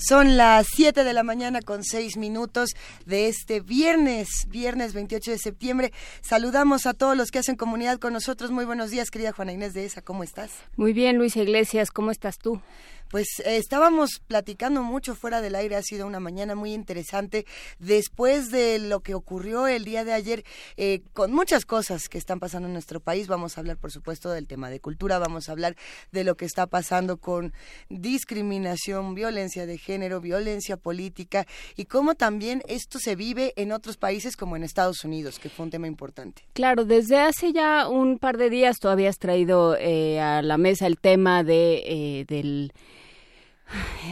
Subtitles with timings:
[0.00, 2.70] Son las 7 de la mañana con 6 minutos
[3.04, 5.92] de este viernes, viernes 28 de septiembre.
[6.22, 8.50] Saludamos a todos los que hacen comunidad con nosotros.
[8.50, 10.00] Muy buenos días, querida Juana Inés de ESA.
[10.00, 10.52] ¿Cómo estás?
[10.76, 11.90] Muy bien, Luisa Iglesias.
[11.90, 12.62] ¿Cómo estás tú?
[13.10, 17.44] Pues eh, estábamos platicando mucho fuera del aire, ha sido una mañana muy interesante
[17.80, 20.44] después de lo que ocurrió el día de ayer
[20.76, 23.26] eh, con muchas cosas que están pasando en nuestro país.
[23.26, 25.74] Vamos a hablar, por supuesto, del tema de cultura, vamos a hablar
[26.12, 27.52] de lo que está pasando con
[27.88, 34.36] discriminación, violencia de género, violencia política y cómo también esto se vive en otros países
[34.36, 36.42] como en Estados Unidos, que fue un tema importante.
[36.52, 40.86] Claro, desde hace ya un par de días tú habías traído eh, a la mesa
[40.86, 42.72] el tema de, del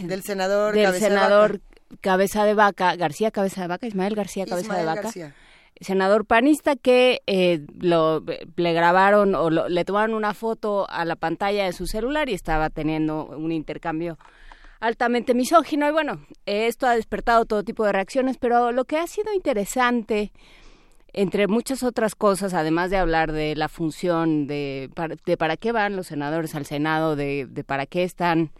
[0.04, 2.00] del senador del Cabeza senador de Vaca.
[2.00, 5.10] Cabeza de Vaca, García Cabeza de Vaca, Ismael García Cabeza de Vaca.
[5.80, 8.24] Senador panista que eh, lo,
[8.56, 12.68] le grabaron o le tomaron una foto a la pantalla de su celular y estaba
[12.68, 14.18] teniendo un intercambio
[14.80, 19.06] altamente misógino y bueno, esto ha despertado todo tipo de reacciones, pero lo que ha
[19.06, 20.32] sido interesante
[21.12, 25.72] entre muchas otras cosas, además de hablar de la función de para, de para qué
[25.72, 28.50] van los senadores al Senado, de, de para qué están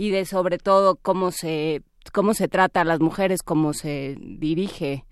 [0.00, 1.82] y de sobre todo cómo se
[2.14, 5.04] cómo se trata a las mujeres, cómo se dirige,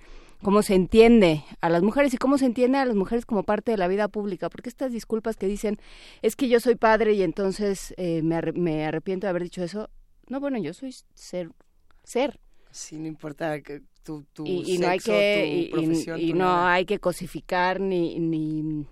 [0.43, 3.71] cómo se entiende a las mujeres y cómo se entiende a las mujeres como parte
[3.71, 5.77] de la vida pública, porque estas disculpas que dicen
[6.23, 9.91] es que yo soy padre y entonces eh, me, me arrepiento de haber dicho eso.
[10.27, 11.51] No, bueno, yo soy ser
[12.03, 12.41] ser.
[12.71, 15.71] Sí, no importa que tu, tu y, no hay que
[16.17, 18.87] y, no hay que cosificar ni ni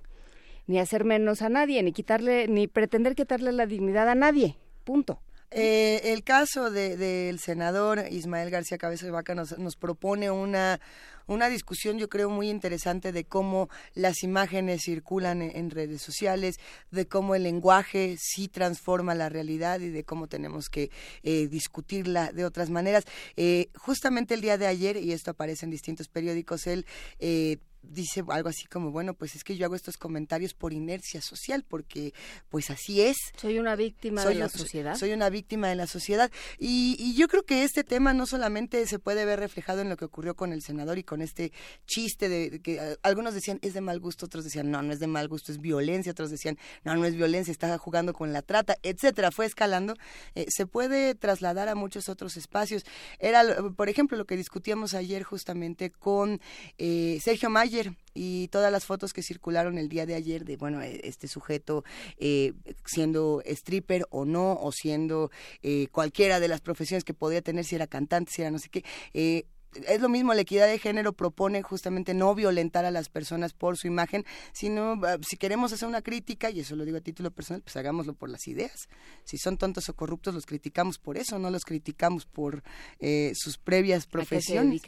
[0.66, 4.58] ni hacer menos a nadie, ni quitarle ni pretender quitarle la dignidad a nadie.
[4.84, 5.20] Punto.
[5.58, 10.78] Eh, el caso del de, senador Ismael García Cabeza de Vaca nos, nos propone una,
[11.26, 16.56] una discusión yo creo muy interesante de cómo las imágenes circulan en, redes sociales,
[16.90, 20.90] de cómo el lenguaje sí transforma la realidad y de cómo tenemos que
[21.22, 23.04] eh, discutirla de otras maneras.
[23.36, 26.84] Eh, justamente el día de ayer, y esto aparece en distintos periódicos, él
[27.18, 27.56] eh,
[27.90, 31.64] dice algo así como, bueno, pues es que yo hago estos comentarios por inercia social,
[31.66, 32.12] porque
[32.48, 33.16] pues así es.
[33.36, 34.96] Soy una víctima de la sociedad.
[34.96, 36.30] Soy una víctima de la sociedad.
[36.58, 39.96] Y, y, yo creo que este tema no solamente se puede ver reflejado en lo
[39.96, 41.52] que ocurrió con el senador y con este
[41.86, 45.00] chiste de, que eh, algunos decían es de mal gusto, otros decían no, no es
[45.00, 48.42] de mal gusto, es violencia, otros decían no, no es violencia, está jugando con la
[48.42, 49.30] trata, etcétera.
[49.30, 49.94] Fue escalando.
[50.34, 52.84] Eh, se puede trasladar a muchos otros espacios.
[53.18, 53.42] Era,
[53.76, 56.40] por ejemplo, lo que discutíamos ayer justamente con
[56.78, 57.75] eh, Sergio Mayer,
[58.14, 61.84] y todas las fotos que circularon el día de ayer de, bueno, e, este sujeto
[62.18, 62.52] eh,
[62.84, 65.30] siendo stripper o no, o siendo
[65.62, 68.68] eh, cualquiera de las profesiones que podía tener, si era cantante, si era no sé
[68.68, 68.84] qué,
[69.14, 69.46] eh,
[69.86, 73.76] es lo mismo, la equidad de género propone justamente no violentar a las personas por
[73.76, 77.30] su imagen, sino ah, si queremos hacer una crítica, y eso lo digo a título
[77.30, 78.88] personal, pues hagámoslo por las ideas.
[79.24, 82.62] Si son tontos o corruptos, los criticamos por eso, no los criticamos por
[83.00, 84.82] eh, sus previas profesiones.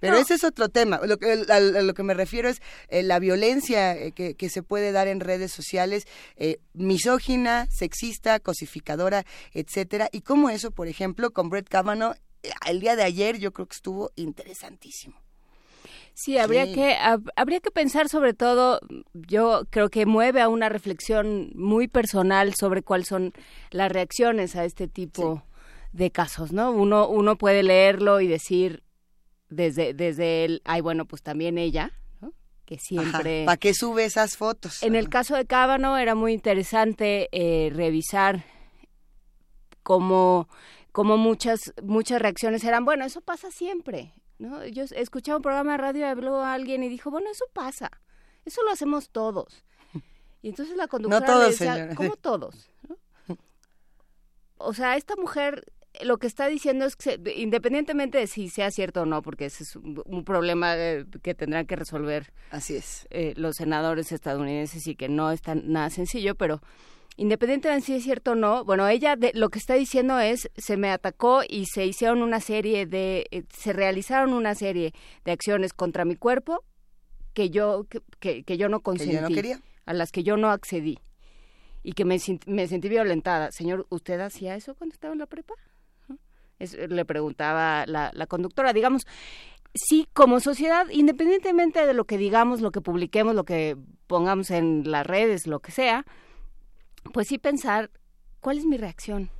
[0.00, 1.00] Pero ese es otro tema.
[1.04, 4.62] Lo que, a, lo que me refiero es eh, la violencia eh, que, que, se
[4.62, 6.06] puede dar en redes sociales,
[6.74, 12.16] misógina, sexista, cosificadora, etcétera, y cómo eso, por ejemplo, con Brett Kavanaugh
[12.66, 15.16] el día de ayer yo creo que estuvo interesantísimo.
[16.14, 16.96] Sí, habría que
[17.36, 18.80] habría que pensar sobre todo,
[19.14, 23.32] yo creo que mueve a una reflexión muy personal sobre cuáles son
[23.70, 25.42] las reacciones a este tipo
[25.92, 26.72] de casos, ¿no?
[26.72, 28.82] Uno uno puede leerlo y decir
[29.48, 32.34] desde desde el, ay bueno, pues también ella, ¿no?
[32.66, 34.82] Que siempre ¿Para qué sube esas fotos?
[34.82, 38.44] En el caso de Cábano era muy interesante eh, revisar
[39.82, 40.48] cómo
[40.92, 44.66] como muchas muchas reacciones eran, bueno, eso pasa siempre, ¿no?
[44.66, 47.90] Yo escuchaba un programa de radio y habló a alguien y dijo, bueno, eso pasa,
[48.44, 49.64] eso lo hacemos todos.
[50.42, 52.70] Y entonces la conductora no todos, decía, ¿cómo todos?
[54.56, 55.64] O sea, esta mujer
[56.02, 59.64] lo que está diciendo es que independientemente de si sea cierto o no, porque ese
[59.64, 63.06] es un, problema eh, que tendrán que resolver Así es.
[63.10, 66.60] Eh, los senadores estadounidenses y que no es tan nada sencillo, pero
[67.20, 70.78] independientemente de si es cierto o no, bueno, ella lo que está diciendo es, se
[70.78, 74.94] me atacó y se hicieron una serie de, eh, se realizaron una serie
[75.26, 76.64] de acciones contra mi cuerpo
[77.34, 77.86] que yo,
[78.20, 79.60] que, que, yo no consentí, no quería.
[79.84, 80.98] a las que yo no accedí.
[81.82, 83.52] y que me, me sentí violentada.
[83.52, 85.54] Señor, ¿usted hacía eso cuando estaba en la prepa?
[86.58, 88.72] le preguntaba la, la conductora.
[88.72, 89.06] Digamos,
[89.74, 93.76] sí, como sociedad, independientemente de lo que digamos, lo que publiquemos, lo que
[94.06, 96.06] pongamos en las redes, lo que sea,
[97.12, 97.90] pues sí pensar,
[98.40, 99.30] ¿cuál es mi reacción?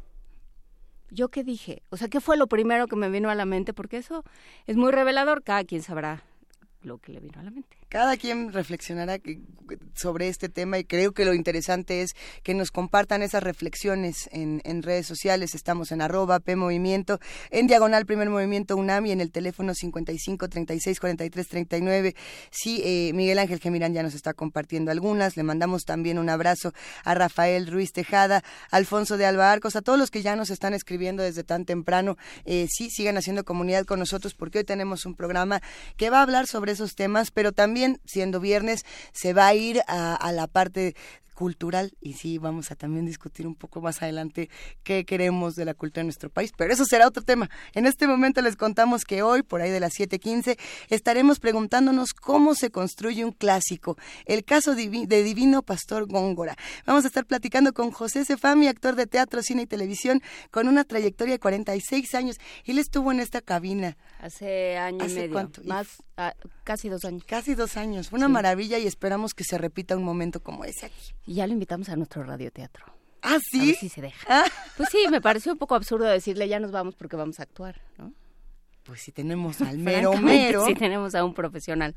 [1.11, 1.83] ¿Yo qué dije?
[1.91, 3.73] O sea, ¿qué fue lo primero que me vino a la mente?
[3.73, 4.25] Porque eso
[4.67, 6.23] es muy revelador, cada quien sabrá
[6.83, 9.19] lo que le vino a la mente cada quien reflexionará
[9.95, 14.61] sobre este tema y creo que lo interesante es que nos compartan esas reflexiones en,
[14.83, 15.55] redes sociales.
[15.55, 21.01] Estamos en arroba P en diagonal Primer Movimiento UNAM y en el teléfono 55 36
[21.01, 22.15] 43 39.
[22.51, 25.37] Sí, eh, Miguel Ángel Gemirán ya nos está compartiendo algunas.
[25.37, 26.73] Le mandamos también un abrazo
[27.05, 30.75] a Rafael Ruiz Tejada, Alfonso de Alba Arcos, a todos los que ya nos están
[30.75, 32.17] escribiendo desde tan temprano.
[32.45, 35.61] Eh, sí, sigan haciendo comunidad con nosotros porque hoy tenemos un programa
[35.97, 39.83] que va a hablar sobre esos temas, pero también siendo viernes, se va a ir
[39.87, 40.95] a, a la parte
[41.41, 44.51] cultural y sí vamos a también discutir un poco más adelante
[44.83, 47.49] qué queremos de la cultura en nuestro país, pero eso será otro tema.
[47.73, 50.59] En este momento les contamos que hoy, por ahí de las 7:15,
[50.91, 56.57] estaremos preguntándonos cómo se construye un clásico, el caso de Divino Pastor Góngora.
[56.85, 60.85] Vamos a estar platicando con José Cefami, actor de teatro, cine y televisión, con una
[60.85, 62.37] trayectoria de 46 años.
[62.67, 63.97] Él estuvo en esta cabina.
[64.19, 65.33] Hace año y medio.
[65.33, 65.63] Cuánto?
[65.65, 66.35] Más, ah,
[66.65, 67.25] casi dos años.
[67.25, 68.09] Casi dos años.
[68.09, 71.15] Fue una maravilla y esperamos que se repita un momento como ese aquí.
[71.27, 72.87] Y ya lo invitamos a nuestro radioteatro.
[73.23, 73.77] ¿Ah, sí?
[73.83, 74.27] A se deja.
[74.29, 74.45] Ah.
[74.77, 77.81] Pues sí, me pareció un poco absurdo decirle ya nos vamos porque vamos a actuar,
[77.99, 78.13] ¿no?
[78.85, 80.67] Pues si tenemos al mero mero.
[80.67, 81.95] Si tenemos a un profesional.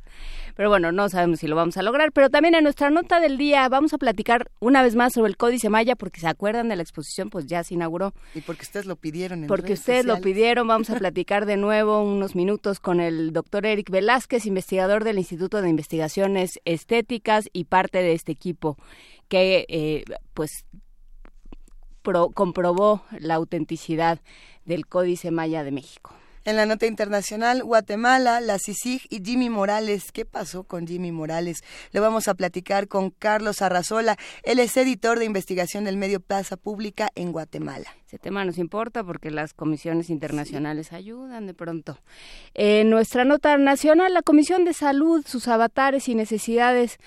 [0.56, 2.12] Pero bueno, no sabemos si lo vamos a lograr.
[2.12, 5.38] Pero también en nuestra nota del día vamos a platicar una vez más sobre el
[5.38, 8.14] Códice Maya, porque se acuerdan de la exposición, pues ya se inauguró.
[8.36, 9.44] Y porque ustedes lo pidieron.
[9.44, 13.66] En porque ustedes lo pidieron, vamos a platicar de nuevo unos minutos con el doctor
[13.66, 18.78] Eric Velázquez, investigador del Instituto de Investigaciones Estéticas y parte de este equipo
[19.28, 20.04] que eh,
[20.34, 20.66] pues
[22.34, 24.20] comprobó la autenticidad
[24.66, 26.14] del Códice Maya de México.
[26.46, 30.12] En la nota internacional, Guatemala, la CICIG y Jimmy Morales.
[30.12, 31.64] ¿Qué pasó con Jimmy Morales?
[31.94, 34.18] Lo vamos a platicar con Carlos Arrazola.
[34.44, 37.88] Él es editor de investigación del medio Plaza Pública en Guatemala.
[38.08, 41.98] Ese tema nos importa porque las comisiones internacionales ayudan de pronto.
[42.54, 47.00] En nuestra nota nacional, la Comisión de Salud, sus avatares y necesidades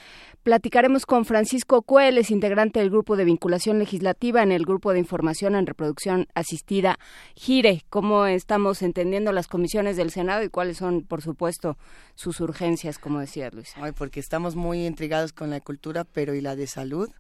[0.47, 5.57] Platicaremos con Francisco Cueles, integrante del Grupo de Vinculación Legislativa en el Grupo de Información
[5.57, 7.01] en Reproducción Asistida
[7.35, 7.83] GIRE.
[7.91, 11.77] ¿Cómo estamos entendiendo las comisiones del Senado y cuáles son, por supuesto,
[12.15, 13.73] sus urgencias, como decía Luis?
[13.75, 17.11] Ay, porque estamos muy intrigados con la cultura, pero ¿y la de salud?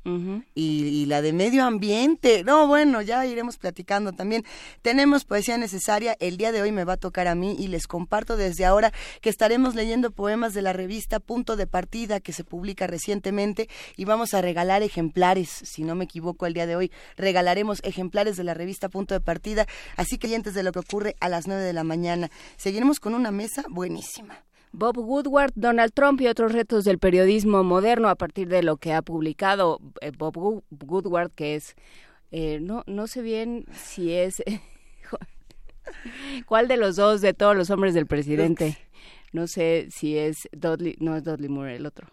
[0.55, 2.45] y, la de medio ambiente.
[2.45, 4.45] No, bueno, ya iremos platicando también.
[4.83, 6.17] Tenemos poesía necesaria.
[6.21, 8.93] El día de hoy me va a tocar a mí y les comparto desde ahora
[9.21, 12.87] que estaremos leyendo poemas de la revista Punto de Partida que se publica
[13.97, 18.37] y vamos a regalar ejemplares, si no me equivoco, el día de hoy regalaremos ejemplares
[18.37, 19.67] de la revista Punto de Partida,
[19.97, 22.31] así que antes de lo que ocurre a las 9 de la mañana.
[22.57, 24.45] Seguiremos con una mesa buenísima.
[24.73, 28.93] Bob Woodward, Donald Trump y otros retos del periodismo moderno a partir de lo que
[28.93, 31.75] ha publicado eh, Bob Woodward, que es,
[32.31, 34.43] eh, no, no sé bien si es,
[36.47, 38.77] ¿cuál de los dos de todos los hombres del presidente?
[39.33, 42.09] No sé si es Dudley, no es Dudley Moore, el otro.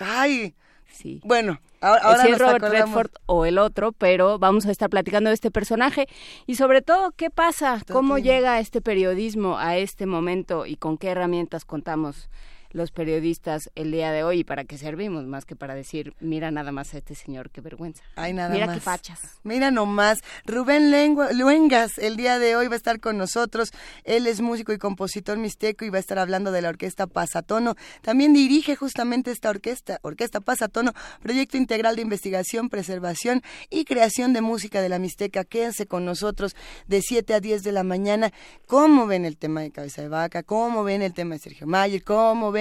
[0.00, 0.54] ¡Ay!
[0.92, 1.20] Sí.
[1.24, 5.50] Bueno, ahora, es Robert Redford o el otro, pero vamos a estar platicando de este
[5.50, 6.08] personaje
[6.46, 11.08] y sobre todo qué pasa, cómo llega este periodismo a este momento y con qué
[11.08, 12.28] herramientas contamos
[12.72, 16.50] los periodistas el día de hoy y para qué servimos, más que para decir, mira
[16.50, 18.02] nada más a este señor, qué vergüenza.
[18.16, 18.76] Ay, nada mira más.
[18.76, 19.20] qué fachas.
[19.42, 20.20] Mira nomás.
[20.46, 23.72] Rubén Luengas el día de hoy va a estar con nosotros.
[24.04, 27.74] Él es músico y compositor mixteco y va a estar hablando de la orquesta Pasatono.
[28.02, 34.42] También dirige justamente esta orquesta, Orquesta Pasatono, proyecto integral de investigación, preservación y creación de
[34.42, 35.44] música de la mixteca.
[35.44, 36.54] Quédense con nosotros
[36.86, 38.32] de 7 a 10 de la mañana.
[38.66, 40.42] ¿Cómo ven el tema de Cabeza de Vaca?
[40.42, 42.04] ¿Cómo ven el tema de Sergio Mayer?
[42.04, 42.59] ¿Cómo ven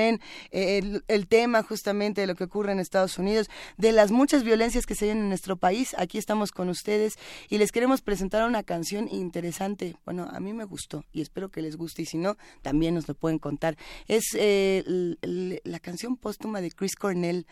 [0.52, 4.86] eh, el, tema justamente de lo que ocurre en Estados Unidos, de las muchas violencias
[4.86, 5.96] que se ven en nuestro país.
[5.98, 7.16] Aquí estamos con ustedes
[7.50, 9.96] y les queremos presentar una canción interesante.
[10.06, 13.08] Bueno, a mí me gustó y espero que les guste y si no, también nos
[13.08, 13.78] lo pueden contar.
[14.08, 14.84] Es eh,
[15.64, 17.46] la canción póstuma de Chris Cornell.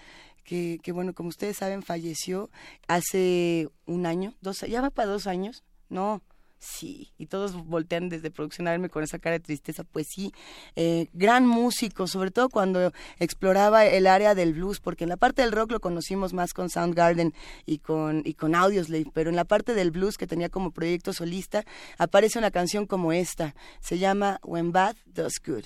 [0.43, 2.49] Que, que, bueno, como ustedes saben, falleció
[2.87, 6.21] hace un año, dos, ya va para dos años, no,
[6.59, 9.83] Sí, y todos voltean desde producción a verme con esa cara de tristeza.
[9.83, 10.33] Pues sí,
[10.75, 15.43] eh, gran músico, sobre todo cuando exploraba el área del blues, porque en la parte
[15.43, 17.33] del rock lo conocimos más con Soundgarden
[17.65, 21.13] y con, y con Audioslave, pero en la parte del blues que tenía como proyecto
[21.13, 21.63] solista
[21.99, 23.53] aparece una canción como esta.
[23.79, 25.65] Se llama When Bad Does Good.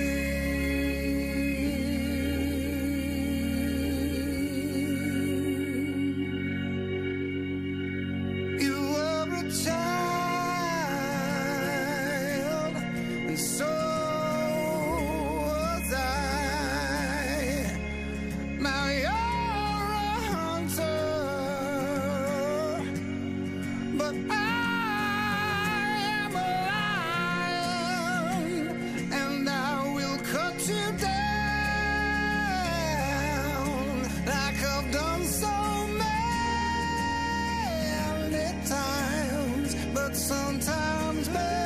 [40.31, 41.60] sometimes better.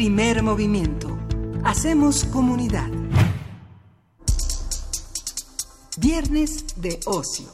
[0.00, 1.18] Primer movimiento.
[1.62, 2.88] Hacemos comunidad.
[5.98, 7.44] Viernes de ocio.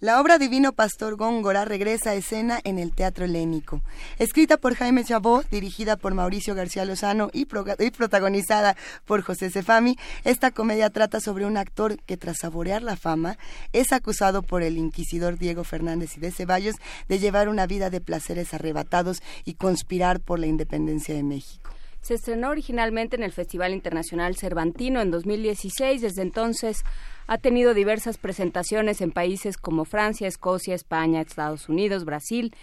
[0.00, 3.82] La obra Divino Pastor Góngora regresa a escena en el Teatro Helénico.
[4.18, 10.50] Escrita por Jaime Chabot, dirigida por Mauricio García Lozano y, protagonizada por José Cefami, esta
[10.50, 13.36] comedia trata sobre un actor que tras saborear la fama
[13.74, 16.76] es acusado por el inquisidor Diego Fernández y de Ceballos
[17.08, 21.70] de llevar una vida de placeres arrebatados y conspirar por la independencia de México.
[22.00, 26.00] Se estrenó originalmente en el Festival Internacional Cervantino en 2016.
[26.00, 26.84] Desde entonces
[27.26, 32.54] ha tenido diversas presentaciones en países como Francia, Escocia, España, Estados Unidos, Brasil,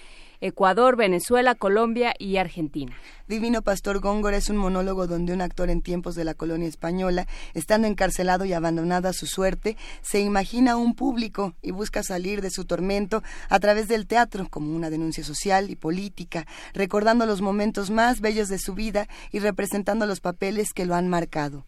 [0.44, 2.94] Ecuador, Venezuela, Colombia y Argentina.
[3.30, 7.28] Divino Pastor Góngora es un monólogo donde un actor en tiempos de la colonia española,
[7.54, 12.50] estando encarcelado y abandonado a su suerte, se imagina un público y busca salir de
[12.50, 17.90] su tormento a través del teatro como una denuncia social y política, recordando los momentos
[17.90, 21.64] más bellos de su vida y representando los papeles que lo han marcado.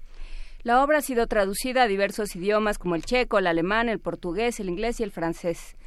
[0.63, 4.60] La obra ha sido traducida a diversos idiomas como el checo, el alemán, el portugués,
[4.60, 5.77] el inglés y el francés.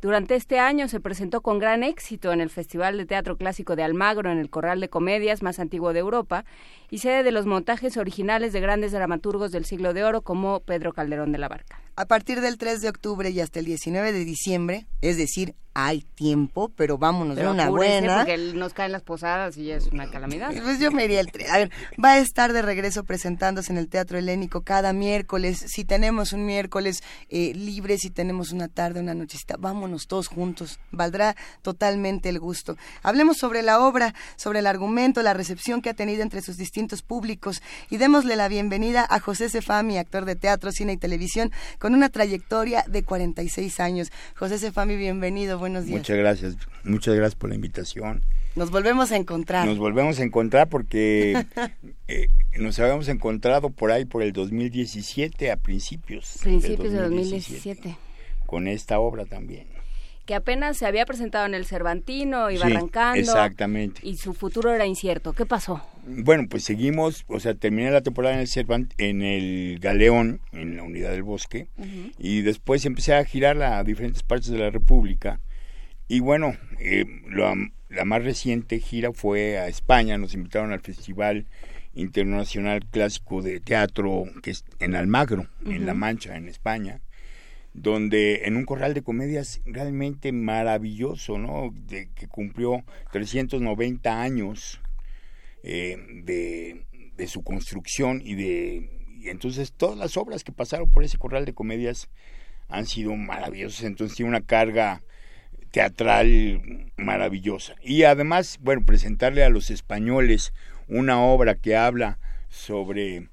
[0.00, 3.82] Durante este año se presentó con gran éxito en el Festival de Teatro Clásico de
[3.82, 6.44] Almagro en el Corral de Comedias más antiguo de Europa
[6.90, 10.92] y sede de los montajes originales de grandes dramaturgos del siglo de oro como Pedro
[10.92, 11.80] Calderón de la Barca.
[11.96, 16.00] A partir del 3 de octubre y hasta el 19 de diciembre, es decir, hay
[16.00, 18.18] tiempo, pero vámonos de una buena.
[18.18, 20.52] Porque nos caen las posadas y es una calamidad.
[20.68, 21.70] Pues yo me iría el A ver,
[22.02, 25.64] va a estar de regreso presentándose en el Teatro Helénico cada miércoles.
[25.68, 30.80] Si tenemos un miércoles eh, libre, si tenemos una tarde, una nochecita, vámonos todos juntos.
[30.90, 32.76] Valdrá totalmente el gusto.
[33.02, 36.77] Hablemos sobre la obra, sobre el argumento, la recepción que ha tenido entre sus distintos
[37.06, 41.92] públicos y démosle la bienvenida a José Cefami, actor de teatro, cine y televisión, con
[41.94, 44.12] una trayectoria de 46 años.
[44.36, 48.22] José Cefami, bienvenido Muchas gracias, muchas gracias por la invitación.
[48.54, 49.66] Nos volvemos a encontrar.
[49.66, 51.44] Nos volvemos a encontrar porque
[52.08, 56.38] eh, nos habíamos encontrado por ahí por el 2017, a principios.
[56.42, 57.96] Principios de 2017.
[58.46, 59.77] Con esta obra también
[60.28, 63.18] que apenas se había presentado en el Cervantino, iba arrancando.
[63.18, 64.02] Exactamente.
[64.04, 65.32] Y su futuro era incierto.
[65.32, 65.82] ¿Qué pasó?
[66.06, 70.76] Bueno, pues seguimos, o sea, terminé la temporada en el Cervant, en el Galeón, en
[70.76, 71.68] la Unidad del Bosque,
[72.18, 75.40] y después empecé a girar a diferentes partes de la República.
[76.08, 77.06] Y bueno, eh,
[77.88, 81.46] la más reciente gira fue a España, nos invitaron al Festival
[81.94, 87.00] Internacional Clásico de Teatro, que es en Almagro, en La Mancha, en España
[87.74, 91.72] donde en un corral de comedias realmente maravilloso, ¿no?
[91.86, 94.80] De, que cumplió 390 años
[95.62, 98.90] eh, de, de, su construcción y de
[99.24, 102.08] entonces todas las obras que pasaron por ese corral de comedias
[102.68, 105.02] han sido maravillosas, entonces tiene una carga
[105.70, 107.74] teatral maravillosa.
[107.82, 110.52] Y además, bueno, presentarle a los españoles
[110.88, 113.28] una obra que habla sobre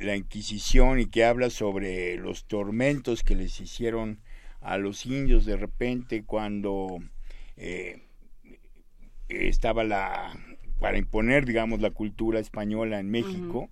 [0.00, 4.20] la Inquisición y que habla sobre los tormentos que les hicieron
[4.60, 6.98] a los indios de repente cuando
[7.56, 8.02] eh,
[9.28, 10.32] estaba la
[10.78, 13.68] para imponer digamos la cultura española en México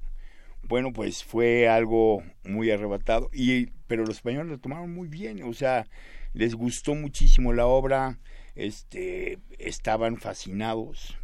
[0.63, 5.53] bueno pues fue algo muy arrebatado y pero los españoles lo tomaron muy bien o
[5.53, 5.87] sea
[6.35, 8.19] les gustó muchísimo la obra
[8.55, 11.17] este estaban fascinados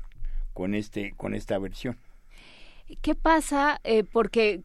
[0.52, 1.98] con este con esta versión
[3.00, 3.80] ¿Qué pasa?
[3.82, 4.62] Eh, porque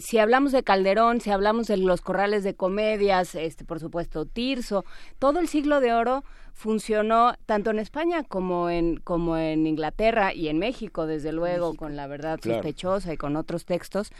[0.00, 4.84] si hablamos de Calderón, si hablamos de los corrales de comedias, este, por supuesto, Tirso,
[5.18, 10.48] todo el siglo de oro funcionó tanto en España como en, como en Inglaterra y
[10.48, 14.12] en México, desde luego, con la verdad sospechosa y con otros textos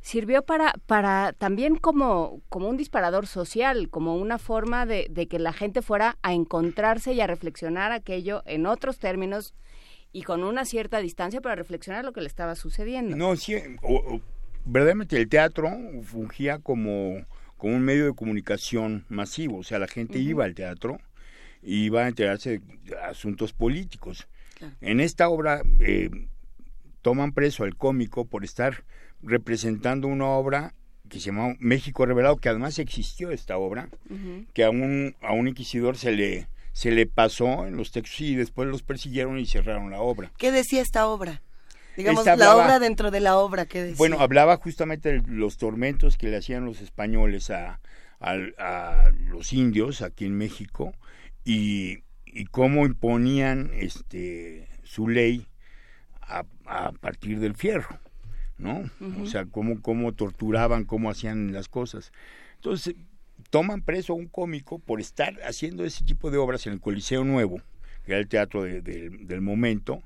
[0.00, 5.38] sirvió para, para también como, como un disparador social, como una forma de, de, que
[5.38, 9.54] la gente fuera a encontrarse y a reflexionar aquello en otros términos
[10.12, 13.16] y con una cierta distancia para reflexionar lo que le estaba sucediendo.
[13.16, 13.56] No, sí,
[14.68, 15.70] verdaderamente el teatro
[16.02, 17.24] fungía como,
[17.56, 21.00] como un medio de comunicación masivo, o sea, la gente iba al teatro
[21.62, 24.28] y iba a enterarse de asuntos políticos.
[24.80, 26.10] En esta obra eh,
[27.02, 28.84] toman preso al cómico por estar
[29.22, 30.74] representando una obra
[31.08, 33.88] que se llamaba México Revelado, que además existió esta obra,
[34.52, 38.34] que a un, a un inquisidor se le, se le pasó en los textos y
[38.34, 40.32] después los persiguieron y cerraron la obra.
[40.36, 41.42] ¿Qué decía esta obra?
[41.98, 43.96] Digamos, la obra dentro de la obra, ¿qué decía?
[43.98, 47.80] Bueno, hablaba justamente de los tormentos que le hacían los españoles a,
[48.20, 50.94] a, los indios aquí en México
[51.44, 55.48] y, y cómo imponían este su ley
[56.20, 57.98] a, a partir del fierro,
[58.58, 58.88] ¿no?
[59.20, 62.12] O sea, cómo, cómo torturaban, cómo hacían las cosas.
[62.54, 62.94] Entonces,
[63.50, 67.24] toman preso a un cómico por estar haciendo ese tipo de obras en el Coliseo
[67.24, 67.60] Nuevo,
[68.04, 70.00] que era el teatro del momento,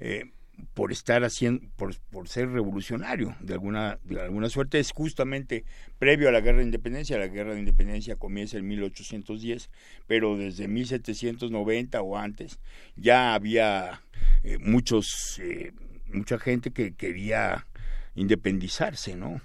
[0.00, 0.30] eh,
[0.74, 5.64] por estar haciendo, por, por, ser revolucionario de alguna, de alguna suerte, es justamente
[5.98, 7.18] previo a la guerra de independencia.
[7.18, 9.70] La guerra de independencia comienza en 1810,
[10.06, 12.58] pero desde 1790 o antes
[12.96, 14.02] ya había
[14.42, 15.72] eh, muchos, eh,
[16.06, 17.66] mucha gente que quería
[18.14, 19.40] independizarse, ¿no?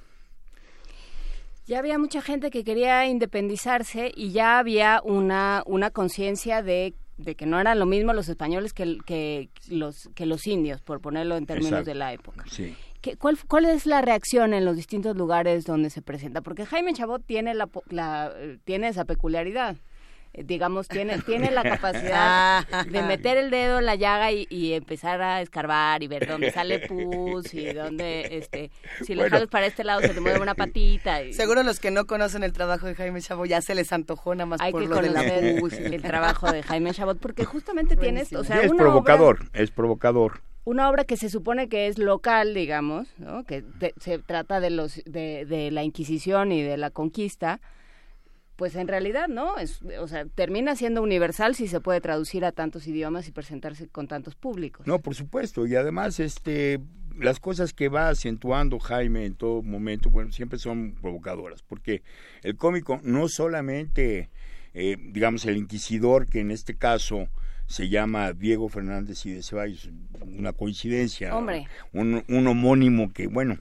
[1.67, 7.35] Ya había mucha gente que quería independizarse y ya había una, una conciencia de de
[7.35, 11.37] que no eran lo mismo los españoles que, que, los, que los indios, por ponerlo
[11.37, 12.43] en términos de la época.
[12.49, 12.75] Sí.
[13.19, 16.41] cuál, ¿Cuál es la reacción en los distintos lugares donde se presenta?
[16.41, 18.33] Porque Jaime Chabot tiene, la, la,
[18.65, 19.77] tiene esa peculiaridad
[20.43, 25.41] digamos, tiene, tiene la capacidad de meter el dedo en la llaga y, empezar a
[25.41, 28.71] escarbar y ver dónde sale pus y dónde, este,
[29.03, 31.19] si le jalas para este lado se te mueve una patita.
[31.31, 34.45] Seguro los que no conocen el trabajo de Jaime Chabot ya se les antojó nada
[34.45, 35.73] más Hay por que lo de la pus.
[35.73, 40.41] el trabajo de Jaime Chabot, porque justamente tienes, o sea, es provocador, es provocador.
[40.63, 43.43] una obra que se supone que es local, digamos, ¿no?
[43.43, 43.63] que
[43.99, 47.59] se trata de, los, de, de, la Inquisición y de la conquista,
[48.55, 52.51] pues en realidad no, es, o sea, termina siendo universal si se puede traducir a
[52.51, 54.87] tantos idiomas y presentarse con tantos públicos.
[54.87, 56.79] No, por supuesto, y además este
[57.17, 62.03] las cosas que va acentuando Jaime en todo momento, bueno, siempre son provocadoras, porque
[62.43, 64.29] el cómico no solamente,
[64.73, 67.29] eh, digamos, el inquisidor, que en este caso
[67.67, 69.89] se llama Diego Fernández y de Ceballos,
[70.21, 71.67] una coincidencia, Hombre.
[71.93, 73.59] Un, un homónimo que, bueno,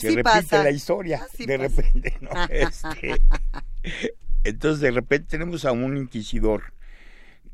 [0.00, 2.30] se repite la historia de repente, ¿no?
[2.50, 3.20] Este,
[4.48, 6.72] entonces, de repente tenemos a un inquisidor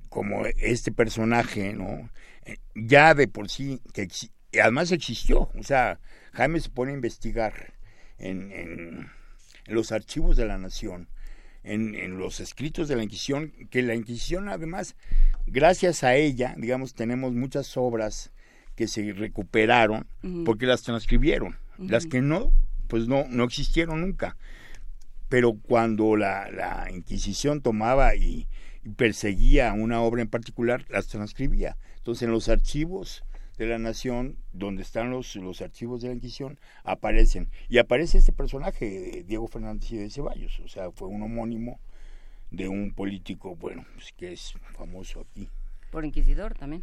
[0.09, 2.11] como este personaje, ¿no?
[2.45, 4.09] Eh, ya de por sí, que
[4.61, 6.01] además existió, o sea,
[6.33, 7.73] Jaime se pone a investigar
[8.19, 9.11] en, en,
[9.67, 11.09] los archivos de la nación,
[11.65, 14.97] en, en, los escritos de la Inquisición, que la Inquisición además,
[15.47, 18.33] gracias a ella, digamos, tenemos muchas obras
[18.75, 20.07] que se recuperaron
[20.45, 22.53] porque las transcribieron, las que no,
[22.89, 24.37] pues no, no existieron nunca
[25.33, 28.49] pero cuando la, Inquisición tomaba y,
[28.99, 31.79] perseguía una obra en particular, las transcribía.
[31.97, 33.25] Entonces, en los archivos
[33.57, 37.49] de la nación, donde están los, los archivos de la Inquisición, aparecen.
[37.71, 41.81] Y aparece este personaje, Diego Fernández y de Ceballos, o sea, fue un homónimo
[42.51, 45.49] de un político, bueno, pues, que es famoso aquí.
[45.91, 46.83] Por inquisidor también.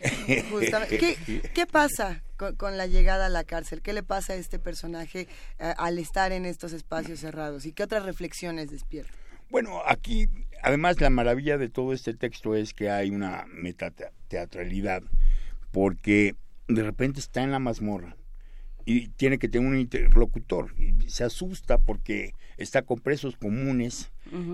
[1.54, 2.22] ¿Qué, pasa
[2.56, 3.82] con, la llegada a la cárcel?
[3.82, 5.28] ¿Qué le pasa a este personaje
[5.58, 7.66] eh, al estar en estos espacios cerrados?
[7.66, 9.12] ¿Y qué otras reflexiones despierta?
[9.50, 10.28] Bueno, aquí,
[10.62, 15.02] además, la maravilla de todo este texto es que hay una metateatralidad,
[15.70, 16.34] porque
[16.68, 18.16] de repente está en la mazmorra
[18.86, 24.10] y tiene que tener un interlocutor y se asusta porque está con presos comunes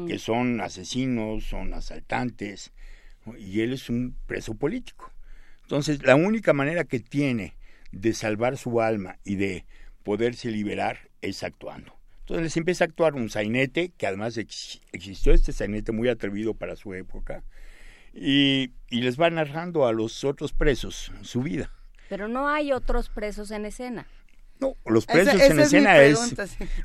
[0.07, 2.73] que son asesinos, son asaltantes
[3.39, 5.11] y él es un preso político.
[5.71, 7.55] Entonces, la única manera que tiene
[7.93, 9.67] de salvar su alma y de
[10.03, 11.97] poderse liberar es actuando.
[12.23, 16.75] Entonces les empieza a actuar un sainete, que además existió este sainete muy atrevido para
[16.75, 17.45] su época,
[18.13, 21.71] y, les va narrando a los otros presos su vida.
[22.09, 24.09] Pero no hay otros presos en escena.
[24.59, 26.37] No, los presos en escena es,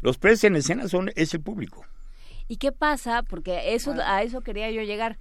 [0.04, 1.84] los presos en escena son es el público.
[2.48, 3.24] ¿Y qué pasa?
[3.24, 5.18] Porque eso a eso quería yo llegar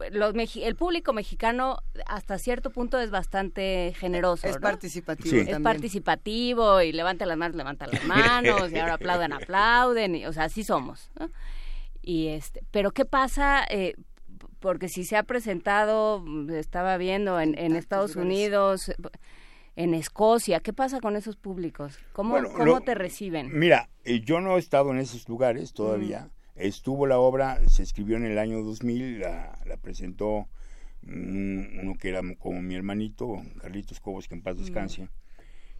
[0.00, 4.48] el público mexicano hasta cierto punto es bastante generoso.
[4.48, 5.36] Es participativo.
[5.36, 10.16] Es participativo y levanta las manos, levanta las manos y ahora aplauden, aplauden.
[10.16, 11.10] Y, o sea, así somos.
[12.02, 13.64] Y este, pero ¿qué pasa?
[13.70, 13.94] Eh,
[14.60, 18.92] porque si se ha presentado, estaba viendo en, Estados Unidos,
[19.76, 21.98] en Escocia, ¿qué pasa con esos públicos?
[22.12, 23.50] ¿Cómo, ¿cómo te reciben?
[23.52, 26.30] Mira, eh, yo no he estado en esos lugares todavía.
[26.54, 30.48] Estuvo la obra, se escribió en el año 2000, la, la presentó
[31.06, 35.08] uno que era como mi hermanito, Carlitos Cobos, que en paz descanse,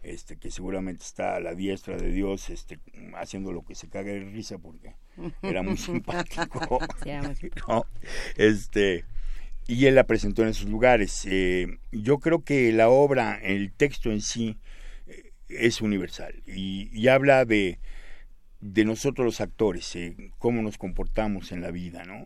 [0.03, 2.79] este, que seguramente está a la diestra de Dios, este,
[3.15, 4.95] haciendo lo que se caga de risa porque
[5.41, 6.79] era muy simpático.
[8.37, 9.05] este,
[9.67, 11.25] y él la presentó en esos lugares.
[11.25, 14.57] Eh, yo creo que la obra, el texto en sí,
[15.07, 17.79] eh, es universal y, y habla de
[18.65, 22.25] de nosotros los actores, eh, cómo nos comportamos en la vida, ¿no?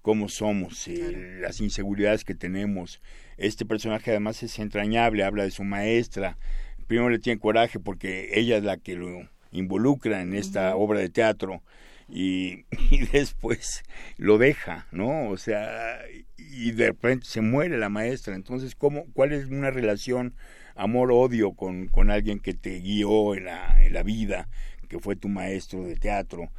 [0.00, 3.00] Cómo somos, eh, las inseguridades que tenemos.
[3.36, 6.38] Este personaje además es entrañable, habla de su maestra.
[6.86, 11.08] Primero le tiene coraje porque ella es la que lo involucra en esta obra de
[11.08, 11.62] teatro
[12.08, 13.82] y, y, después
[14.18, 15.30] lo deja, ¿no?
[15.30, 15.98] O sea,
[16.36, 18.36] y de repente se muere la maestra.
[18.36, 20.34] Entonces, ¿cómo, ¿cuál es una relación
[20.76, 24.48] amor-odio con, con alguien que te guió en la, en la vida?
[24.92, 26.50] Que fue tu maestro de teatro,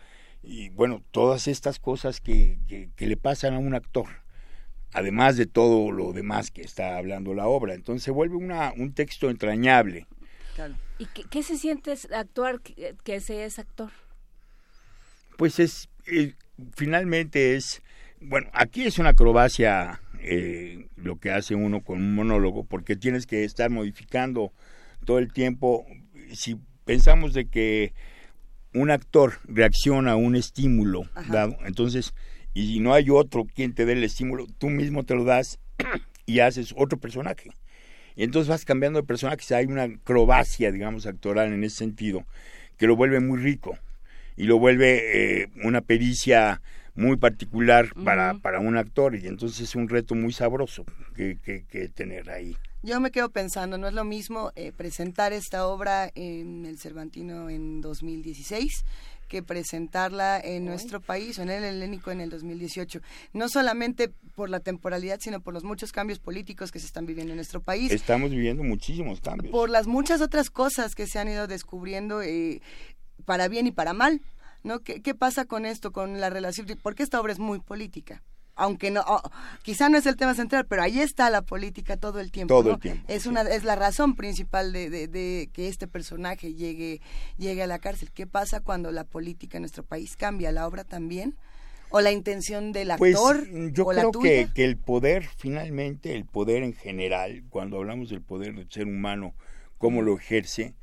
[0.41, 2.57] y bueno, todas estas cosas que,
[2.97, 4.07] que, le pasan a un actor,
[4.91, 7.75] además de todo lo demás que está hablando la obra.
[7.75, 10.07] Entonces se vuelve una, un texto entrañable.
[10.97, 13.91] ¿Y qué, se siente actuar que, se es actor?
[15.37, 16.33] Pues es, eh,
[16.75, 17.83] finalmente es,
[18.19, 23.27] bueno, aquí es una acrobacia eh, lo que hace uno con un monólogo, porque tienes
[23.27, 24.51] que estar modificando
[25.05, 25.85] todo el tiempo.
[26.33, 27.93] Si pensamos de que
[28.73, 32.13] un actor reacciona a un estímulo dado, entonces,
[32.53, 35.59] y no hay otro quien te dé el estímulo, tú mismo te lo das
[36.25, 37.51] y haces otro personaje.
[38.15, 42.25] Y entonces vas cambiando de personaje, hay una acrobacia, digamos, actoral en ese sentido,
[42.77, 43.77] que lo vuelve muy rico
[44.35, 46.61] y lo vuelve eh, una pericia
[46.95, 51.87] muy particular para, para un actor y entonces es un reto muy sabroso que, que,
[51.89, 52.55] tener ahí.
[52.83, 57.49] Yo me quedo pensando, no es lo mismo eh, presentar esta obra en el Cervantino
[57.49, 58.83] en 2016
[59.27, 63.01] que presentarla en nuestro país o en el helénico en el 2018.
[63.33, 67.31] No solamente por la temporalidad, sino por los muchos cambios políticos que se están viviendo
[67.31, 67.91] en nuestro país.
[67.91, 69.51] Estamos viviendo muchísimos cambios.
[69.51, 72.61] Por las muchas otras cosas que se han ido descubriendo eh,
[73.25, 74.21] para bien y para mal.
[74.63, 74.79] ¿No?
[74.79, 76.67] ¿Qué, ¿Qué pasa con esto, con la relación?
[76.81, 78.23] Porque esta obra es muy política
[78.55, 79.21] aunque no, oh,
[79.63, 82.53] quizá no es el tema central, pero ahí está la política todo el tiempo.
[82.53, 83.03] Todo el tiempo.
[83.07, 87.01] Es una, es la razón principal de, de, que este personaje llegue,
[87.37, 88.11] llegue a la cárcel.
[88.11, 90.51] ¿Qué pasa cuando la política en nuestro país cambia?
[90.51, 91.35] ¿La obra también?
[91.89, 93.47] ¿O la intención del pues, actor?
[93.71, 98.55] yo creo Que, que el poder, finalmente, el poder en general, cuando hablamos del poder
[98.55, 99.35] del ser humano,
[99.77, 100.75] cómo lo ejerce,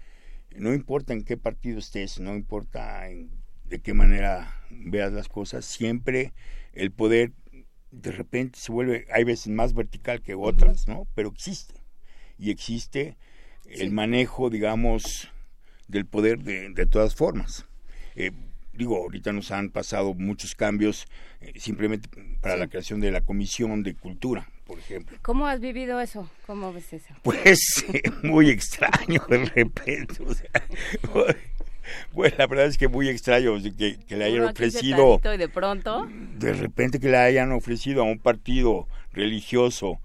[0.56, 3.39] no importa en qué partido estés, no importa en
[3.70, 6.34] de qué manera veas las cosas, siempre
[6.72, 7.32] el poder
[7.90, 11.06] de repente se vuelve, hay veces más vertical que otras, ¿no?
[11.14, 11.74] Pero existe.
[12.38, 13.16] Y existe
[13.66, 15.28] el manejo, digamos,
[15.88, 17.66] del poder de, de todas formas.
[18.14, 18.32] Eh,
[18.72, 21.06] digo, ahorita nos han pasado muchos cambios
[21.40, 22.08] eh, simplemente
[22.40, 25.18] para la creación de la Comisión de Cultura, por ejemplo.
[25.22, 26.30] ¿Cómo has vivido eso?
[26.46, 27.14] ¿Cómo ves eso?
[27.22, 27.84] Pues
[28.22, 30.22] muy extraño de repente.
[30.22, 30.50] O sea,
[32.12, 35.20] Bueno, la verdad es que muy extraño que, le hayan ofrecido.
[35.22, 36.08] Y de pronto.
[36.38, 40.00] De repente que le hayan ofrecido a un partido religioso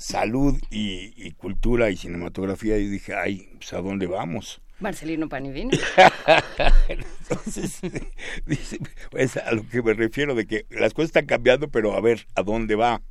[0.00, 2.78] salud y, cultura y cinematografía.
[2.78, 4.60] Y dije, ay, pues a dónde vamos.
[4.80, 5.70] Marcelino Panivino.
[6.88, 7.80] Entonces,
[8.46, 8.78] dice,
[9.10, 12.26] pues a lo que me refiero de que las cosas están cambiando, pero a ver,
[12.34, 13.02] ¿a dónde va?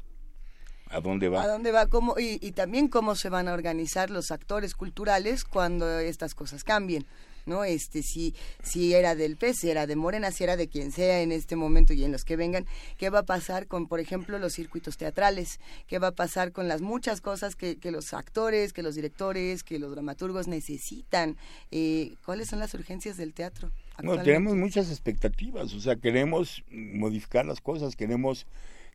[0.89, 1.43] ¿A dónde va?
[1.43, 1.85] ¿A dónde va?
[1.85, 6.63] ¿Cómo, y, y también cómo se van a organizar los actores culturales cuando estas cosas
[6.63, 7.05] cambien.
[7.49, 7.65] ¿No?
[7.65, 8.33] Este, si,
[8.63, 11.55] si era del PES, si era de Morena, si era de quien sea en este
[11.55, 12.65] momento y en los que vengan,
[12.97, 15.59] ¿qué va a pasar con, por ejemplo, los circuitos teatrales?
[15.87, 19.63] ¿Qué va a pasar con las muchas cosas que, que los actores, que los directores,
[19.63, 21.35] que los dramaturgos necesitan?
[21.71, 23.71] Eh, ¿Cuáles son las urgencias del teatro?
[24.01, 28.47] No, tenemos muchas expectativas, o sea, queremos modificar las cosas, queremos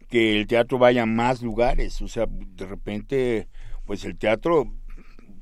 [0.09, 3.49] que el teatro vaya a más lugares, o sea, de repente,
[3.85, 4.73] pues el teatro,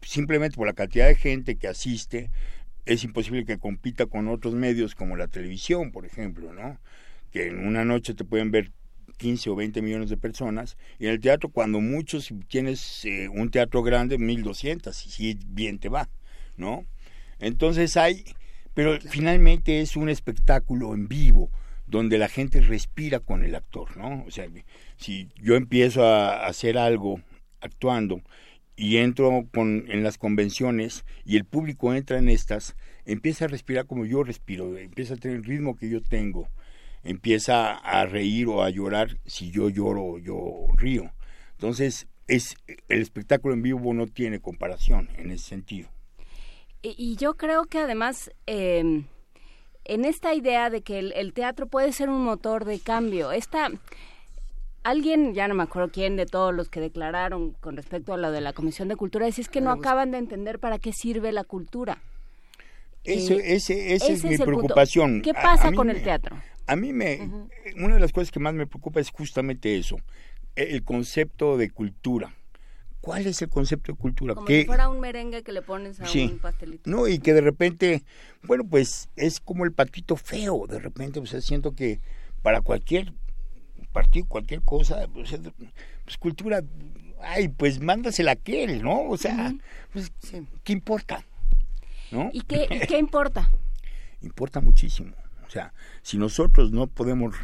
[0.03, 2.31] simplemente por la cantidad de gente que asiste,
[2.85, 6.79] es imposible que compita con otros medios como la televisión, por ejemplo, ¿no?
[7.31, 8.71] Que en una noche te pueden ver
[9.19, 13.51] 15 o 20 millones de personas, y en el teatro, cuando muchos tienes eh, un
[13.51, 16.09] teatro grande, 1200, y si bien te va,
[16.57, 16.85] ¿no?
[17.39, 18.25] Entonces hay,
[18.75, 21.51] pero finalmente es un espectáculo en vivo,
[21.87, 24.25] donde la gente respira con el actor, ¿no?
[24.27, 24.49] O sea,
[24.97, 27.21] si yo empiezo a hacer algo
[27.61, 28.23] actuando
[28.77, 33.87] y entro con, en las convenciones y el público entra en estas, empieza a respirar
[33.87, 36.49] como yo respiro, empieza a tener el ritmo que yo tengo,
[37.03, 41.13] empieza a reír o a llorar si yo lloro o yo río.
[41.53, 42.57] Entonces, es
[42.89, 45.89] el espectáculo en vivo no tiene comparación en ese sentido.
[46.83, 49.05] Y, yo creo que además em,
[49.85, 53.71] en esta idea de que el, el, teatro puede ser un motor de cambio, esta
[54.83, 58.31] alguien, ya no me acuerdo quién de todos los que declararon con respecto a lo
[58.31, 61.33] de la Comisión de Cultura, decía es que no acaban de entender para qué sirve
[61.33, 62.03] la cultura.
[63.05, 65.23] Eso, eh, ese, esa es mi preocupación.
[65.23, 66.37] ¿Qué pasa con el teatro?
[66.67, 67.29] A mí me,
[67.77, 69.97] una de las cosas que más me preocupa es justamente eso,
[70.55, 72.35] el concepto de cultura.
[73.01, 74.37] ¿Cuál es el concepto de cultura?
[74.37, 76.89] Como si fuera un merengue que le pones a un pastelito.
[76.89, 78.05] No, y que de repente,
[78.45, 82.01] bueno, pues es como el patito feo, de repente, o sea, siento que
[82.43, 83.13] para cualquier
[83.93, 85.39] partido, cualquier cosa, pues,
[86.19, 86.63] cultura,
[87.21, 89.09] ay, pues mándasela a aquel, ¿no?
[89.09, 89.53] O sea,
[89.93, 90.13] pues,
[90.65, 91.25] ¿qué importa?
[92.11, 92.31] ¿No?
[92.33, 93.49] ¿Y qué, qué importa?
[94.23, 95.15] importa muchísimo.
[95.47, 97.35] O sea, si nosotros no podemos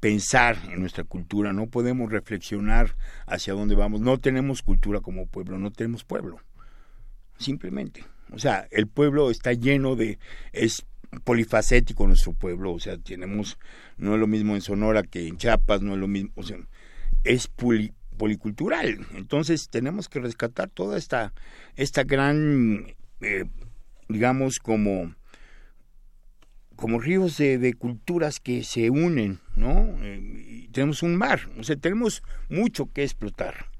[0.00, 5.58] pensar en nuestra cultura, no podemos reflexionar hacia dónde vamos, no tenemos cultura como pueblo,
[5.58, 6.40] no tenemos pueblo.
[7.38, 8.04] Simplemente.
[8.32, 10.18] O sea, el pueblo está lleno de,
[10.52, 10.84] es
[11.24, 13.58] polifacético nuestro pueblo, o sea, tenemos,
[13.96, 16.58] no es lo mismo en Sonora que en Chiapas, no es lo mismo, o sea,
[17.24, 17.48] es
[18.16, 21.32] policultural, entonces tenemos que rescatar toda esta,
[21.76, 23.44] esta gran, eh,
[24.08, 25.14] digamos, como,
[26.76, 29.96] como ríos de, culturas que se unen, ¿no?
[30.02, 33.73] Eh, tenemos un mar, o sea, tenemos mucho que explotar.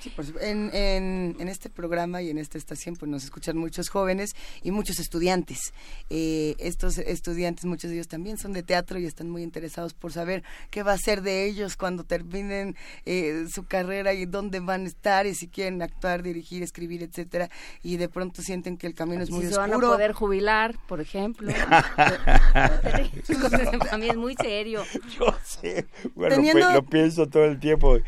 [0.00, 4.30] Sí, en, en, en, este programa y en esta estación pues nos escuchan muchos jóvenes
[4.62, 5.72] y muchos estudiantes.
[6.10, 10.12] Eh, estos estudiantes, muchos de ellos también son de teatro y están muy interesados por
[10.12, 14.84] saber qué va a ser de ellos cuando terminen eh, su carrera y dónde van
[14.84, 17.48] a estar y si quieren actuar, dirigir, escribir, etcétera.
[17.82, 19.64] Y de pronto sienten que el camino es muy si oscuro.
[19.64, 21.52] Se van a poder jubilar, por ejemplo.
[23.90, 24.84] a mí es muy serio.
[25.18, 25.86] Yo sé.
[26.14, 26.36] Bueno,
[26.72, 27.98] lo pienso todo el tiempo.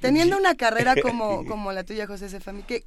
[0.00, 2.84] Teniendo una carrera como, como la tuya, José Sefami, ¿qué,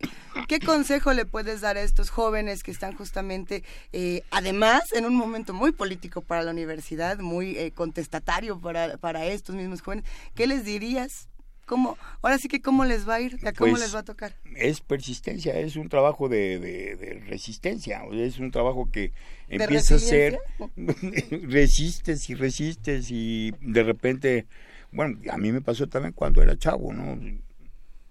[0.47, 5.15] ¿qué consejo le puedes dar a estos jóvenes que están justamente, eh, además, en un
[5.15, 10.05] momento muy político para la universidad, muy eh, contestatario para, para estos mismos jóvenes?
[10.35, 11.29] ¿Qué les dirías?
[11.65, 14.35] ¿Cómo, ahora sí que cómo les va a ir, cómo pues, les va a tocar.
[14.57, 19.13] Es persistencia, es un trabajo de, de, resistencia, es un trabajo que
[19.47, 20.39] empieza a ser,
[21.31, 24.45] resistes y resistes y de repente
[24.93, 27.17] bueno, a mí me pasó también cuando era chavo, ¿no?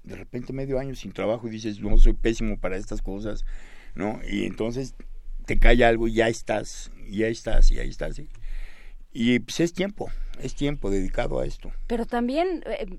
[0.02, 3.44] De repente medio año sin trabajo y dices, no, soy pésimo para estas cosas,
[3.94, 4.20] ¿no?
[4.28, 4.94] Y entonces
[5.46, 8.16] te cae algo y ya estás, y ya estás, y ahí estás.
[8.16, 8.28] ¿sí?
[9.12, 11.70] Y pues es tiempo, es tiempo dedicado a esto.
[11.86, 12.98] Pero también eh,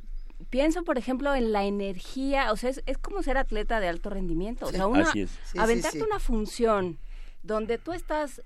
[0.50, 4.67] pienso, por ejemplo, en la energía, o sea, es, como ser atleta de alto rendimiento.
[4.67, 5.32] O sea, una, Así es.
[5.58, 7.00] aventarte una función
[7.43, 8.41] donde tú estás,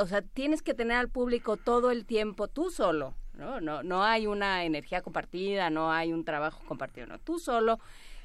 [0.00, 3.60] o sea, tienes que tener al público todo el tiempo tú solo ¿no?
[3.60, 7.18] No, no hay una energía compartida, no hay un trabajo compartido, no.
[7.18, 7.80] Tú solo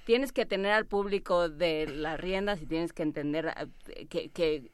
[0.05, 3.53] tienes que tener al público de las riendas y tienes que entender
[3.87, 4.69] eh, que, que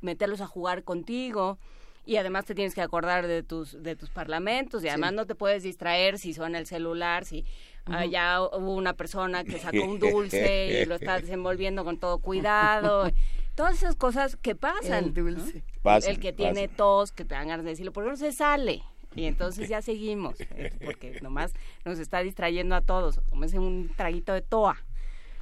[0.00, 1.58] meterlos a jugar contigo
[2.06, 5.34] y además te tienes que acordar de tus de tus parlamentos y además no te
[5.34, 7.46] puedes distraer si suena el celular si
[7.86, 13.10] allá hubo una persona que sacó un dulce y lo está desenvolviendo con todo cuidado.
[13.54, 15.64] Todas esas cosas que pasan el dulce.
[16.06, 18.82] El que tiene tos que te dan ganas de decirlo porque no se sale
[19.14, 21.52] y entonces ya seguimos, eh, porque nomás
[21.84, 23.20] nos está distrayendo a todos.
[23.30, 24.76] Tómense un traguito de toa,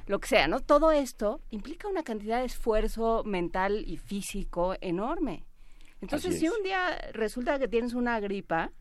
[0.07, 0.59] lo que sea, ¿no?
[0.59, 5.43] Todo esto implica una cantidad de esfuerzo mental y físico enorme.
[6.01, 8.71] Entonces, si un día resulta que tienes una gripa,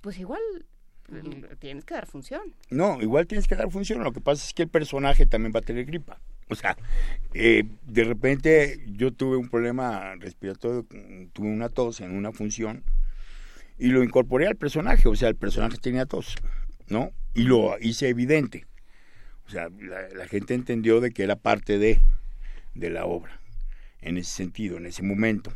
[0.00, 0.40] pues igual
[1.08, 2.54] mm, tienes que dar función.
[2.70, 4.02] No, igual tienes que dar función.
[4.02, 6.18] Lo que pasa es que el personaje también va a tener gripa.
[6.48, 6.76] O sea,
[7.34, 10.84] eh, de repente yo tuve un problema respiratorio,
[11.32, 12.84] tuve una tos en una función
[13.78, 16.36] y lo incorporé al personaje, o sea, el personaje tenía tos,
[16.88, 17.12] ¿no?
[17.34, 18.66] Y lo hice evidente.
[19.46, 22.00] O sea, la, gente entendió de que era parte de,
[22.74, 23.40] de la obra,
[24.00, 25.52] en ese sentido, en ese momento.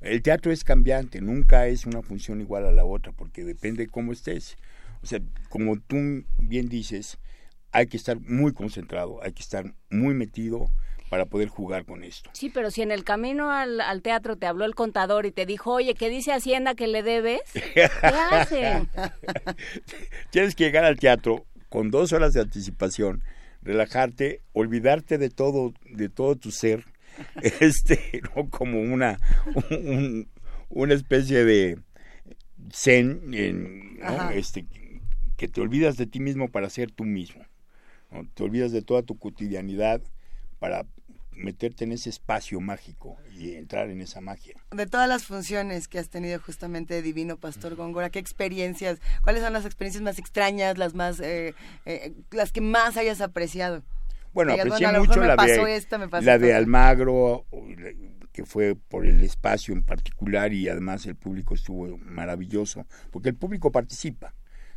[0.00, 3.90] El teatro es cambiante, nunca es una función igual a la otra, porque depende de
[3.90, 4.56] cómo estés.
[5.02, 7.18] O sea, como tú bien dices,
[7.72, 10.70] hay que estar muy concentrado, hay que estar muy metido,
[11.14, 12.28] para poder jugar con esto.
[12.32, 15.70] Sí, pero si en el camino al, teatro te habló el contador y te dijo,
[15.70, 17.40] oye, ¿qué dice Hacienda que le debes?
[17.52, 18.88] ¿Qué hacen?
[20.30, 23.22] Tienes que llegar al teatro con dos horas de anticipación,
[23.62, 26.84] relajarte, olvidarte de todo, de todo tu ser,
[27.60, 28.50] este, ¿no?
[28.50, 29.20] como una,
[30.68, 31.78] una especie de
[32.72, 34.00] zen, en,
[34.32, 34.66] este,
[35.36, 37.44] que te olvidas de ti mismo para ser tú mismo.
[38.34, 40.02] Te olvidas de toda tu cotidianidad
[40.64, 40.86] para
[41.36, 44.54] meterte en ese espacio mágico y entrar en esa magia.
[44.70, 49.42] De todas las funciones que has tenido justamente de Divino Pastor Góngora, ¿qué experiencias, cuáles
[49.42, 51.54] son las experiencias más extrañas, las más, eh,
[51.86, 53.82] eh, las que más hayas apreciado?
[54.32, 57.46] Bueno, aprecié mucho la de, la de Almagro,
[58.32, 63.36] que fue por el espacio en particular y además el público estuvo maravilloso, porque el
[63.36, 64.34] público participa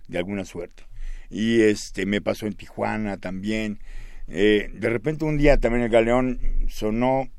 [0.07, 0.83] de alguna suerte.
[1.29, 3.79] Y este me pasó en Tijuana también
[4.27, 7.29] eh, de repente un día también el galeón sonó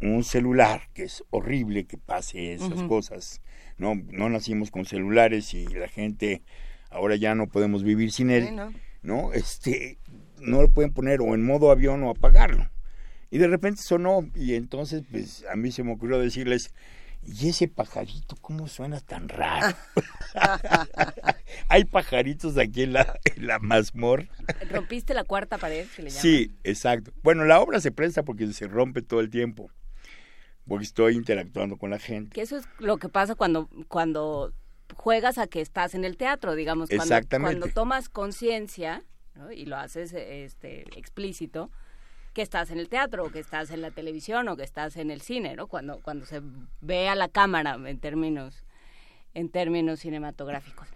[0.00, 3.40] un celular, que es horrible que pase esas cosas.
[3.78, 6.42] No, no nacimos con celulares y la gente
[6.90, 8.56] ahora ya no podemos vivir sin él.
[9.02, 9.32] no.
[9.32, 9.98] Este,
[10.40, 12.68] no lo pueden poner o en modo avión o apagarlo.
[13.30, 16.72] Y de repente sonó y entonces pues a mí se me ocurrió decirles,
[17.26, 19.76] ¿y ese pajarito cómo suena tan raro?
[21.68, 24.26] Hay pajaritos aquí en la, en la mazmorra.
[24.70, 25.86] ¿Rompiste la cuarta pared?
[26.08, 27.12] Sí, exacto.
[27.22, 29.70] Bueno, la obra se presta porque se rompe todo el tiempo,
[30.66, 32.34] porque estoy interactuando con la gente.
[32.34, 34.52] Que eso es lo que pasa cuando, cuando
[34.94, 36.88] juegas a que estás en el teatro, digamos.
[36.88, 37.58] Cuando, Exactamente.
[37.58, 39.02] Cuando tomas conciencia
[39.54, 41.70] y lo haces este, explícito,
[42.36, 45.10] que estás en el teatro, o que estás en la televisión, o que estás en
[45.10, 45.68] el cine, ¿no?
[45.68, 46.42] Cuando, cuando se
[46.82, 48.62] ve a la cámara en términos,
[49.32, 50.86] en términos cinematográficos.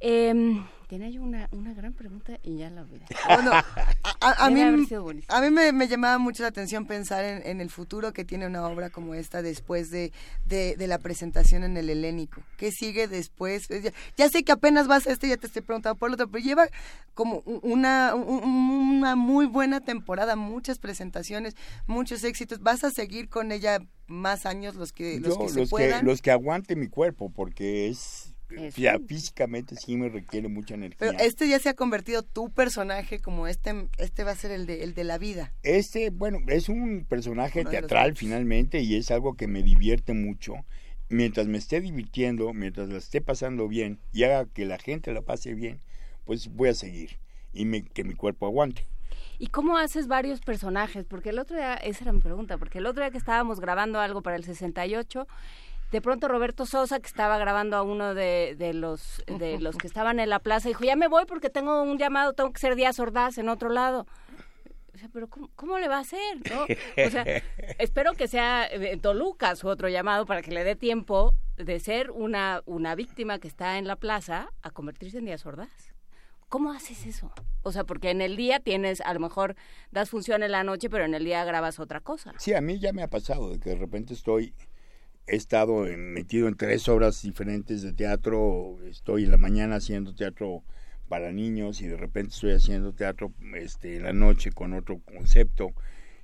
[0.00, 3.04] Eh, Tenía yo una, una gran pregunta y ya la olvidé.
[3.28, 8.24] Bueno, a, mí, a mí me, llamaba mucho la atención pensar en, el futuro que
[8.24, 10.12] tiene una obra como esta después de,
[10.46, 12.40] de, la presentación en el helénico.
[12.56, 13.68] ¿Qué sigue después?
[14.16, 16.42] Ya, sé que apenas vas a este, ya te estoy preguntando por el otro, pero
[16.42, 16.68] lleva
[17.12, 21.54] como una, una muy buena temporada, muchas presentaciones,
[21.86, 22.60] muchos éxitos.
[22.60, 26.06] ¿Vas a seguir con ella más años los que, los que se puedan?
[26.06, 28.32] los que aguante mi cuerpo, porque es
[28.76, 30.98] ya, físicamente sí me requiere mucha energía.
[30.98, 34.66] Pero este ya se ha convertido tu personaje como este, este va a ser el
[34.66, 35.52] de, el de la vida.
[35.62, 40.54] Este, bueno, es un personaje teatral finalmente y es algo que me divierte mucho.
[41.10, 45.22] Mientras me esté divirtiendo, mientras la esté pasando bien y haga que la gente la
[45.22, 45.80] pase bien,
[46.24, 47.18] pues voy a seguir
[47.52, 48.84] y me, que mi cuerpo aguante.
[49.38, 51.04] ¿Y cómo haces varios personajes?
[51.04, 54.00] Porque el otro día, esa era mi pregunta, porque el otro día que estábamos grabando
[54.00, 55.28] algo para el 68,
[55.90, 59.86] de pronto Roberto Sosa, que estaba grabando a uno de, de, los, de los que
[59.86, 62.74] estaban en la plaza, dijo, ya me voy porque tengo un llamado, tengo que ser
[62.74, 64.06] Díaz Ordaz en otro lado.
[64.94, 66.36] O sea, pero ¿cómo, le va a hacer?
[66.50, 66.62] ¿no?
[67.06, 67.24] O sea,
[67.78, 72.10] espero que sea eh, Toluca su otro llamado para que le dé tiempo de ser
[72.10, 75.94] una, una víctima que está en la plaza a convertirse en Díaz Ordaz.
[76.48, 77.30] ¿Cómo haces eso?
[77.62, 79.54] O sea, porque en el día tienes, a lo mejor
[79.90, 82.32] das función en la noche, pero en el día grabas otra cosa.
[82.38, 84.54] Sí, a mí ya me ha pasado de que de repente estoy
[85.28, 90.62] he estado metido en tres obras diferentes de teatro, estoy en la mañana haciendo teatro
[91.08, 95.72] para niños y de repente estoy haciendo teatro este, en la noche con otro concepto.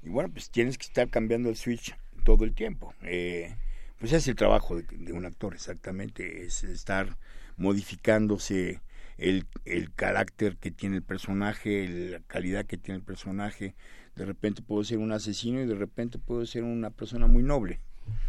[0.03, 2.95] Y bueno, pues tienes que estar cambiando el switch todo el tiempo.
[3.03, 3.55] Eh,
[3.99, 7.17] pues es el trabajo de, un actor exactamente, es estar
[7.57, 8.81] modificándose
[9.19, 13.75] el, el carácter que tiene el personaje, la calidad que tiene el personaje.
[14.17, 17.81] De repente puedo ser un asesino y de repente puedo ser una persona muy noble.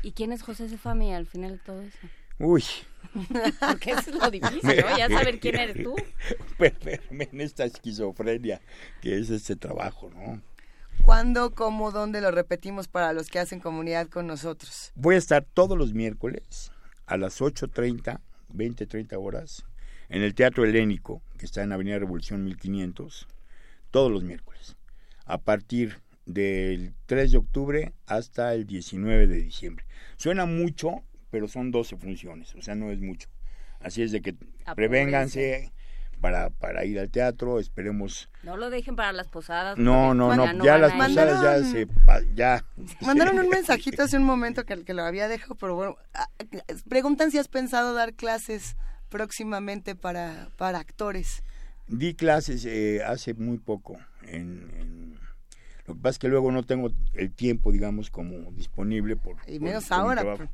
[0.03, 1.97] ¿Y quién es José Sefami al final de todo eso?
[2.39, 2.63] Uy.
[3.59, 4.97] Porque eso es lo difícil, ¿no?
[4.97, 5.95] Ya saber quién eres tú.
[6.57, 8.61] Perderme en esta esquizofrenia
[9.01, 10.41] que es este trabajo, ¿no?
[11.03, 14.91] ¿Cuándo, cómo, dónde lo repetimos para los que hacen comunidad con nosotros?
[14.95, 16.71] Voy a estar todos los miércoles
[17.05, 18.19] a las 8.30,
[18.53, 19.63] 20.30 horas,
[20.09, 23.28] en el Teatro Helénico, que está en Avenida Revolución 1500,
[23.91, 24.78] todos los miércoles,
[25.26, 29.86] a partir del 3 de octubre hasta el 19 de diciembre.
[30.17, 33.30] Suena mucho, pero son 12 funciones, o sea, no es mucho.
[33.80, 34.36] Así es de que
[34.76, 35.71] prevénganse
[36.21, 38.30] para, para ir al teatro, esperemos...
[38.43, 39.78] No lo dejen para las posadas.
[39.78, 41.88] No, no, no, ya las posadas ya se...
[42.34, 42.65] Ya.
[43.01, 46.30] Mandaron un mensajito hace un momento que, que lo había dejado, pero bueno, ah,
[46.89, 48.76] preguntan si has pensado dar clases
[49.09, 51.43] próximamente para, para actores.
[51.88, 55.19] Di clases eh, hace muy poco en
[55.88, 59.38] lo que pasa es que luego no tengo el tiempo, digamos, como disponible por...
[59.47, 60.23] Y menos ahora.
[60.23, 60.49] Pues.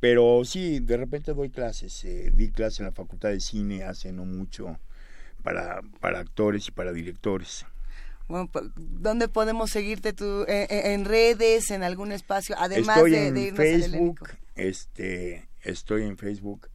[0.00, 2.04] Pero sí, de repente doy clases.
[2.04, 4.78] Eh, di clases en la Facultad de Cine hace no mucho
[5.42, 7.64] para, para actores y para directores.
[8.28, 10.42] Bueno, pues, ¿dónde podemos seguirte tú?
[10.42, 12.56] Eh, eh, ¿En redes, en algún espacio?
[12.58, 16.68] Además estoy de, en Facebook, este, estoy en Facebook.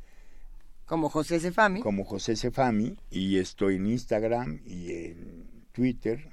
[0.85, 1.81] Como José Cefami.
[1.81, 6.30] Como José Cefami, y estoy en Instagram y en Twitter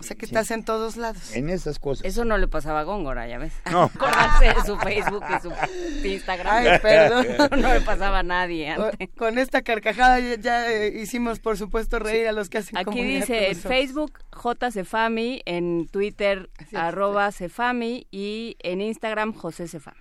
[0.00, 1.36] o sea que estás en todos lados.
[1.36, 2.06] En esas cosas.
[2.06, 3.52] Eso no le pasaba a Góngora, ya ves.
[3.70, 3.84] No.
[3.94, 6.54] Acordarse de su Facebook y su Instagram.
[6.54, 7.26] Ay, perdón.
[7.60, 9.10] no le pasaba a nadie antes.
[9.16, 13.50] Con esta carcajada ya, eh, hicimos, por supuesto, reír a los que hacen Aquí dice
[13.50, 20.00] en Facebook JCefami, en Twitter arroba Cefami y en Instagram José Cefami.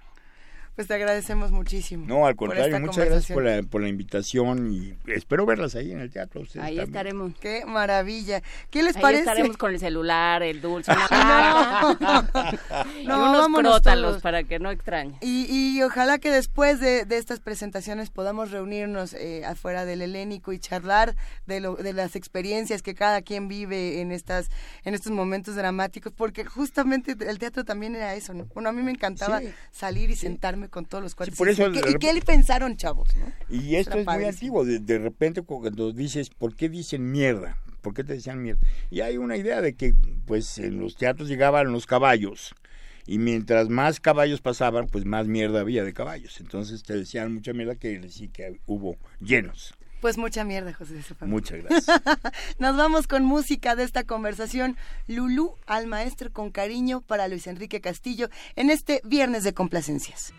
[0.80, 2.06] Pues te agradecemos muchísimo.
[2.08, 6.00] No, al contrario, muchas gracias por la, por la invitación y espero verlas ahí en
[6.00, 6.44] el teatro.
[6.58, 7.34] Ahí estaremos.
[7.38, 8.42] Qué maravilla.
[8.70, 9.24] ¿Qué les ahí parece?
[9.24, 12.24] estaremos con el celular, el dulce, no, no,
[12.98, 15.18] y unos crótalos para que no extrañe.
[15.20, 20.54] Y, y ojalá que después de, de estas presentaciones podamos reunirnos eh, afuera del helénico
[20.54, 24.50] y charlar de, lo, de las experiencias que cada quien vive en estas
[24.86, 28.34] en estos momentos dramáticos, porque justamente el teatro también era eso.
[28.34, 28.46] ¿no?
[28.54, 31.40] Bueno, a mí me encantaba salir y sentarme con todos los cuartos.
[31.40, 33.10] ¿Y, qué, le pensaron, chavos?
[33.50, 34.66] Y esto es muy antiguo.
[34.66, 37.58] De, repente, cuando dices, ¿por qué dicen mierda?
[37.82, 38.62] ¿Por qué te decían mierda?
[38.90, 39.94] Y hay una idea de que,
[40.26, 42.54] pues, en los teatros llegaban los caballos.
[43.06, 46.40] Y mientras más caballos pasaban, pues más mierda había de caballos.
[46.40, 49.74] Entonces te decían mucha mierda que sí que hubo llenos.
[50.02, 52.02] Pues mucha mierda, José Muchas gracias.
[52.60, 54.78] Nos vamos con música de esta conversación.
[55.08, 60.34] Lulú al maestro con cariño para Luis Enrique Castillo en este viernes de complacencias.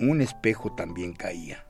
[0.00, 1.64] un espejo también caía.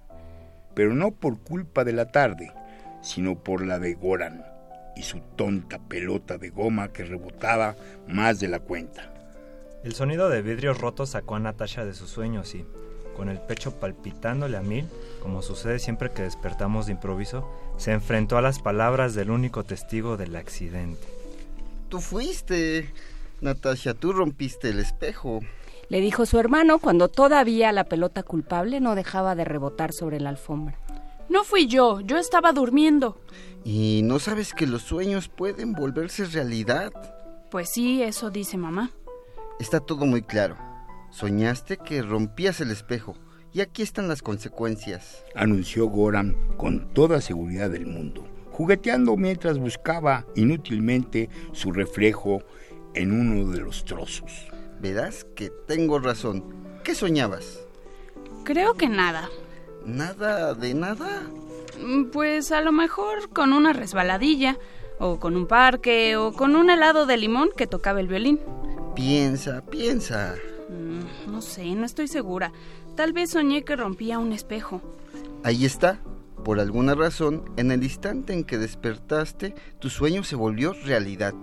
[0.73, 2.55] Pero no por culpa de la tarde,
[3.03, 4.54] sino por la de Goran
[4.97, 7.77] y su tonta pelota de goma que rebotaba
[8.09, 9.13] más de la cuenta.
[9.85, 12.65] El sonido de vidrios rotos sacó a Natasha de sus sueños y,
[13.17, 14.87] con el pecho palpitándole a mil,
[15.23, 20.17] como sucede siempre que despertamos de improviso, se enfrentó a las palabras del único testigo
[20.17, 21.07] del accidente.
[21.89, 22.91] Tú fuiste,
[23.41, 25.41] Natasha, tú rompiste el espejo.
[25.89, 30.31] Le dijo su hermano cuando todavía la pelota culpable no dejaba de rebotar sobre la
[30.31, 30.79] alfombra.
[31.29, 33.19] No fui yo, yo estaba durmiendo.
[33.65, 36.93] ¿Y no sabes que los sueños pueden volverse realidad?
[37.51, 38.91] Pues sí, eso dice mamá.
[39.59, 40.57] Está todo muy claro.
[41.11, 43.17] Soñaste que rompías el espejo
[43.53, 45.25] y aquí están las consecuencias.
[45.35, 52.43] Anunció Goran con toda seguridad del mundo, jugueteando mientras buscaba inútilmente su reflejo
[52.95, 54.47] en uno de los trozos.
[54.81, 56.45] Verás que tengo razón.
[56.83, 57.61] ¿Qué soñabas?
[58.45, 59.31] Creo que nada.
[59.87, 61.23] ¿Nada de nada?
[61.81, 64.59] Mm, pues a lo mejor con una resbaladilla,
[64.99, 68.41] o con un parque, o con un helado de limón que tocaba el violín.
[68.95, 70.35] Piensa, piensa.
[70.69, 72.53] Mm, no sé, no estoy segura.
[72.97, 74.81] Tal vez soñé que rompía un espejo.
[75.43, 75.99] Ahí está.
[76.45, 81.35] Por alguna razón, en el instante en que despertaste, tu sueño se volvió realidad.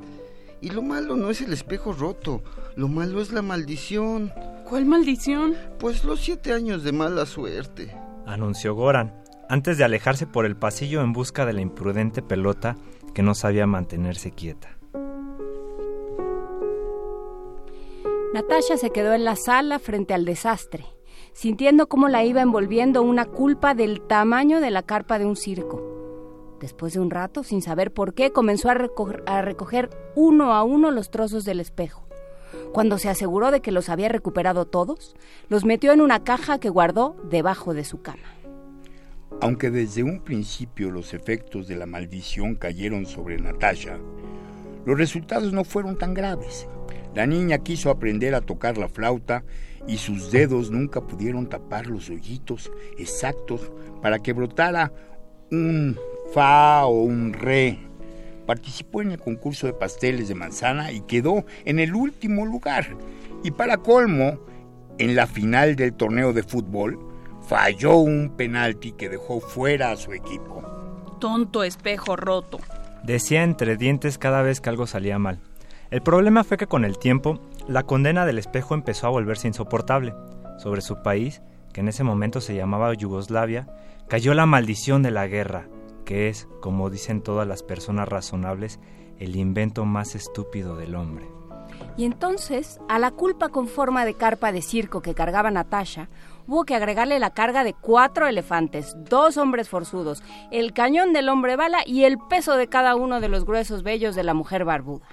[0.61, 2.43] Y lo malo no es el espejo roto,
[2.75, 4.31] lo malo es la maldición.
[4.69, 5.55] ¿Cuál maldición?
[5.79, 7.95] Pues los siete años de mala suerte.
[8.27, 9.20] Anunció Goran
[9.51, 12.77] antes de alejarse por el pasillo en busca de la imprudente pelota
[13.13, 14.77] que no sabía mantenerse quieta.
[18.33, 20.85] Natasha se quedó en la sala frente al desastre.
[21.33, 25.81] sintiendo cómo la iba envolviendo una culpa del tamaño de la carpa de un circo.
[26.59, 30.63] Después de un rato, sin saber por qué, comenzó a recoger, a recoger uno a
[30.63, 32.05] uno los trozos del espejo.
[32.73, 35.15] Cuando se aseguró de que los había recuperado todos,
[35.47, 38.40] los metió en una caja que guardó debajo de su cama.
[39.39, 43.97] Aunque desde un principio los efectos de la maldición cayeron sobre Natasha,
[44.85, 46.67] los resultados no fueron tan graves.
[47.15, 49.43] La niña quiso aprender a tocar la flauta
[49.87, 53.71] y sus dedos nunca pudieron tapar los hoyitos exactos
[54.01, 54.91] para que brotara
[55.51, 55.97] un
[56.33, 57.79] fa o un re.
[58.45, 62.95] Participó en el concurso de pasteles de manzana y quedó en el último lugar.
[63.43, 64.39] Y para colmo,
[64.97, 66.99] en la final del torneo de fútbol,
[67.51, 70.63] falló un penalti que dejó fuera a su equipo.
[71.19, 72.59] Tonto espejo roto.
[73.03, 75.41] Decía entre dientes cada vez que algo salía mal.
[75.89, 80.13] El problema fue que con el tiempo, la condena del espejo empezó a volverse insoportable.
[80.59, 81.41] Sobre su país,
[81.73, 83.67] que en ese momento se llamaba Yugoslavia,
[84.07, 85.67] cayó la maldición de la guerra,
[86.05, 88.79] que es, como dicen todas las personas razonables,
[89.19, 91.27] el invento más estúpido del hombre.
[91.97, 96.07] Y entonces, a la culpa con forma de carpa de circo que cargaba Natasha,
[96.47, 101.55] hubo que agregarle la carga de cuatro elefantes, dos hombres forzudos, el cañón del hombre
[101.55, 105.07] bala y el peso de cada uno de los gruesos vellos de la mujer barbuda.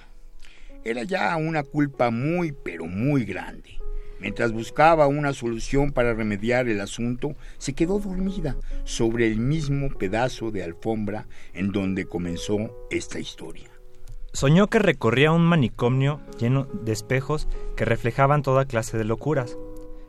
[0.83, 3.79] Era ya una culpa muy, pero muy grande.
[4.19, 10.51] Mientras buscaba una solución para remediar el asunto, se quedó dormida sobre el mismo pedazo
[10.51, 12.57] de alfombra en donde comenzó
[12.89, 13.69] esta historia.
[14.33, 19.57] Soñó que recorría un manicomio lleno de espejos que reflejaban toda clase de locuras.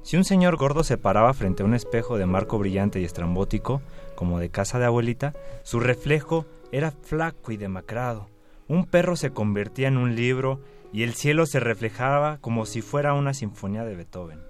[0.03, 3.83] Si un señor gordo se paraba frente a un espejo de marco brillante y estrambótico,
[4.15, 8.29] como de casa de abuelita, su reflejo era flaco y demacrado.
[8.69, 10.61] Un perro se convertía en un libro
[10.93, 14.41] y el cielo se reflejaba como si fuera una sinfonía de Beethoven.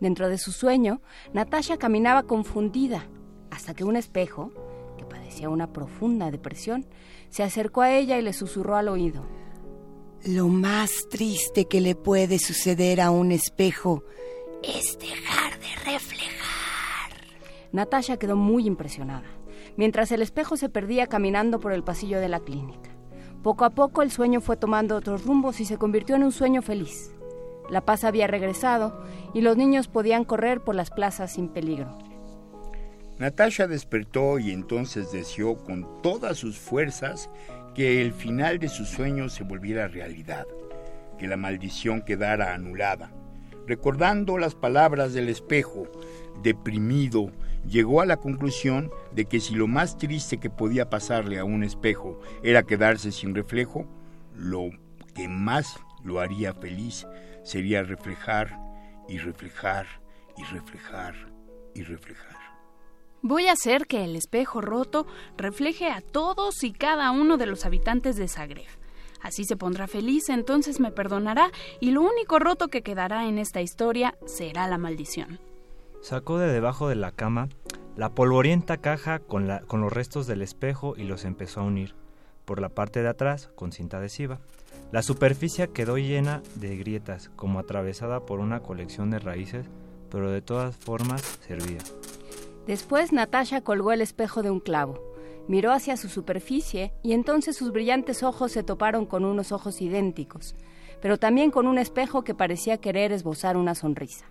[0.00, 1.00] Dentro de su sueño,
[1.32, 3.06] Natasha caminaba confundida,
[3.50, 4.52] hasta que un espejo,
[4.96, 6.86] que padecía una profunda depresión,
[7.30, 9.26] se acercó a ella y le susurró al oído.
[10.24, 14.04] Lo más triste que le puede suceder a un espejo
[14.62, 17.12] es dejar de reflejar.
[17.72, 19.26] Natasha quedó muy impresionada,
[19.76, 22.90] mientras el espejo se perdía caminando por el pasillo de la clínica.
[23.42, 26.62] Poco a poco el sueño fue tomando otros rumbos y se convirtió en un sueño
[26.62, 27.12] feliz.
[27.70, 29.04] La paz había regresado
[29.34, 31.96] y los niños podían correr por las plazas sin peligro.
[33.18, 37.28] Natasha despertó y entonces deseó con todas sus fuerzas
[37.74, 40.46] que el final de su sueño se volviera realidad,
[41.18, 43.10] que la maldición quedara anulada.
[43.68, 45.86] Recordando las palabras del espejo,
[46.42, 47.30] deprimido,
[47.68, 51.62] llegó a la conclusión de que si lo más triste que podía pasarle a un
[51.62, 53.84] espejo era quedarse sin reflejo,
[54.34, 54.70] lo
[55.14, 57.06] que más lo haría feliz
[57.44, 58.58] sería reflejar
[59.06, 59.86] y reflejar
[60.38, 61.14] y reflejar
[61.74, 62.38] y reflejar.
[63.20, 65.06] Voy a hacer que el espejo roto
[65.36, 68.77] refleje a todos y cada uno de los habitantes de Zagreb.
[69.20, 71.50] Así se pondrá feliz, entonces me perdonará
[71.80, 75.40] y lo único roto que quedará en esta historia será la maldición.
[76.00, 77.48] Sacó de debajo de la cama
[77.96, 81.96] la polvorienta caja con, con los restos del espejo y los empezó a unir,
[82.44, 84.38] por la parte de atrás con cinta adhesiva.
[84.92, 89.66] La superficie quedó llena de grietas, como atravesada por una colección de raíces,
[90.10, 91.80] pero de todas formas servía.
[92.66, 95.02] Después Natasha colgó el espejo de un clavo,
[95.48, 100.54] miró hacia su superficie y entonces sus brillantes ojos se toparon con unos ojos idénticos,
[101.02, 104.26] pero también con un espejo que parecía querer esbozar una sonrisa.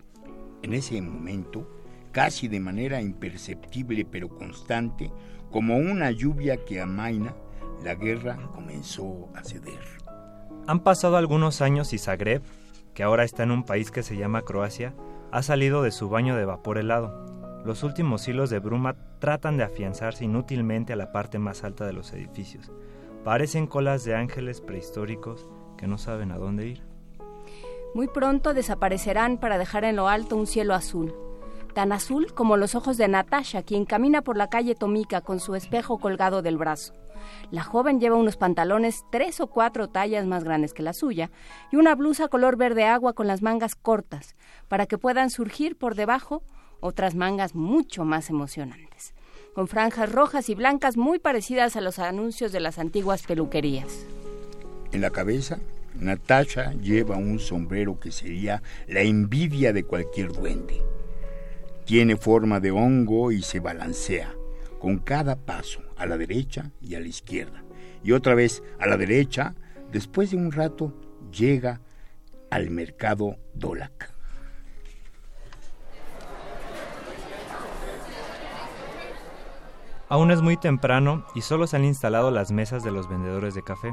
[0.62, 1.70] En ese momento,
[2.12, 5.12] casi de manera imperceptible pero constante,
[5.52, 7.36] como una lluvia que amaina,
[7.84, 9.80] la guerra comenzó a ceder.
[10.68, 12.42] Han pasado algunos años y Zagreb,
[12.94, 14.96] que ahora está en un país que se llama Croacia,
[15.32, 17.37] ha salido de su baño de vapor helado.
[17.68, 21.92] Los últimos hilos de bruma tratan de afianzarse inútilmente a la parte más alta de
[21.92, 22.72] los edificios.
[23.26, 26.84] Parecen colas de ángeles prehistóricos que no saben a dónde ir.
[27.94, 31.14] Muy pronto desaparecerán para dejar en lo alto un cielo azul,
[31.74, 35.54] tan azul como los ojos de Natasha, quien camina por la calle Tomica con su
[35.54, 36.94] espejo colgado del brazo.
[37.52, 41.32] La joven lleva unos pantalones tres o cuatro tallas más grandes que la suya
[41.70, 44.38] y una blusa color verde agua con las mangas cortas,
[44.70, 46.44] para que puedan surgir por debajo
[46.80, 49.14] otras mangas mucho más emocionantes,
[49.54, 54.06] con franjas rojas y blancas muy parecidas a los anuncios de las antiguas peluquerías.
[54.92, 55.60] En la cabeza
[56.00, 60.82] Natasha lleva un sombrero que sería la envidia de cualquier duende.
[61.86, 64.34] Tiene forma de hongo y se balancea
[64.80, 67.64] con cada paso a la derecha y a la izquierda.
[68.04, 69.56] Y otra vez a la derecha,
[69.92, 70.94] después de un rato
[71.32, 71.82] llega
[72.50, 74.17] al mercado Dolak.
[80.10, 83.64] Aún es muy temprano y solo se han instalado las mesas de los vendedores de
[83.64, 83.92] café.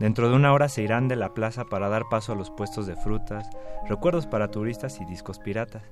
[0.00, 2.86] Dentro de una hora se irán de la plaza para dar paso a los puestos
[2.86, 3.48] de frutas,
[3.88, 5.84] recuerdos para turistas y discos piratas.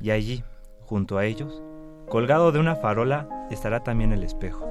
[0.00, 0.44] Y allí,
[0.86, 1.60] junto a ellos,
[2.08, 4.70] colgado de una farola, estará también el espejo.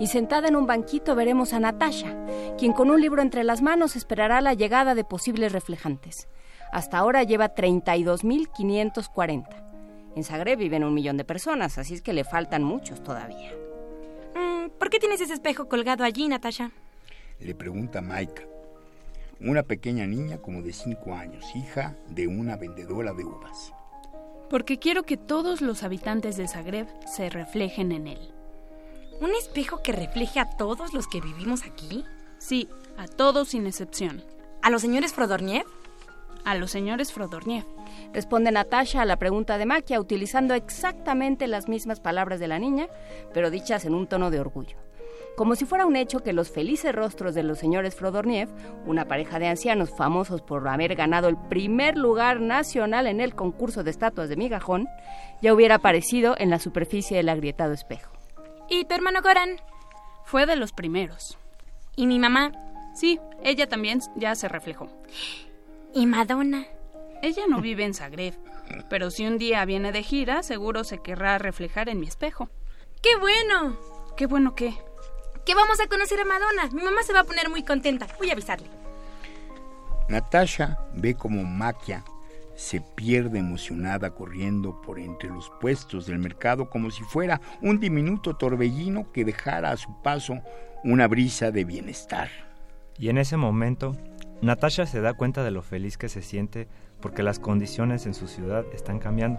[0.00, 2.16] Y sentada en un banquito veremos a Natasha,
[2.58, 6.26] quien con un libro entre las manos esperará la llegada de posibles reflejantes.
[6.72, 9.69] Hasta ahora lleva 32.540.
[10.16, 13.52] En Zagreb viven un millón de personas, así es que le faltan muchos todavía.
[14.34, 16.72] Mm, ¿Por qué tienes ese espejo colgado allí, Natasha?
[17.38, 18.42] Le pregunta Maika,
[19.40, 23.72] una pequeña niña como de cinco años, hija de una vendedora de uvas.
[24.50, 28.34] Porque quiero que todos los habitantes de Zagreb se reflejen en él.
[29.20, 32.04] ¿Un espejo que refleje a todos los que vivimos aquí?
[32.38, 34.24] Sí, a todos sin excepción.
[34.62, 35.64] ¿A los señores Frodorniev?
[36.44, 37.64] A los señores Frodorniev.
[38.12, 42.88] Responde Natasha a la pregunta de Maquia utilizando exactamente las mismas palabras de la niña,
[43.32, 44.76] pero dichas en un tono de orgullo.
[45.36, 48.48] Como si fuera un hecho que los felices rostros de los señores Frodorniev,
[48.84, 53.82] una pareja de ancianos famosos por haber ganado el primer lugar nacional en el concurso
[53.82, 54.86] de estatuas de migajón,
[55.40, 58.12] ya hubiera aparecido en la superficie del agrietado espejo.
[58.68, 59.56] ¿Y tu hermano Goran?
[60.24, 61.38] Fue de los primeros.
[61.96, 62.52] ¿Y mi mamá?
[62.94, 64.88] Sí, ella también ya se reflejó.
[65.94, 66.66] ¿Y Madonna?
[67.22, 68.34] Ella no vive en Zagreb,
[68.88, 72.48] pero si un día viene de gira, seguro se querrá reflejar en mi espejo.
[73.02, 73.76] ¡Qué bueno!
[74.16, 74.74] ¿Qué bueno qué?
[75.44, 76.68] Que vamos a conocer a Madonna.
[76.72, 78.06] Mi mamá se va a poner muy contenta.
[78.18, 78.68] Voy a avisarle.
[80.08, 82.04] Natasha ve como Maquia
[82.54, 88.36] se pierde emocionada corriendo por entre los puestos del mercado como si fuera un diminuto
[88.36, 90.34] torbellino que dejara a su paso
[90.84, 92.28] una brisa de bienestar.
[92.98, 93.96] Y en ese momento,
[94.42, 96.66] Natasha se da cuenta de lo feliz que se siente
[97.02, 99.38] porque las condiciones en su ciudad están cambiando.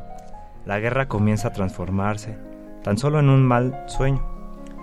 [0.66, 2.38] La guerra comienza a transformarse,
[2.84, 4.24] tan solo en un mal sueño,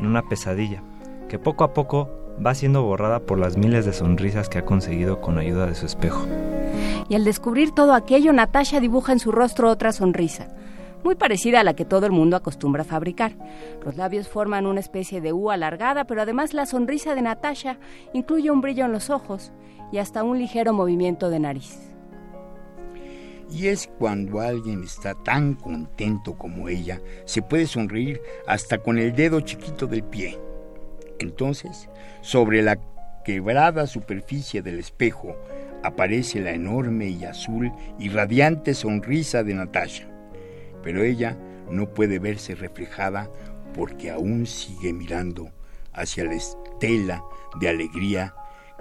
[0.01, 0.83] en una pesadilla,
[1.29, 2.11] que poco a poco
[2.45, 5.87] va siendo borrada por las miles de sonrisas que ha conseguido con ayuda de su
[5.87, 6.27] espejo.
[7.09, 10.49] Y al descubrir todo aquello, Natasha dibuja en su rostro otra sonrisa,
[11.05, 13.33] muy parecida a la que todo el mundo acostumbra fabricar.
[13.85, 17.79] Los labios forman una especie de U alargada, pero además la sonrisa de Natasha
[18.13, 19.53] incluye un brillo en los ojos
[19.93, 21.79] y hasta un ligero movimiento de nariz.
[23.51, 29.15] Y es cuando alguien está tan contento como ella, se puede sonreír hasta con el
[29.15, 30.39] dedo chiquito del pie.
[31.19, 31.89] Entonces,
[32.21, 32.79] sobre la
[33.25, 35.35] quebrada superficie del espejo,
[35.83, 40.09] aparece la enorme y azul y radiante sonrisa de Natasha.
[40.83, 41.37] Pero ella
[41.71, 43.31] no puede verse reflejada
[43.75, 45.51] porque aún sigue mirando
[45.93, 47.23] hacia la estela
[47.61, 48.35] de alegría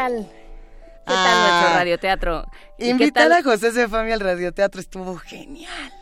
[0.07, 0.27] ¿qué tal?
[1.07, 2.47] ¿Qué tal nuestro Ah, radioteatro?
[2.79, 5.93] ¿Y Invitar a José Sefami al radioteatro estuvo genial.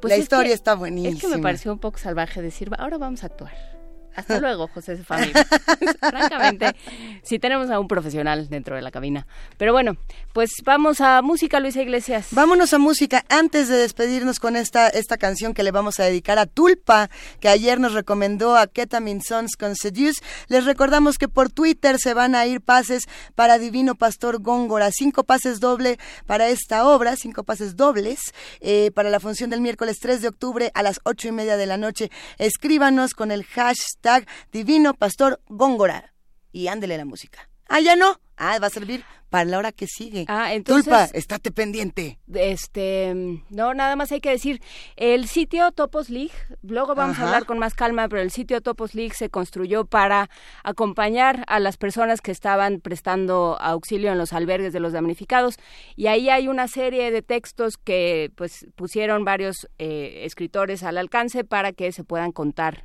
[0.00, 1.14] Pues la historia que- está buenísima.
[1.16, 3.73] Es que me pareció un poco salvaje decir, "Va, ahora vamos a actuar.
[4.14, 4.96] Hasta luego, José.
[5.04, 6.74] Francamente,
[7.22, 9.26] sí tenemos a un profesional dentro de la cabina.
[9.58, 9.96] Pero bueno,
[10.32, 12.28] pues vamos a música, Luisa Iglesias.
[12.30, 16.38] Vámonos a música antes de despedirnos con esta, esta canción que le vamos a dedicar
[16.38, 17.10] a Tulpa,
[17.40, 20.22] que ayer nos recomendó a Ketamine Sons con Seduce.
[20.48, 23.04] Les recordamos que por Twitter se van a ir pases
[23.34, 29.10] para Divino Pastor Góngora, cinco pases doble para esta obra, cinco pases dobles eh, para
[29.10, 32.10] la función del miércoles 3 de octubre a las ocho y media de la noche.
[32.38, 34.03] Escríbanos con el hashtag
[34.52, 36.12] Divino Pastor Góngora
[36.52, 37.48] y ándele la música.
[37.68, 38.20] Ah, ya no.
[38.36, 39.04] Ah, va a servir.
[39.30, 40.26] para la hora que sigue.
[40.28, 40.84] Ah, entonces...
[40.84, 42.18] Tulpa, estate pendiente.
[42.32, 43.12] Este,
[43.50, 44.60] no, nada más hay que decir,
[44.96, 46.32] el sitio Topos League,
[46.62, 50.30] luego vamos a hablar con más calma, pero el sitio Topos League se construyó para
[50.62, 55.56] acompañar a las personas que estaban prestando auxilio en los albergues de los damnificados
[55.96, 61.42] y ahí hay una serie de textos que pues pusieron varios eh, escritores al alcance
[61.42, 62.84] para que se puedan contar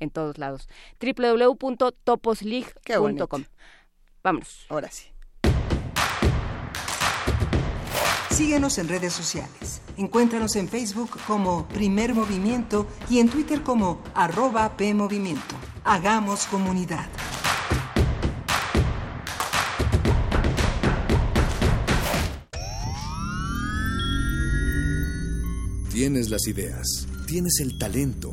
[0.00, 0.68] en todos lados.
[1.00, 3.44] www.toposleague.com.
[4.22, 4.66] Vámonos.
[4.68, 5.06] Ahora sí.
[8.30, 9.82] Síguenos en redes sociales.
[9.98, 15.56] Encuéntranos en Facebook como Primer Movimiento y en Twitter como arroba PMovimiento.
[15.84, 17.06] Hagamos comunidad.
[25.92, 28.32] Tienes las ideas, tienes el talento,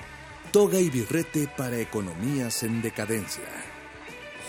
[0.51, 3.45] Toga y birrete para economías en decadencia.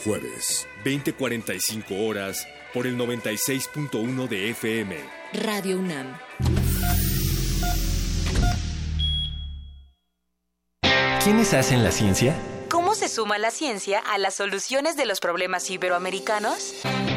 [0.04, 4.96] Jueves, 20:45 horas por el 96.1 de FM.
[5.32, 6.18] Radio UNAM.
[11.22, 12.34] ¿Quiénes hacen la ciencia?
[12.68, 16.82] ¿Cómo se suma la ciencia a las soluciones de los problemas iberoamericanos?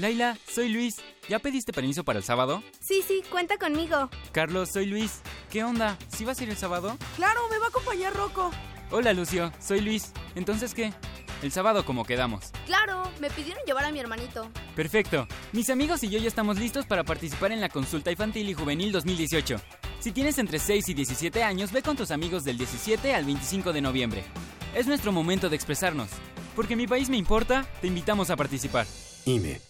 [0.00, 0.96] Laila, soy Luis.
[1.28, 2.62] ¿Ya pediste permiso para el sábado?
[2.80, 4.08] Sí, sí, cuenta conmigo.
[4.32, 5.20] Carlos, soy Luis.
[5.50, 5.98] ¿Qué onda?
[6.08, 6.96] ¿Sí vas a ir el sábado?
[7.16, 8.50] Claro, me va a acompañar Rocco.
[8.90, 9.52] Hola, Lucio.
[9.60, 10.12] Soy Luis.
[10.34, 10.92] ¿Entonces qué?
[11.42, 12.50] El sábado como quedamos.
[12.66, 14.50] Claro, me pidieron llevar a mi hermanito.
[14.74, 15.28] Perfecto.
[15.52, 18.92] Mis amigos y yo ya estamos listos para participar en la consulta infantil y juvenil
[18.92, 19.60] 2018.
[20.00, 23.72] Si tienes entre 6 y 17 años, ve con tus amigos del 17 al 25
[23.72, 24.24] de noviembre.
[24.74, 26.08] Es nuestro momento de expresarnos.
[26.56, 28.86] Porque mi país me importa, te invitamos a participar.
[29.26, 29.69] IME.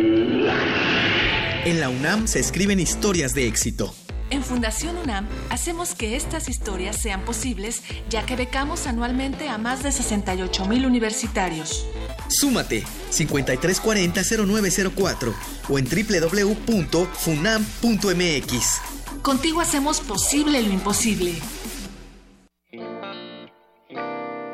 [1.63, 3.93] En la UNAM se escriben historias de éxito.
[4.31, 9.83] En Fundación UNAM hacemos que estas historias sean posibles ya que becamos anualmente a más
[9.83, 11.85] de 68 mil universitarios.
[12.29, 15.35] Súmate 5340-0904
[15.69, 18.81] o en www.funam.mx.
[19.21, 21.35] Contigo hacemos posible lo imposible.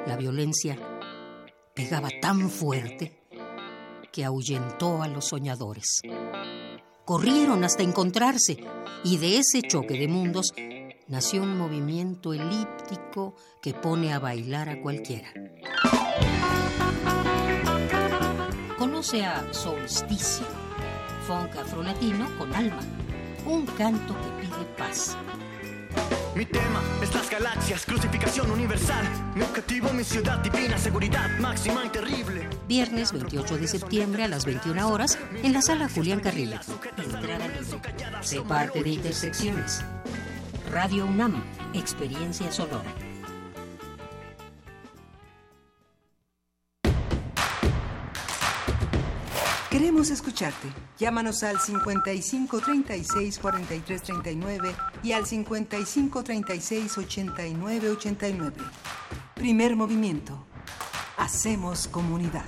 [0.06, 0.78] La violencia
[1.74, 3.18] pegaba tan fuerte
[4.12, 6.02] que ahuyentó a los soñadores
[7.08, 8.58] corrieron hasta encontrarse
[9.06, 10.54] y de ese choque de mundos
[11.08, 15.30] nació un movimiento elíptico que pone a bailar a cualquiera.
[18.78, 20.46] Conoce a Solsticio,
[21.26, 22.82] funk afrolatino con alma,
[23.46, 25.16] un canto que pide paz.
[26.36, 29.06] Mi tema es las galaxias, crucificación universal.
[29.36, 32.48] Mi objetivo, mi ciudad divina, seguridad máxima y terrible.
[32.68, 36.60] Viernes 28 de septiembre a las 21 horas en la sala Julián Carrillo.
[36.98, 38.22] Entrada libre.
[38.22, 39.84] Se parte de Intersecciones.
[40.72, 41.44] Radio UNAM,
[41.74, 42.94] experiencia sonora.
[49.78, 50.70] Queremos escucharte.
[50.98, 58.56] Llámanos al 55 36 43 39 y al 55 36 89 89.
[59.36, 60.48] Primer movimiento.
[61.18, 62.46] Hacemos comunidad.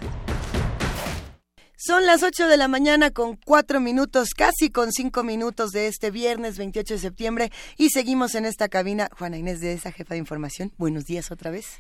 [1.78, 6.10] Son las 8 de la mañana con 4 minutos, casi con 5 minutos de este
[6.10, 9.08] viernes 28 de septiembre y seguimos en esta cabina.
[9.16, 11.78] Juana Inés de esa jefa de información, buenos días otra vez.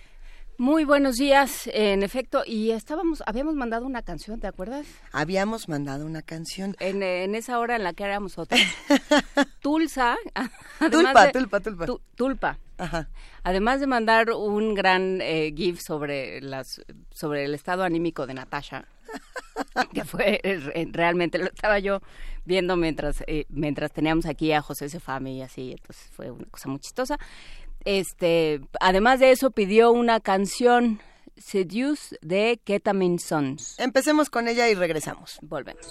[0.60, 4.86] Muy buenos días, en efecto, y estábamos, habíamos mandado una canción, ¿te acuerdas?
[5.14, 6.76] Habíamos mandado una canción.
[6.82, 8.60] En, en esa hora en la que éramos otros.
[9.62, 10.18] Tulsa.
[10.91, 11.86] Tulpa, tulpa, tulpa.
[12.14, 12.60] tulpa.
[12.78, 13.07] Ajá.
[13.43, 18.84] Además de mandar un gran eh, GIF sobre, las, sobre el estado anímico de Natasha,
[19.93, 22.01] que fue eh, realmente, lo estaba yo
[22.43, 26.68] viendo mientras, eh, mientras teníamos aquí a José Sefami y así, entonces fue una cosa
[26.68, 27.18] muy chistosa.
[27.90, 31.00] Este, además de eso pidió una canción
[31.38, 33.80] Seduce de Ketamine Sons.
[33.80, 35.40] Empecemos con ella y regresamos.
[35.42, 35.88] Volvemos.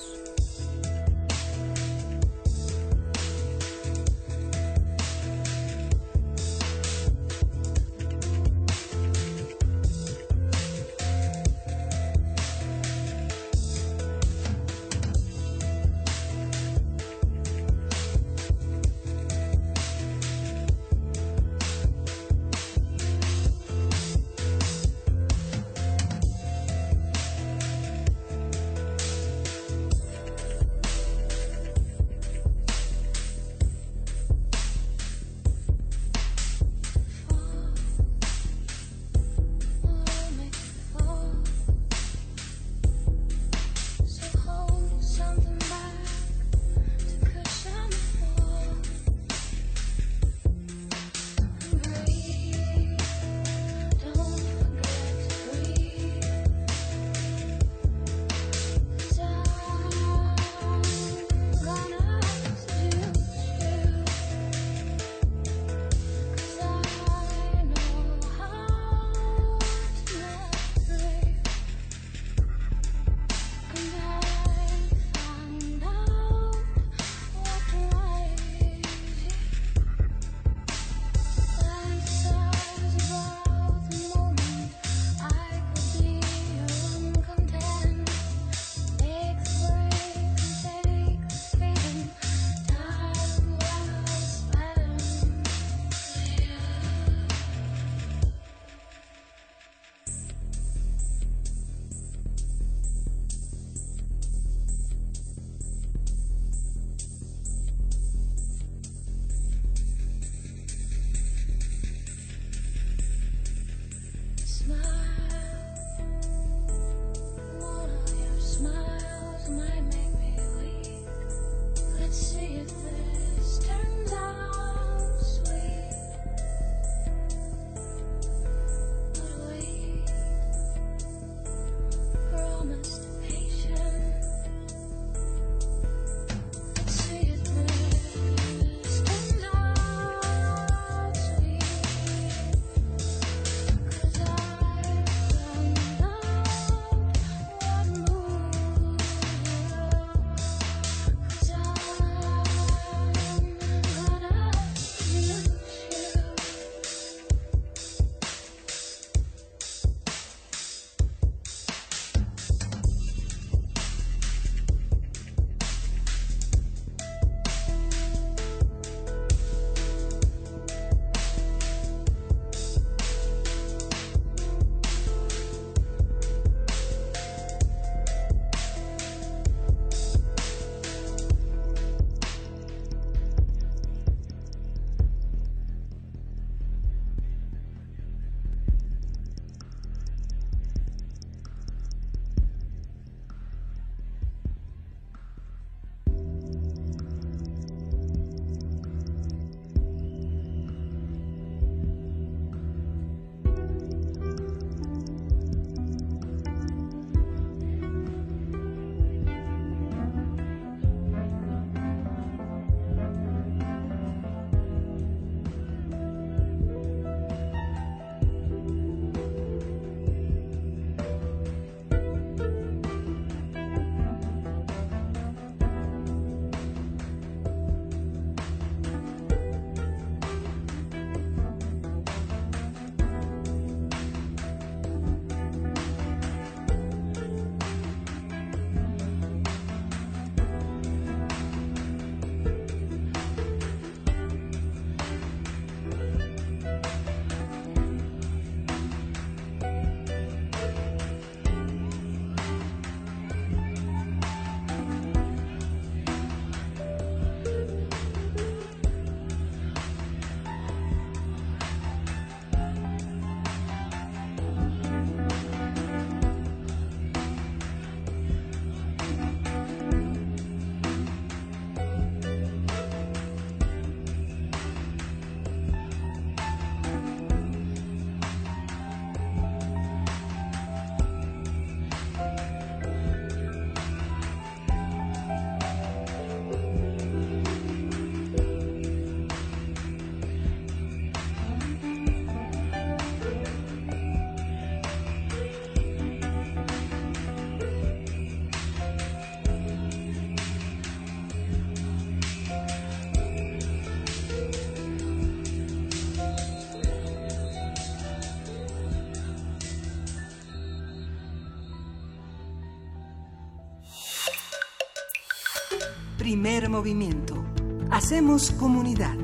[316.40, 317.44] Primer movimiento.
[317.90, 319.16] Hacemos comunidad.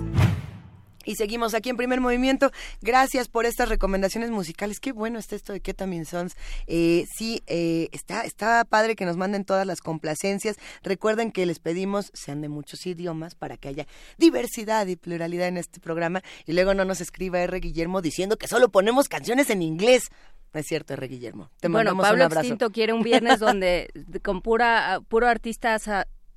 [1.05, 2.51] Y seguimos aquí en primer movimiento.
[2.83, 4.81] Gracias por estas recomendaciones musicales.
[4.81, 6.35] Qué bueno está esto de Ketamine Sons.
[6.67, 10.57] Eh, sí, eh, está, está padre que nos manden todas las complacencias.
[10.83, 13.87] Recuerden que les pedimos sean de muchos idiomas para que haya
[14.19, 16.21] diversidad y pluralidad en este programa.
[16.47, 17.61] Y luego no nos escriba R.
[17.61, 20.11] Guillermo diciendo que solo ponemos canciones en inglés.
[20.53, 21.07] No es cierto, R.
[21.07, 21.49] Guillermo.
[21.61, 22.41] Te bueno, mandamos Pablo un abrazo.
[22.41, 23.89] Extinto quiere un viernes donde
[24.25, 25.79] con pura puro artista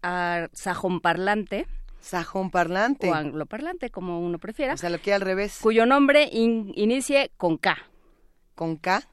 [0.07, 1.67] sa, a- sajonparlante
[1.99, 3.09] Sajón parlante.
[3.09, 4.73] o angloparlante, como uno prefiera.
[4.73, 5.57] O sea, lo que al revés.
[5.61, 7.77] Cuyo nombre in- inicie con K.
[8.55, 9.03] Con K,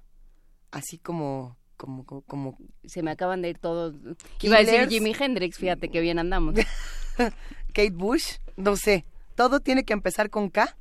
[0.71, 3.95] así como, como, como, como Se me acaban de ir todos.
[4.41, 4.89] Iba a decir.
[4.89, 6.55] Jimi Hendrix, fíjate que bien andamos.
[7.73, 9.05] Kate Bush, no sé.
[9.35, 10.77] Todo tiene que empezar con K.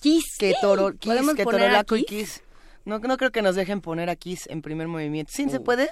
[0.00, 0.36] Kiss.
[0.38, 2.42] Que toro, Kiss, ¿Podemos que Torolaco y Kiss?
[2.86, 5.30] No, no creo que nos dejen poner a Kiss en primer movimiento.
[5.34, 5.90] ¿Sí se puede?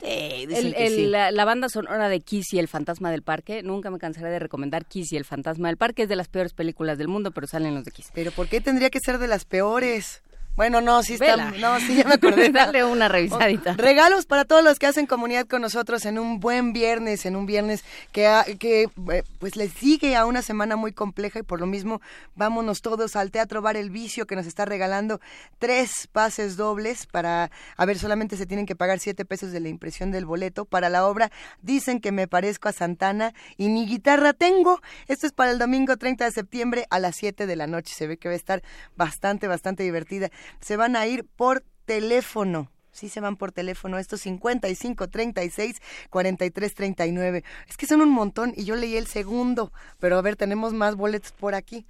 [0.00, 1.06] Sí, dicen El- que el- sí.
[1.06, 4.38] la, la banda sonora de Kiss y el fantasma del parque, nunca me cansaré de
[4.38, 7.46] recomendar Kiss y el fantasma del parque, es de las peores películas del mundo, pero
[7.46, 8.10] salen los de Kiss.
[8.14, 10.22] Pero ¿por qué tendría que ser de las peores?
[10.58, 12.48] Bueno, no, sí está, no, sí ya me acordé.
[12.52, 13.74] Dale una revisadita.
[13.74, 17.46] Regalos para todos los que hacen comunidad con nosotros en un buen viernes, en un
[17.46, 18.28] viernes que,
[18.58, 22.00] que eh, pues les sigue a una semana muy compleja y por lo mismo
[22.34, 25.20] vámonos todos al Teatro Bar El Vicio que nos está regalando
[25.60, 29.68] tres pases dobles para, a ver, solamente se tienen que pagar siete pesos de la
[29.68, 31.30] impresión del boleto para la obra
[31.62, 34.80] Dicen que me parezco a Santana y ni guitarra tengo.
[35.06, 37.94] Esto es para el domingo 30 de septiembre a las 7 de la noche.
[37.94, 38.62] Se ve que va a estar
[38.96, 40.30] bastante, bastante divertida.
[40.60, 42.70] Se van a ir por teléfono.
[42.92, 45.76] Sí se van por teléfono, estos 55 36
[46.10, 47.44] 43 39.
[47.68, 50.96] Es que son un montón y yo leí el segundo, pero a ver, tenemos más
[50.96, 51.86] boletos por aquí.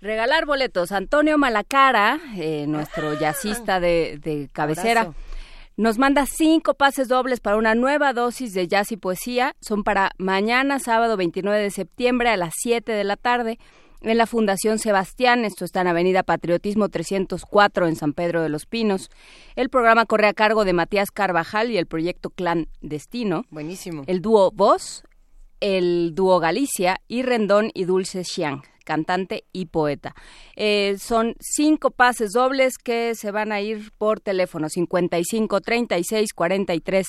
[0.00, 0.92] Regalar boletos.
[0.92, 5.18] Antonio Malacara, eh, nuestro jazzista de, de cabecera, Abrazo.
[5.76, 9.54] nos manda cinco pases dobles para una nueva dosis de jazz y poesía.
[9.60, 13.58] Son para mañana, sábado 29 de septiembre a las 7 de la tarde
[14.02, 15.44] en la Fundación Sebastián.
[15.44, 19.10] Esto está en Avenida Patriotismo 304 en San Pedro de los Pinos.
[19.56, 23.44] El programa corre a cargo de Matías Carvajal y el proyecto Clan Destino.
[23.50, 24.04] Buenísimo.
[24.06, 25.04] El dúo Voz,
[25.60, 30.14] el dúo Galicia y Rendón y Dulce Xiang, cantante y poeta.
[30.56, 37.06] Eh, son cinco pases dobles que se van a ir por teléfono 55 36 43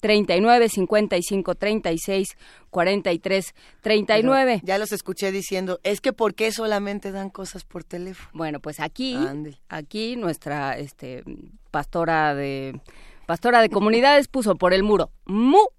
[0.00, 2.36] 39 55 36
[2.70, 4.58] 43 39.
[4.60, 8.30] Pero ya los escuché diciendo, es que ¿por qué solamente dan cosas por teléfono?
[8.32, 9.16] Bueno, pues aquí,
[9.68, 11.24] aquí nuestra este
[11.70, 12.80] pastora de
[13.26, 15.70] pastora de comunidades puso por el muro muro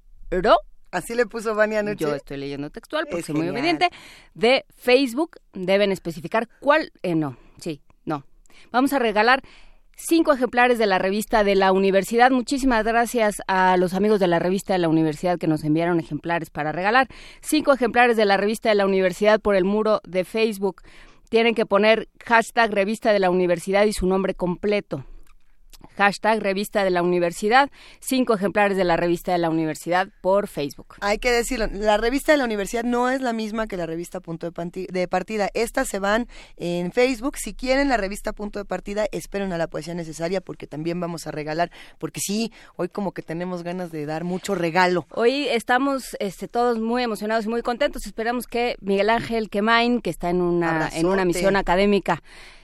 [0.92, 2.04] Así le puso Vania anoche.
[2.04, 3.90] Yo estoy leyendo textual porque Es soy muy obediente.
[4.34, 6.92] De Facebook deben especificar cuál.
[7.02, 8.26] eh, no, sí, no.
[8.72, 9.42] Vamos a regalar
[10.04, 12.32] cinco ejemplares de la revista de la universidad.
[12.32, 16.50] Muchísimas gracias a los amigos de la revista de la universidad que nos enviaron ejemplares
[16.50, 17.08] para regalar.
[17.42, 20.82] Cinco ejemplares de la revista de la universidad por el muro de Facebook.
[21.30, 25.06] Tienen que poner hashtag revista de la universidad y su nombre completo.
[25.98, 27.70] Hashtag revista de la universidad.
[28.00, 30.96] Cinco ejemplares de la revista de la universidad por Facebook.
[31.02, 34.20] Hay que decirlo, la revista de la universidad no es la misma que la revista
[34.20, 35.50] Punto de, Partida.
[35.54, 36.28] Estas se van
[36.58, 37.38] en Facebook.
[37.38, 41.28] Si quieren la revista Punto de Partida, esperen a la poesía necesaria porque también vamos
[41.28, 41.72] a regalar.
[41.98, 45.06] Porque sí, hoy como que tenemos ganas de dar mucho regalo.
[45.12, 48.06] Hoy estamos este, todos muy emocionados y muy contentos.
[48.06, 52.22] Esperamos que Miguel Ángel Quemain, que está en una, en una misión académica,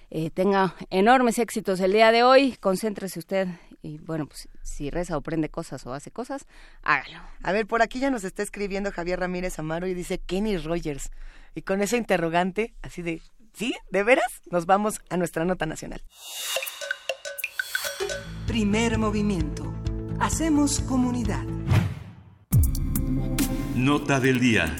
[0.09, 2.57] eh, tenga enormes éxitos el día de hoy.
[2.59, 3.47] Concéntrese usted
[3.81, 6.45] y bueno, pues si reza o prende cosas o hace cosas,
[6.83, 7.19] hágalo.
[7.43, 11.11] A ver, por aquí ya nos está escribiendo Javier Ramírez Amaro y dice Kenny Rogers.
[11.55, 13.21] Y con ese interrogante, así de,
[13.53, 13.75] ¿sí?
[13.91, 14.41] ¿De veras?
[14.51, 16.03] Nos vamos a nuestra nota nacional.
[18.45, 19.73] Primer movimiento.
[20.19, 21.43] Hacemos comunidad.
[23.75, 24.75] Nota del día.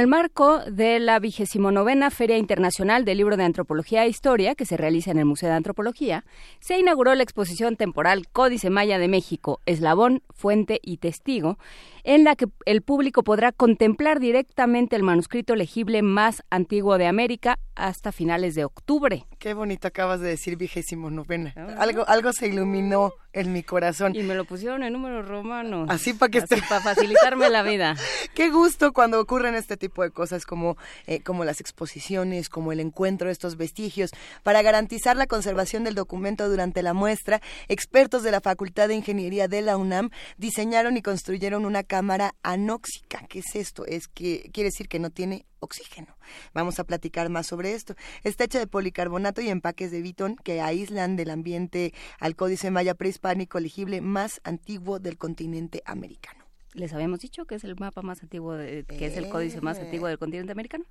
[0.00, 1.70] En el marco de la vigésimo
[2.10, 5.56] Feria Internacional del Libro de Antropología e Historia, que se realiza en el Museo de
[5.56, 6.24] Antropología,
[6.58, 11.58] se inauguró la exposición temporal Códice Maya de México, Eslabón, Fuente y Testigo,
[12.04, 17.58] en la que el público podrá contemplar directamente el manuscrito legible más antiguo de América
[17.74, 19.26] hasta finales de octubre.
[19.38, 21.54] Qué bonito acabas de decir vigésimo novena.
[21.78, 24.14] Algo, algo se iluminó en mi corazón.
[24.14, 25.88] Y me lo pusieron en números romanos.
[25.88, 26.60] Así para que esté...
[26.68, 27.96] para facilitarme la vida.
[28.34, 32.80] Qué gusto cuando ocurren este tipo de cosas como, eh, como las exposiciones, como el
[32.80, 34.10] encuentro de estos vestigios.
[34.42, 39.48] Para garantizar la conservación del documento durante la muestra, expertos de la Facultad de Ingeniería
[39.48, 43.26] de la UNAM diseñaron y construyeron una cámara anóxica.
[43.28, 43.84] ¿Qué es esto?
[43.84, 46.16] Es que quiere decir que no tiene oxígeno.
[46.54, 47.96] Vamos a platicar más sobre esto.
[48.22, 52.94] Está hecha de policarbonato y empaques de bitón que aíslan del ambiente al códice maya
[52.94, 56.39] prehispánico legible más antiguo del continente americano.
[56.74, 59.78] Les habíamos dicho que es el mapa más antiguo, de, que es el códice más
[59.78, 60.84] antiguo del continente americano.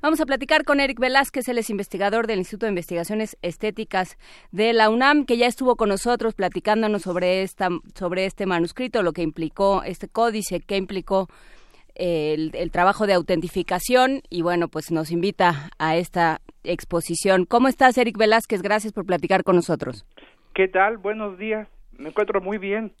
[0.00, 4.18] Vamos a platicar con Eric Velázquez, él es investigador del Instituto de Investigaciones Estéticas
[4.50, 9.12] de la UNAM, que ya estuvo con nosotros platicándonos sobre, esta, sobre este manuscrito, lo
[9.12, 11.28] que implicó este códice, qué implicó
[11.94, 17.44] el, el trabajo de autentificación y bueno, pues nos invita a esta exposición.
[17.44, 18.62] ¿Cómo estás, Eric Velázquez?
[18.62, 20.06] Gracias por platicar con nosotros.
[20.54, 20.98] ¿Qué tal?
[20.98, 21.68] Buenos días.
[21.98, 22.92] Me encuentro muy bien.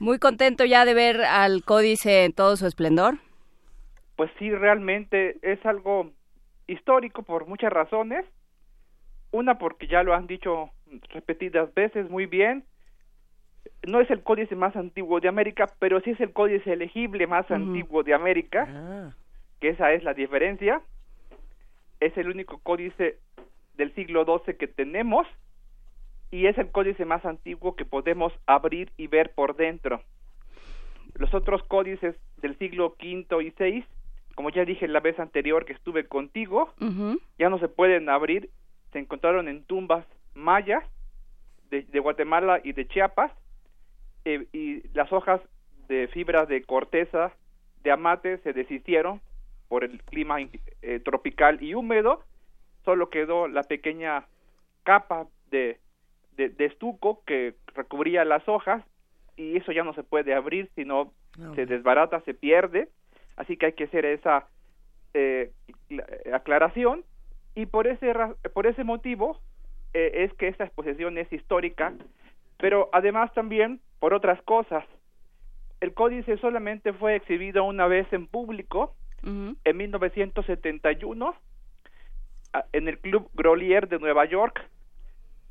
[0.00, 3.18] Muy contento ya de ver al códice en todo su esplendor.
[4.16, 6.10] Pues sí, realmente es algo
[6.66, 8.24] histórico por muchas razones.
[9.30, 10.70] Una porque ya lo han dicho
[11.10, 12.64] repetidas veces muy bien.
[13.86, 17.50] No es el códice más antiguo de América, pero sí es el códice elegible más
[17.50, 18.66] antiguo de América.
[18.70, 19.14] Ah.
[19.60, 20.80] Que esa es la diferencia.
[22.00, 23.18] Es el único códice
[23.74, 25.26] del siglo XII que tenemos
[26.30, 30.02] y es el códice más antiguo que podemos abrir y ver por dentro.
[31.14, 33.84] Los otros códices del siglo V y VI,
[34.34, 36.72] como ya dije la vez anterior que estuve contigo,
[37.38, 38.50] ya no se pueden abrir,
[38.92, 40.84] se encontraron en tumbas mayas
[41.70, 43.32] de, Guatemala y de Chiapas,
[44.24, 45.40] eh, y las hojas
[45.88, 47.32] de fibra de corteza
[47.82, 49.20] de amate se deshicieron
[49.68, 52.24] por el clima eh, tropical y húmedo,
[52.84, 54.26] solo quedó la pequeña
[54.82, 55.78] capa de
[56.48, 58.84] de, estuco que recubría las hojas
[59.36, 61.12] y eso ya no se puede abrir, sino
[61.54, 62.88] se desbarata, se pierde,
[63.36, 64.46] así que hay que hacer esa
[65.14, 65.52] eh,
[66.32, 67.04] aclaración.
[67.54, 68.12] Y por ese
[68.54, 69.40] por ese motivo
[69.94, 71.92] eh, es que esta exposición es histórica,
[72.58, 74.84] pero además también por otras cosas.
[75.80, 81.34] El códice solamente fue exhibido una vez en público en 1971
[82.72, 84.60] en el Club Grolier de Nueva York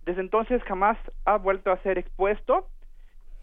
[0.06, 2.68] desde entonces jamás ha vuelto a ser expuesto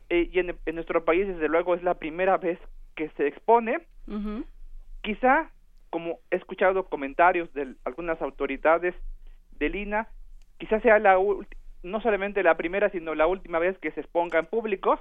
[0.09, 2.59] eh, y en, nuestro país desde luego es la primera vez
[2.95, 3.81] que se expone.
[5.03, 5.51] Quizá,
[5.91, 8.95] como he escuchado comentarios de algunas autoridades
[9.59, 10.09] de Lina,
[10.59, 11.19] quizá sea la
[11.83, 14.99] no solamente la primera, sino la última vez que se exponga en público.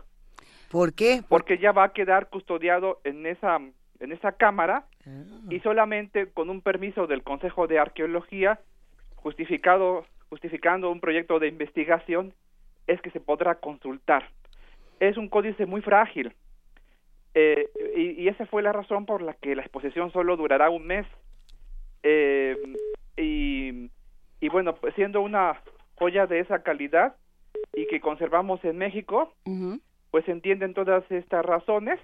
[0.70, 1.24] ¿Por qué?
[1.28, 3.60] Porque ya va a quedar custodiado en esa
[4.00, 5.24] en esa cámara ah.
[5.50, 8.60] y solamente con un permiso del Consejo de Arqueología
[9.16, 10.06] justificado
[10.36, 12.34] justificando un proyecto de investigación
[12.88, 14.30] es que se podrá consultar.
[15.00, 16.34] Es un códice muy frágil
[17.34, 21.08] eh, y, esa fue la razón por la que la exposición solo durará un mes.
[22.04, 22.58] Eh,
[23.16, 23.90] y,
[24.42, 25.62] y, bueno, pues siendo una
[25.96, 27.16] joya de esa calidad
[27.74, 29.34] y que conservamos en México,
[30.12, 31.98] pues se entienden todas estas razones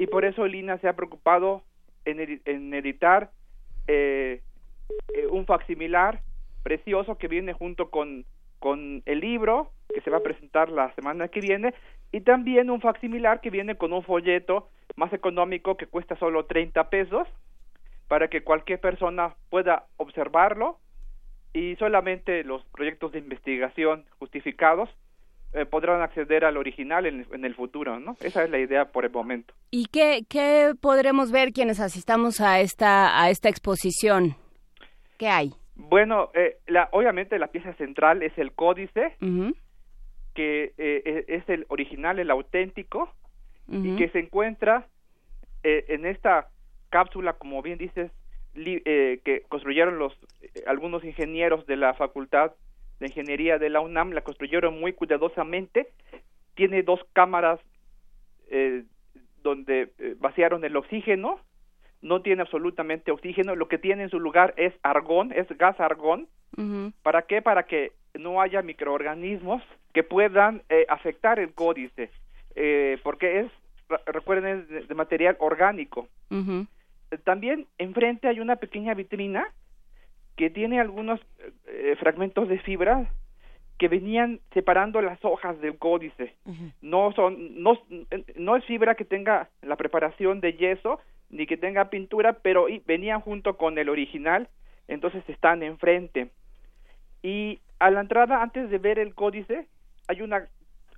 [0.00, 1.62] y por eso Lina se ha preocupado
[2.04, 3.30] en, en editar
[3.86, 4.42] eh,
[5.30, 6.20] un facsimilar
[6.62, 8.24] precioso que viene junto con,
[8.58, 11.74] con el libro que se va a presentar la semana que viene
[12.12, 16.90] y también un facsimilar que viene con un folleto más económico que cuesta solo 30
[16.90, 17.26] pesos
[18.08, 20.78] para que cualquier persona pueda observarlo
[21.52, 24.88] y solamente los proyectos de investigación justificados
[25.52, 28.16] eh, podrán acceder al original en, en, el futuro, ¿no?
[28.20, 29.52] Esa es la idea por el momento.
[29.72, 34.36] ¿Y qué, qué podremos ver quienes asistamos a esta, a esta exposición?
[35.18, 35.52] ¿Qué hay?
[35.88, 39.16] Bueno, eh, la, obviamente la pieza central es el códice,
[40.34, 43.12] que eh, e, es el original, el auténtico,
[43.68, 44.88] y que se encuentra
[45.62, 46.48] eh, en esta
[46.90, 48.10] cápsula, como bien dices,
[48.52, 50.12] que construyeron los
[50.66, 52.52] algunos ingenieros de la Facultad
[52.98, 55.86] de Ingeniería de la UNAM, la construyeron muy cuidadosamente.
[56.56, 57.60] Tiene dos cámaras
[59.42, 61.40] donde vaciaron el oxígeno
[62.02, 66.28] no tiene absolutamente oxígeno, lo que tiene en su lugar es argón, es gas argón.
[67.02, 67.40] ¿Para qué?
[67.40, 69.62] Para que no haya microorganismos
[69.94, 72.10] que puedan eh, afectar el códice,
[72.54, 73.46] eh, porque es,
[74.06, 76.08] recuerden, es de, material orgánico.
[77.24, 79.48] También enfrente hay una pequeña vitrina
[80.36, 81.20] que tiene algunos
[81.66, 83.10] eh, fragmentos de fibra
[83.78, 86.34] que venían separando las hojas del códice.
[86.82, 87.78] No son no
[88.36, 91.00] no es fibra que tenga la preparación de yeso,
[91.30, 94.48] ni que tenga pintura, pero venían junto con el original,
[94.88, 96.30] entonces están enfrente.
[97.22, 99.66] Y a la entrada, antes de ver el códice,
[100.08, 100.48] hay una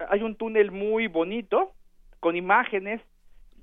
[0.08, 1.72] hay un túnel muy bonito
[2.20, 3.00] con imágenes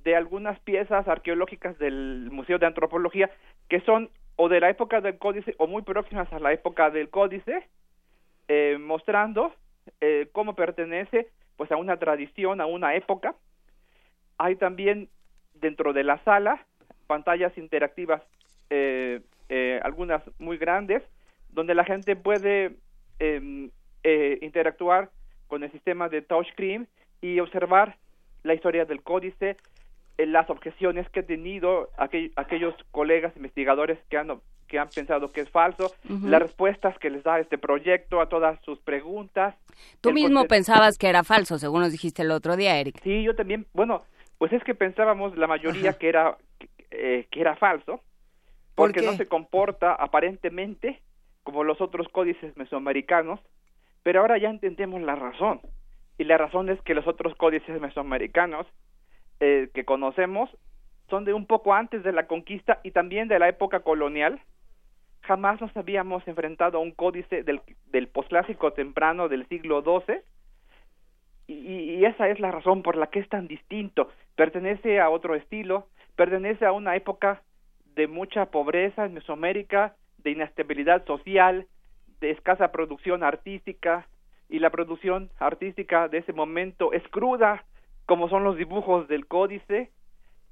[0.04, 3.30] de algunas piezas arqueológicas del Museo de Antropología
[3.68, 7.10] que son o de la época del códice o muy próximas a la época del
[7.10, 7.68] códice,
[8.48, 9.54] eh, mostrando
[10.00, 11.28] eh, cómo pertenece
[11.58, 13.36] pues a una tradición, a una época.
[14.38, 15.10] Hay también
[15.60, 16.66] dentro de la sala
[17.08, 18.22] pantallas interactivas,
[18.70, 21.02] eh, eh, algunas muy grandes,
[21.50, 22.76] donde la gente puede
[23.18, 23.72] em,
[24.04, 25.10] eh, interactuar
[25.48, 26.88] con el sistema de touchscreen
[27.20, 27.98] y observar
[28.44, 29.58] la historia del códice,
[30.20, 35.42] eh, las objeciones que he tenido aquellos colegas investigadores que han que han pensado que
[35.42, 35.92] es falso,
[36.24, 39.56] las respuestas que les da este proyecto a todas sus preguntas.
[40.00, 43.02] Tú mismo pensabas que era falso, según nos dijiste el otro día, Eric.
[43.02, 44.04] Sí, yo también, bueno,
[44.40, 46.38] pues es que pensábamos la mayoría que era
[46.90, 48.02] eh, que era falso,
[48.74, 51.02] porque no se comporta aparentemente
[51.44, 53.40] como los otros códices mesoamericanos,
[54.02, 55.62] pero ahora ya entendemos la razón.
[56.18, 58.66] Y la razón es que los otros códices mesoamericanos
[59.40, 60.50] eh, que conocemos
[61.10, 64.42] son de un poco antes de la conquista y también de la época colonial.
[65.22, 70.22] Jamás nos habíamos enfrentado a un códice del, del posclásico temprano del siglo XII
[71.48, 74.10] y, y, esa es la razón por la que es tan distinto.
[74.40, 77.42] Pertenece a otro estilo, pertenece a una época
[77.94, 81.68] de mucha pobreza en Mesoamérica, de inestabilidad social,
[82.22, 84.08] de escasa producción artística,
[84.48, 87.66] y la producción artística de ese momento es cruda,
[88.06, 89.92] como son los dibujos del códice.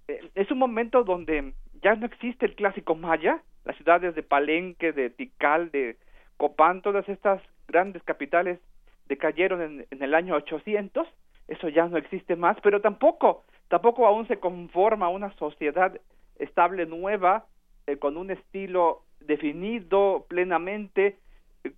[0.10, 4.92] Eh, es un momento donde ya no existe el clásico maya, las ciudades de Palenque,
[4.92, 5.96] de Tikal, de
[6.36, 8.60] Copán, todas estas grandes capitales
[9.08, 11.08] decayeron en, en el año 800,
[11.48, 16.00] eso ya no existe más, pero tampoco, tampoco aún se conforma una sociedad
[16.40, 17.46] estable nueva,
[17.88, 21.18] eh, con un estilo definido plenamente,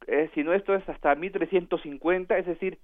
[0.07, 2.79] eh, sino esto es hasta 1350, es decir,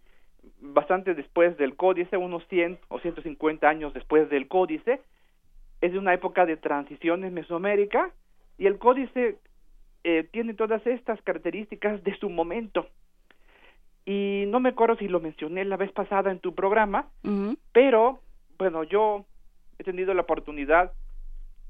[0.59, 5.01] bastante después del códice, unos 100 o 150 años después del códice,
[5.81, 8.11] es de una época de transición en Mesoamérica
[8.57, 9.37] y el códice
[10.03, 12.87] eh, tiene todas estas características de su momento.
[14.05, 17.09] Y no me acuerdo si lo mencioné la vez pasada en tu programa,
[17.73, 18.19] pero
[18.57, 19.25] bueno, yo
[19.77, 20.93] he tenido la oportunidad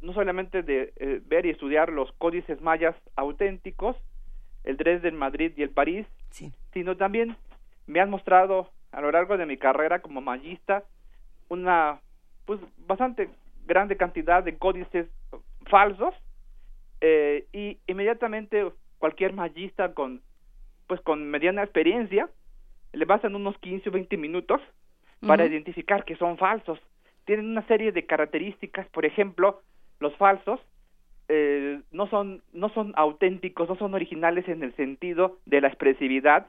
[0.02, 3.95] no solamente de eh, ver y estudiar los códices mayas auténticos,
[4.64, 6.06] el Dresden, Madrid y el París,
[6.74, 7.38] sino también
[7.88, 10.84] me han mostrado a lo largo de mi carrera como mayista
[11.49, 11.99] una
[12.45, 13.30] pues bastante
[13.66, 15.07] grande cantidad de códices
[15.68, 16.14] falsos
[17.02, 20.22] eh, y inmediatamente cualquier mayista con
[20.88, 22.30] pues con mediana experiencia
[22.94, 24.62] le basan unos 15 o 20 minutos
[25.20, 26.80] para identificar que son falsos.
[27.26, 29.62] Tienen una serie de características, por ejemplo,
[30.00, 30.60] los falsos
[31.28, 36.48] eh, no son no son auténticos, no son originales en el sentido de la expresividad,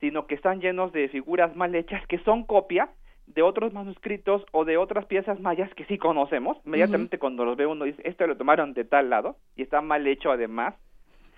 [0.00, 2.88] sino que están llenos de figuras mal hechas que son copia
[3.26, 6.58] de otros manuscritos o de otras piezas mayas que sí conocemos.
[6.64, 10.06] Inmediatamente cuando los ve uno dice, esto lo tomaron de tal lado y está mal
[10.06, 10.74] hecho además.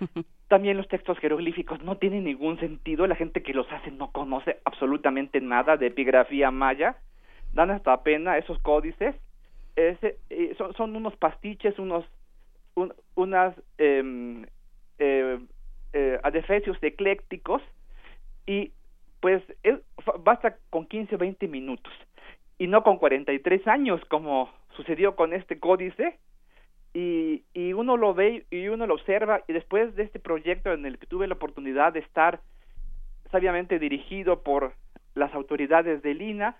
[0.48, 4.58] También los textos jeroglíficos no tienen ningún sentido, la gente que los hace no conoce
[4.64, 6.96] absolutamente nada de epigrafía maya,
[7.52, 9.16] dan hasta pena esos códices,
[9.74, 12.04] Ese, eh, son, unos pastiches, unos
[13.14, 14.44] unas em,
[14.98, 15.38] eh,
[15.92, 17.62] eh, adefesios eclécticos
[18.46, 18.72] y
[19.20, 19.42] pues
[20.20, 21.92] basta con 15 o 20 minutos
[22.58, 26.18] y no con 43 años como sucedió con este códice
[26.96, 30.86] y, y uno lo ve y uno lo observa y después de este proyecto en
[30.86, 32.40] el que tuve la oportunidad de estar
[33.30, 34.72] sabiamente dirigido por
[35.14, 36.56] las autoridades de Lina,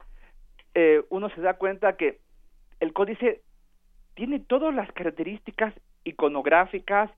[0.75, 2.19] eh, uno se da cuenta que
[2.81, 3.41] el códice
[4.13, 5.73] tiene todas las características
[6.05, 7.11] iconográficas,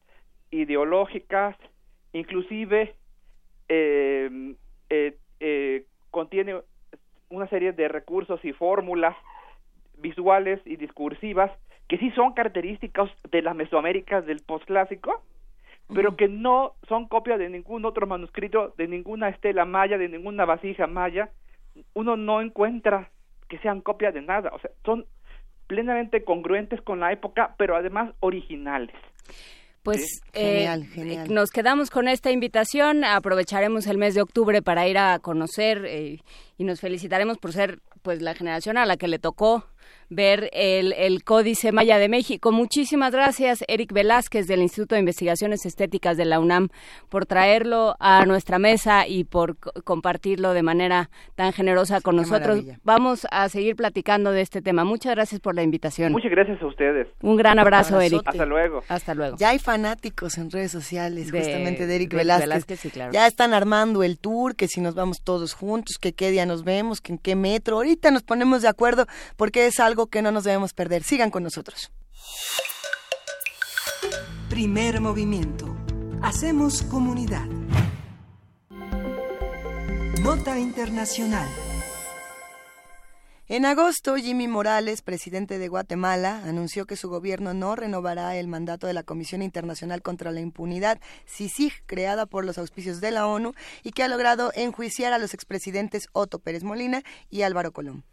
[0.52, 1.56] ideológicas,
[2.12, 2.94] inclusive
[3.68, 4.54] eh,
[4.90, 6.60] eh, eh, contiene
[7.30, 9.16] una serie de recursos y fórmulas
[9.96, 11.50] visuales y discursivas
[11.88, 15.22] que sí son características de las Mesoaméricas del postclásico,
[15.94, 20.44] pero que no son copia de ningún otro manuscrito, de ninguna estela maya, de ninguna
[20.44, 21.30] vasija maya.
[21.94, 23.10] Uno no encuentra
[23.48, 25.06] que sean copia de nada, o sea, son
[25.66, 28.94] plenamente congruentes con la época, pero además originales.
[29.82, 30.68] Pues eh,
[31.30, 36.18] nos quedamos con esta invitación, aprovecharemos el mes de octubre para ir a conocer eh,
[36.58, 39.64] y nos felicitaremos por ser pues la generación a la que le tocó
[40.10, 42.52] ver el, el, Códice Maya de México.
[42.52, 46.68] Muchísimas gracias, Eric Velázquez, del Instituto de Investigaciones Estéticas de la UNAM,
[47.08, 52.64] por traerlo a nuestra mesa y por compartirlo de manera tan generosa con nosotros.
[52.84, 54.84] Vamos a seguir platicando de este tema.
[54.84, 56.12] Muchas gracias por la invitación.
[56.12, 57.08] Muchas gracias a ustedes.
[57.20, 58.22] Un gran abrazo, Eric.
[58.24, 58.82] Hasta luego.
[58.88, 59.36] Hasta luego.
[59.38, 62.82] Ya hay fanáticos en redes sociales, justamente de Eric Velázquez.
[63.12, 66.64] Ya están armando el tour, que si nos vamos todos juntos, que qué día nos
[66.64, 67.76] vemos, que en qué metro.
[67.76, 69.06] Ahorita nos ponemos de acuerdo
[69.36, 71.02] porque es algo que no nos debemos perder.
[71.02, 71.90] Sigan con nosotros.
[74.48, 75.76] Primer movimiento.
[76.22, 77.46] Hacemos comunidad.
[80.22, 81.48] Nota Internacional.
[83.50, 88.86] En agosto, Jimmy Morales, presidente de Guatemala, anunció que su gobierno no renovará el mandato
[88.86, 93.54] de la Comisión Internacional contra la Impunidad, CICIG, creada por los auspicios de la ONU
[93.82, 98.04] y que ha logrado enjuiciar a los expresidentes Otto Pérez Molina y Álvaro Colón.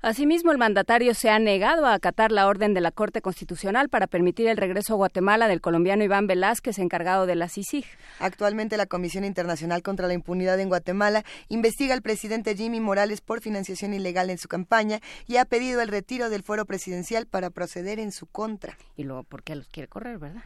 [0.00, 4.06] Asimismo, el mandatario se ha negado a acatar la orden de la Corte Constitucional para
[4.06, 7.84] permitir el regreso a Guatemala del colombiano Iván Velázquez, encargado de la CICIG.
[8.20, 13.40] Actualmente, la Comisión Internacional contra la Impunidad en Guatemala investiga al presidente Jimmy Morales por
[13.40, 17.98] financiación ilegal en su campaña y ha pedido el retiro del fuero presidencial para proceder
[17.98, 18.78] en su contra.
[18.96, 20.44] Y luego, ¿por qué los quiere correr, verdad?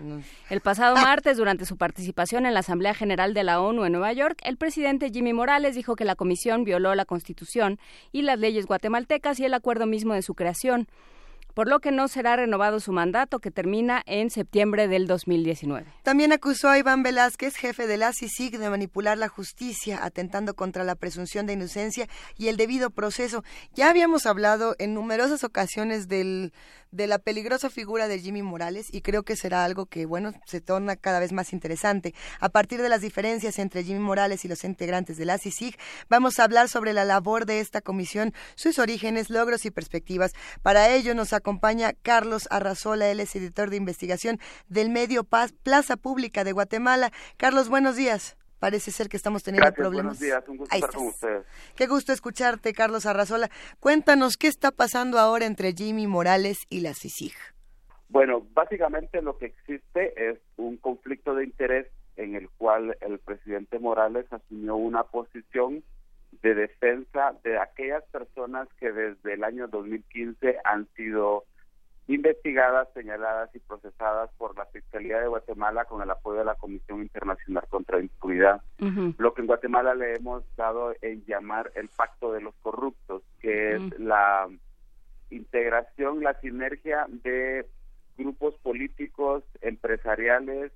[0.48, 4.14] El pasado martes, durante su participación en la Asamblea General de la ONU en Nueva
[4.14, 7.78] York, el presidente Jimmy Morales dijo que la comisión violó la Constitución
[8.12, 10.88] y las leyes guatemaltecas el acuerdo mismo de su creación
[11.54, 15.86] por lo que no será renovado su mandato que termina en septiembre del 2019.
[16.02, 20.84] También acusó a Iván Velázquez, jefe de la CICIG, de manipular la justicia, atentando contra
[20.84, 22.08] la presunción de inocencia
[22.38, 23.44] y el debido proceso.
[23.74, 26.52] Ya habíamos hablado en numerosas ocasiones del
[26.92, 30.60] de la peligrosa figura de Jimmy Morales y creo que será algo que, bueno, se
[30.60, 32.14] torna cada vez más interesante.
[32.38, 35.76] A partir de las diferencias entre Jimmy Morales y los integrantes de la CICIG,
[36.08, 40.32] vamos a hablar sobre la labor de esta comisión, sus orígenes, logros y perspectivas.
[40.62, 44.38] Para ello nos acompaña Carlos Arrazola, él es editor de investigación
[44.68, 47.10] del medio Paz, Plaza Pública de Guatemala.
[47.38, 48.36] Carlos, buenos días.
[48.62, 50.16] Parece ser que estamos teniendo problemas.
[50.16, 51.44] Buenos días, un gusto estar con ustedes.
[51.74, 53.50] Qué gusto escucharte, Carlos Arrazola.
[53.80, 57.32] Cuéntanos qué está pasando ahora entre Jimmy Morales y la CICIG.
[58.08, 63.80] Bueno, básicamente lo que existe es un conflicto de interés en el cual el presidente
[63.80, 65.82] Morales asumió una posición
[66.42, 71.46] de defensa de aquellas personas que desde el año 2015 han sido
[72.08, 77.00] investigadas, señaladas y procesadas por la Fiscalía de Guatemala con el apoyo de la Comisión
[77.00, 78.62] Internacional contra la Impunidad.
[79.18, 83.76] Lo que en Guatemala le hemos dado en llamar el Pacto de los Corruptos, que
[83.76, 84.48] es la
[85.30, 87.66] integración, la sinergia de
[88.18, 90.72] grupos políticos, empresariales,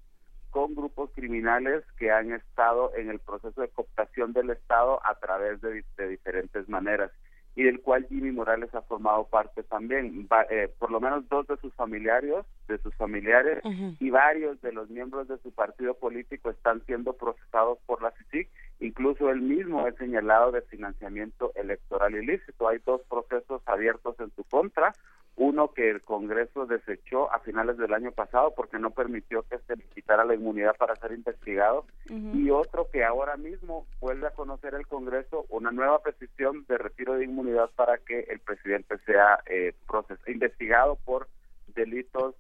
[0.51, 5.61] con grupos criminales que han estado en el proceso de cooptación del Estado a través
[5.61, 7.11] de diferentes maneras
[7.57, 10.29] y del cual Jimmy Morales ha formado parte también.
[10.51, 13.63] Eh, por lo menos dos de sus familiares, de sus familiares
[13.99, 18.49] y varios de los miembros de su partido político están siendo procesados por la CICIG.
[18.81, 22.69] Incluso él mismo es señalado de financiamiento electoral ilícito.
[22.69, 24.93] Hay dos procesos abiertos en su contra
[25.37, 29.77] uno que el Congreso desechó a finales del año pasado porque no permitió que se
[29.95, 34.87] quitara la inmunidad para ser investigado y otro que ahora mismo vuelve a conocer el
[34.87, 39.75] Congreso una nueva petición de retiro de inmunidad para que el presidente sea eh,
[40.27, 41.29] investigado por
[41.75, 42.35] delitos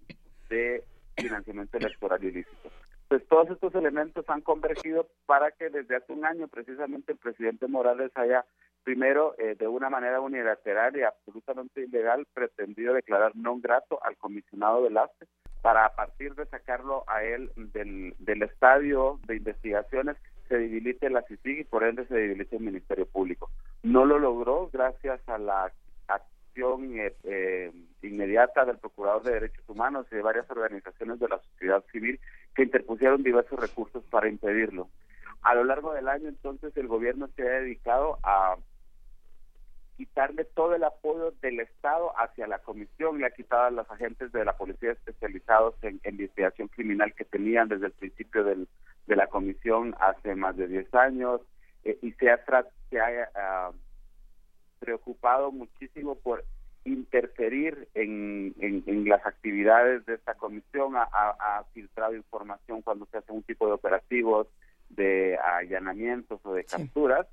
[0.49, 0.83] de
[1.17, 2.71] financiamiento electoral ilícito.
[3.09, 7.69] Pues todos estos elementos han convergido para que desde hace un año precisamente el presidente
[7.69, 8.45] Morales haya
[8.87, 14.83] primero, eh, de una manera unilateral y absolutamente ilegal, pretendido declarar no grato al comisionado
[14.83, 15.29] Velázquez
[15.61, 20.17] para a partir de sacarlo a él del, del estadio de investigaciones
[20.49, 23.51] se debilite la CICIG y por ende se debilite el Ministerio Público.
[23.83, 25.73] No lo logró gracias a la
[26.07, 27.73] acción eh, eh,
[28.03, 32.21] inmediata del Procurador de Derechos Humanos y de varias organizaciones de la sociedad civil
[32.55, 34.89] que interpusieron diversos recursos para impedirlo.
[35.43, 38.55] A lo largo del año entonces el gobierno se ha dedicado a
[39.97, 44.31] quitarle todo el apoyo del Estado hacia la comisión, le ha quitado a los agentes
[44.33, 48.69] de la policía especializados en, investigación criminal que tenían desde el principio del,
[49.07, 51.41] de la comisión hace más de 10 años
[51.85, 52.39] eh, y se ha,
[52.91, 53.71] se ha ah,
[54.79, 56.45] preocupado muchísimo por
[56.85, 63.33] interferir en, en, las actividades de esta comisión, ha, ha, filtrado información cuando se hace
[63.33, 64.47] un tipo de operativos
[64.91, 67.27] de allanamientos o de capturas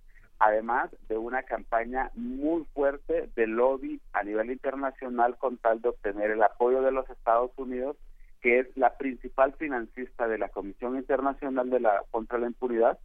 [0.43, 6.31] además de una campaña muy fuerte de lobby a nivel internacional con tal de obtener
[6.31, 7.95] el apoyo de los Estados Unidos,
[8.41, 12.99] que es la principal financista de la Comisión Internacional de la contra la impunidad.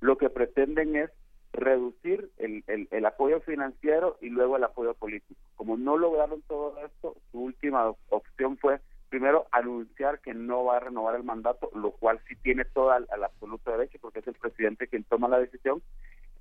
[0.00, 1.10] Lo que pretenden es
[1.52, 5.40] reducir el, el, apoyo financiero y luego el apoyo político.
[5.54, 8.80] Como no lograron todo esto, su última opción fue
[9.10, 13.06] primero anunciar que no va a renovar el mandato, lo cual sí tiene todo al,
[13.12, 15.80] al absoluto derecho porque es el presidente quien toma la decisión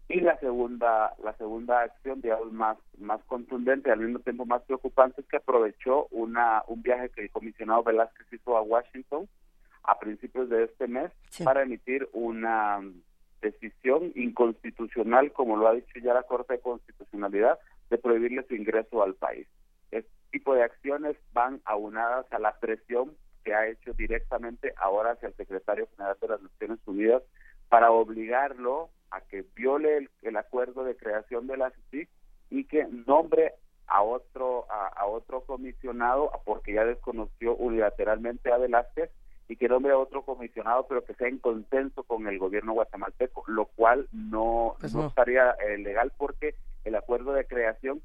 [0.10, 5.22] y la segunda la segunda acción digamos más más contundente al mismo tiempo más preocupante
[5.22, 9.28] es que aprovechó una un viaje que el comisionado Velázquez hizo a Washington
[9.84, 11.12] a principios de este mes
[11.44, 12.82] para emitir una
[13.42, 17.60] decisión inconstitucional como lo ha dicho ya la Corte de Constitucionalidad
[17.90, 19.48] de prohibirle su ingreso al país.
[19.92, 25.28] Este tipo de acciones van aunadas a la presión que ha hecho directamente ahora hacia
[25.28, 27.22] el secretario general de las Naciones Unidas
[27.70, 32.10] para obligarlo a que viole el, acuerdo de creación de la CICIG
[32.50, 33.54] y que nombre
[33.88, 39.12] a otro a, otro comisionado porque ya desconoció unilateralmente a Velázquez
[39.48, 43.44] y que nombre a otro comisionado pero que sea en consenso con el gobierno guatemalteco
[43.48, 45.08] lo cual no, pues no.
[45.08, 48.02] estaría eh, legal porque el acuerdo de creación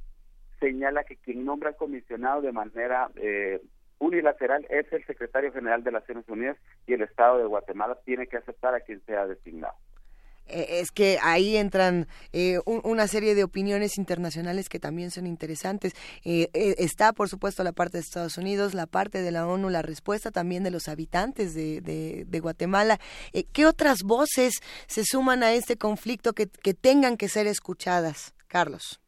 [0.61, 3.63] señala que quien nombra comisionado de manera eh,
[3.99, 6.57] unilateral es el secretario general de las Naciones Unidas
[6.87, 9.75] y el Estado de Guatemala tiene que aceptar a quien sea designado.
[10.49, 15.95] Eh, es que ahí entran eh, una serie de opiniones internacionales que también son interesantes.
[16.25, 16.49] Eh,
[16.79, 20.31] está, por supuesto, la parte de Estados Unidos, la parte de la ONU, la respuesta
[20.31, 22.99] también de los habitantes de, de, Guatemala.
[23.53, 29.01] ¿Qué otras voces se suman a este conflicto que, que tengan que ser escuchadas, Carlos?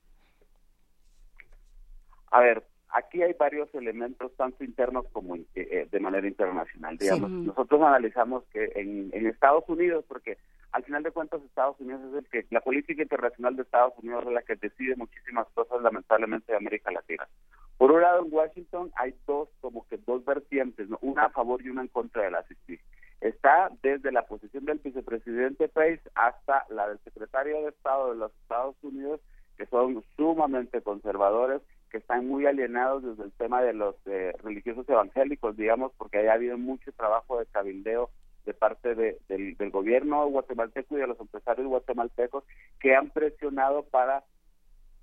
[2.33, 6.99] A ver, aquí hay varios elementos, tanto internos como de manera internacional.
[6.99, 10.39] Digamos, nosotros analizamos que en, en Estados Unidos, porque
[10.73, 14.25] al final de cuentas Estados Unidos es el que la política internacional de Estados Unidos
[14.27, 17.29] es la que decide muchísimas cosas lamentablemente de América Latina.
[17.77, 21.71] Por un lado en Washington hay dos como que dos vertientes, una a favor y
[21.71, 22.81] una en contra de la CICIG.
[23.21, 28.33] Está desde la posición del vicepresidente Pace hasta la del secretario de Estado de los
[28.43, 29.21] Estados Unidos
[29.61, 31.61] que son sumamente conservadores,
[31.91, 36.33] que están muy alienados desde el tema de los eh, religiosos evangélicos, digamos, porque haya
[36.33, 38.09] habido mucho trabajo de cabildeo
[38.51, 42.43] de parte del, gobierno guatemalteco y de los empresarios guatemaltecos
[42.81, 44.25] que han presionado para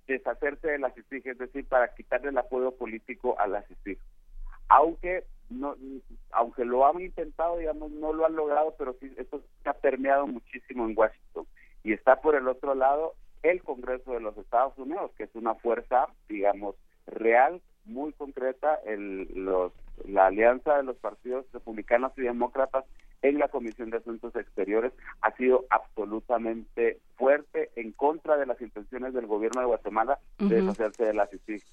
[0.05, 3.99] deshacerse de la CICIG, es decir, para quitarle el apoyo político a la CICIG.
[4.67, 5.75] Aunque no,
[6.31, 10.85] aunque lo han intentado, digamos, no lo han logrado, pero sí, esto ha permeado muchísimo
[10.85, 11.47] en Washington.
[11.83, 13.13] Y está por el otro lado
[13.43, 16.75] el Congreso de los Estados Unidos, que es una fuerza, digamos,
[17.05, 19.71] real, muy concreta, el, los,
[20.05, 22.83] la alianza de los partidos republicanos y demócratas
[23.21, 29.13] en la Comisión de Asuntos Exteriores ha sido absolutamente fuerte en contra de las intenciones
[29.13, 31.63] del gobierno de Guatemala de deshacerse de la CICIG.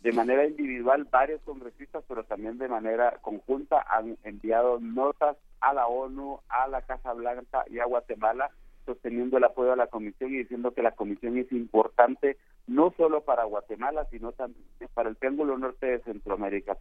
[0.00, 5.88] De manera individual, varios congresistas, pero también de manera conjunta, han enviado notas a la
[5.88, 8.50] ONU, a la Casa Blanca y a Guatemala,
[8.84, 12.36] sosteniendo el apoyo a la Comisión y diciendo que la Comisión es importante
[12.68, 14.64] no solo para Guatemala, sino también
[14.94, 16.76] para el Triángulo Norte de Centroamérica.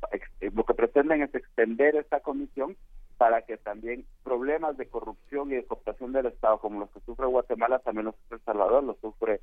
[0.53, 2.75] Lo que pretenden es extender esta comisión
[3.17, 7.25] para que también problemas de corrupción y de cooptación del Estado, como los que sufre
[7.25, 9.41] Guatemala, también los sufre El Salvador, los sufre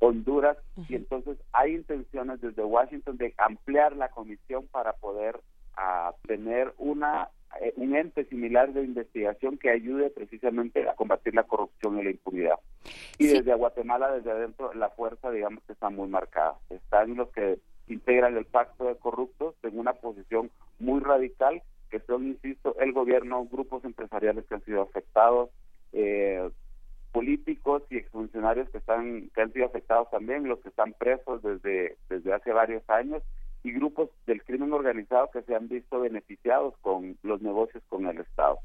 [0.00, 0.56] Honduras,
[0.88, 5.40] y entonces hay intenciones desde Washington de ampliar la comisión para poder
[5.76, 7.30] ah, tener una
[7.60, 12.10] eh, un ente similar de investigación que ayude precisamente a combatir la corrupción y la
[12.10, 12.56] impunidad.
[13.18, 16.56] Y desde Guatemala, desde adentro, la fuerza, digamos, que está muy marcada.
[16.70, 17.58] Están los que
[17.88, 21.62] integran el pacto de corruptos en una posición muy radical
[22.08, 25.50] son, insisto, el gobierno, grupos empresariales que han sido afectados,
[25.92, 26.50] eh,
[27.12, 31.96] políticos y exfuncionarios que están que han sido afectados también, los que están presos desde
[32.08, 33.22] desde hace varios años
[33.62, 38.18] y grupos del crimen organizado que se han visto beneficiados con los negocios con el
[38.18, 38.58] Estado.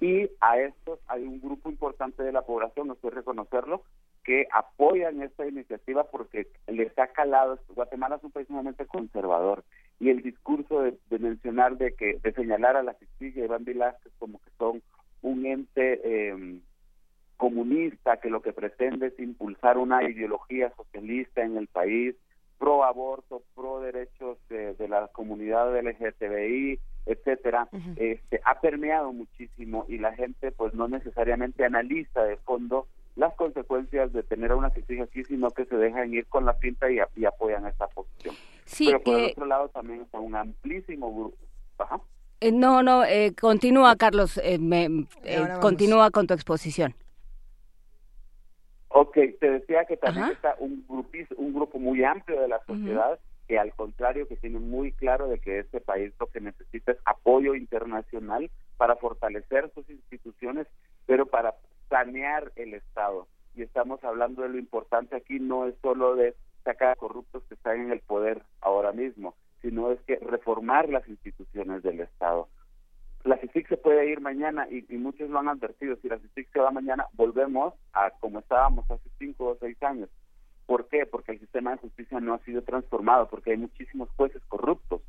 [0.00, 3.82] Y a estos hay un grupo importante de la población, no estoy reconocerlo,
[4.24, 7.58] que apoyan esta iniciativa porque les ha calado.
[7.68, 9.61] Guatemala es un país sumamente conservador
[10.02, 14.12] y el discurso de, mencionar, de que de señalar a la justicia y Iván Velázquez
[14.18, 14.82] como que son
[15.22, 16.58] un ente eh,
[17.36, 22.16] comunista que lo que pretende es impulsar una ideología socialista en el país,
[22.58, 30.14] pro aborto, pro derechos de, la comunidad LGTBI, etcétera, este, ha permeado muchísimo y la
[30.14, 35.22] gente pues no necesariamente analiza de fondo las consecuencias de tener a una justicia aquí,
[35.22, 38.34] sino que se dejan ir con la cinta y, y apoyan esta posición.
[38.78, 41.36] Pero por el otro lado también está un amplísimo grupo.
[42.40, 44.58] Eh, no, no, eh, continúa, Carlos, eh,
[45.60, 46.94] continúa con tu exposición.
[48.88, 50.84] Ok, te decía que también está un,
[51.36, 53.18] un grupo muy amplio de la sociedad
[53.48, 56.98] que al contrario que tiene muy claro de que este país lo que necesita es
[57.04, 60.66] apoyo internacional para fortalecer sus instituciones,
[61.06, 61.54] pero para
[61.88, 63.26] sanear el Estado.
[63.54, 66.34] Y estamos hablando de lo importante aquí, no es solo de
[66.64, 68.42] sacar a corruptos que están en el poder
[68.82, 72.48] ahora mismo, sino es que reformar las instituciones del Estado.
[73.24, 76.58] La CICIC se puede ir mañana y, muchos lo han advertido, si la CICIC se
[76.58, 80.08] va mañana, volvemos a como estábamos hace cinco o seis años.
[80.66, 81.06] ¿Por qué?
[81.06, 85.02] Porque el sistema de justicia no ha sido transformado, porque hay muchísimos jueces corruptos.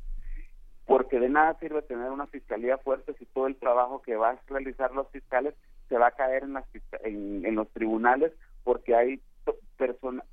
[0.86, 4.40] Porque de nada sirve tener una fiscalía fuerte si todo el trabajo que van a
[4.46, 5.54] realizar los fiscales
[5.88, 6.64] se va a caer en, las,
[7.02, 8.32] en, en los tribunales
[8.62, 9.20] porque hay
[9.76, 10.24] personas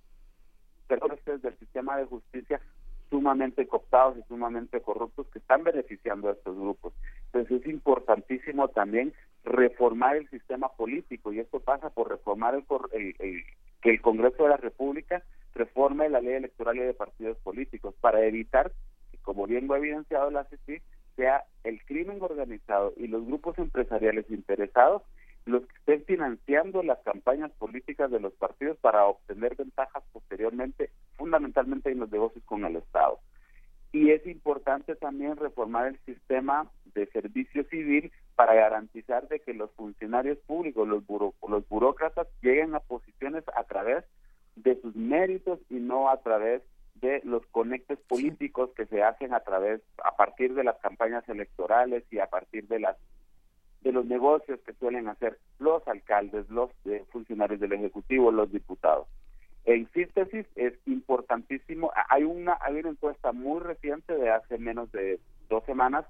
[1.26, 2.60] del sistema de justicia
[3.12, 6.94] sumamente cooptados y sumamente corruptos que están beneficiando a estos grupos.
[7.26, 9.14] Entonces es importantísimo también
[9.44, 13.44] reformar el sistema político y esto pasa por reformar el,
[13.82, 15.24] que el Congreso de la República
[15.54, 18.72] reforme la ley electoral y de partidos políticos para evitar
[19.12, 20.82] que, como bien lo ha evidenciado la CICI,
[21.18, 25.04] sea el crimen organizado y los grupos empresariales interesados
[25.46, 31.92] los que estén financiando las campañas políticas de los partidos para obtener ventajas posteriormente fundamentalmente
[31.92, 33.20] en los negocios con el Estado.
[33.92, 39.70] Y es importante también reformar el sistema de servicio civil para garantizar de que los
[39.72, 41.04] funcionarios públicos, los,
[41.48, 44.06] los burócratas, lleguen a posiciones a través
[44.56, 46.62] de sus méritos y no a través
[46.96, 52.04] de los conectes políticos que se hacen a través, a partir de las campañas electorales
[52.12, 52.98] y a partir de las
[53.82, 59.08] de los negocios que suelen hacer los alcaldes, los eh, funcionarios del Ejecutivo, los diputados.
[59.66, 65.20] En síntesis, es importantísimo, hay una, hay una encuesta muy reciente de hace menos de
[65.50, 66.06] dos semanas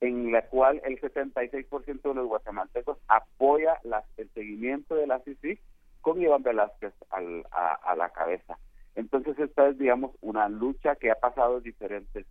[0.00, 3.80] en la cual el 76% de los guatemaltecos apoya
[4.16, 5.58] el seguimiento de la CICI
[6.00, 8.58] con Iván Velázquez a, la cabeza.
[8.94, 12.26] Entonces esta es, digamos, una lucha que ha pasado diferentes,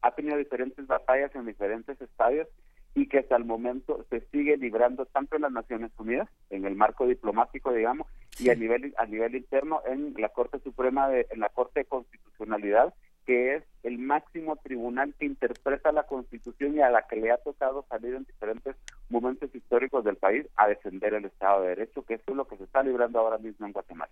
[0.00, 2.48] ha tenido diferentes batallas en diferentes estadios
[2.94, 6.76] y que hasta el momento se sigue librando tanto en las Naciones Unidas, en el
[6.76, 8.06] marco diplomático, digamos,
[8.38, 11.86] y a nivel a nivel interno en la Corte Suprema de en la Corte de
[11.86, 12.94] Constitucionalidad
[13.26, 17.36] que es el máximo tribunal que interpreta la Constitución y a la que le ha
[17.36, 18.76] tocado salir en diferentes
[19.08, 22.56] momentos históricos del país a defender el Estado de Derecho, que eso es lo que
[22.56, 24.10] se está librando ahora mismo en Guatemala.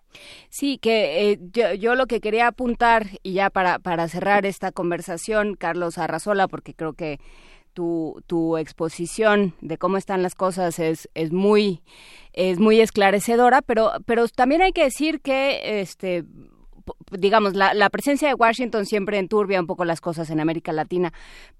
[0.48, 4.73] Sí, que eh, yo, yo, lo que quería apuntar, y ya para, para cerrar esta
[4.73, 7.19] conversación, Carlos Arrazola, porque creo que
[8.27, 11.82] tu, exposición de cómo están las cosas es, es muy
[12.32, 16.24] es muy esclarecedora, pero pero también hay que decir que este
[17.11, 21.12] digamos, la, la, presencia de Washington siempre enturbia un poco las cosas en América Latina,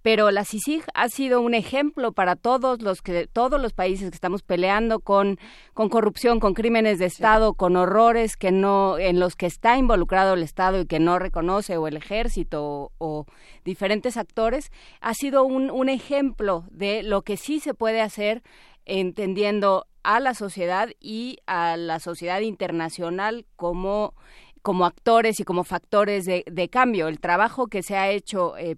[0.03, 4.15] pero la CICIG ha sido un ejemplo para todos los que todos los países que
[4.15, 5.39] estamos peleando con,
[5.75, 10.35] con corrupción, con crímenes de Estado, con horrores que no en los que está involucrado
[10.35, 13.27] el Estado y que no reconoce o el ejército o,
[13.65, 14.71] diferentes actores,
[15.01, 18.43] ha sido un, un ejemplo de lo que sí se puede hacer
[18.87, 24.15] entendiendo a la sociedad y a la sociedad internacional como
[24.63, 27.09] como actores y como factores de, cambio.
[27.09, 28.77] El trabajo que se ha hecho eh,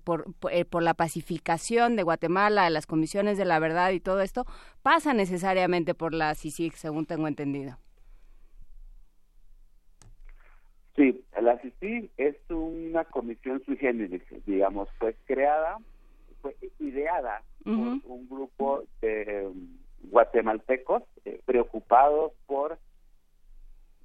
[0.51, 4.45] eh, por, la pacificación de Guatemala, las comisiones de la verdad y todo esto,
[4.83, 7.79] pasa necesariamente por la CICIG, según tengo entendido.
[10.95, 15.79] Sí, la CICIG es una comisión sui generis, digamos, fue creada,
[16.43, 19.79] fue ideada por un grupo de um,
[20.11, 22.79] guatemaltecos eh, preocupados por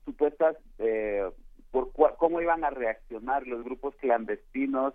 [0.06, 1.30] supuestas eh,
[1.72, 4.94] por cómo iban a reaccionar los grupos clandestinos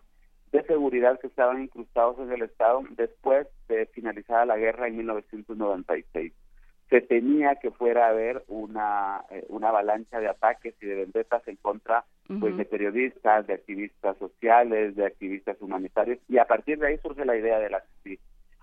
[0.53, 6.33] de seguridad que estaban incrustados en el Estado después de finalizada la guerra en 1996.
[6.91, 11.47] Se temía que fuera a haber una, eh, una avalancha de ataques y de vendetas
[11.49, 12.05] en contra
[12.39, 17.25] pues, de periodistas, de activistas sociales, de activistas humanitarios, y a partir de ahí surge
[17.25, 17.83] la idea de la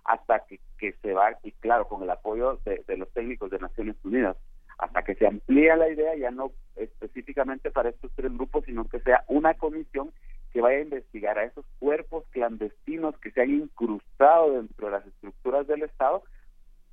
[0.06, 3.60] hasta que, que se va, y claro, con el apoyo de, de los técnicos de
[3.60, 4.38] Naciones Unidas,
[4.80, 9.02] hasta que se amplía la idea, ya no específicamente para estos tres grupos, sino que
[9.02, 10.12] sea una comisión
[10.54, 15.06] que vaya a investigar a esos cuerpos clandestinos que se han incrustado dentro de las
[15.06, 16.24] estructuras del Estado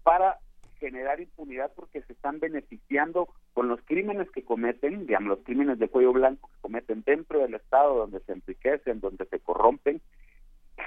[0.03, 0.39] para
[0.79, 5.89] generar impunidad porque se están beneficiando con los crímenes que cometen, digamos, los crímenes de
[5.89, 10.03] cuello blanco que cometen dentro del Estado, donde se enriquecen, donde se corrompen,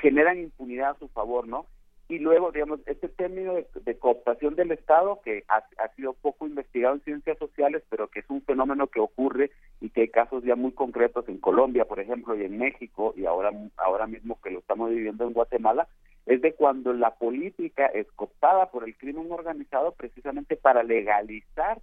[0.02, 1.66] generan impunidad a su favor, ¿no?
[2.10, 5.64] Y luego, digamos, este término de, cooptación del Estado, que ha,
[5.96, 10.02] sido poco investigado en ciencias sociales, pero que es un fenómeno que ocurre y que
[10.02, 14.08] hay casos ya muy concretos en Colombia, por ejemplo, y en México, y ahora, ahora
[14.08, 15.88] mismo que lo estamos viviendo en Guatemala,
[16.26, 21.80] es de cuando la política es cooptada por el crimen organizado precisamente para legalizar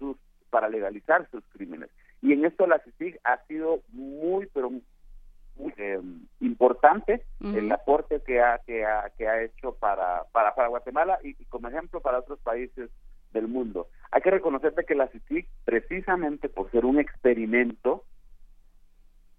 [0.00, 0.16] sus
[0.50, 1.90] para legalizar sus crímenes.
[2.22, 4.72] Y en esto la CICIG ha sido muy, pero
[5.76, 6.00] eh,
[6.40, 11.34] importante el aporte que ha, que ha, que ha hecho para, para, para Guatemala y,
[11.46, 12.90] como ejemplo para otros países
[13.32, 13.88] del mundo.
[14.10, 18.04] Hay que reconocer que la CITIC, precisamente por ser un experimento,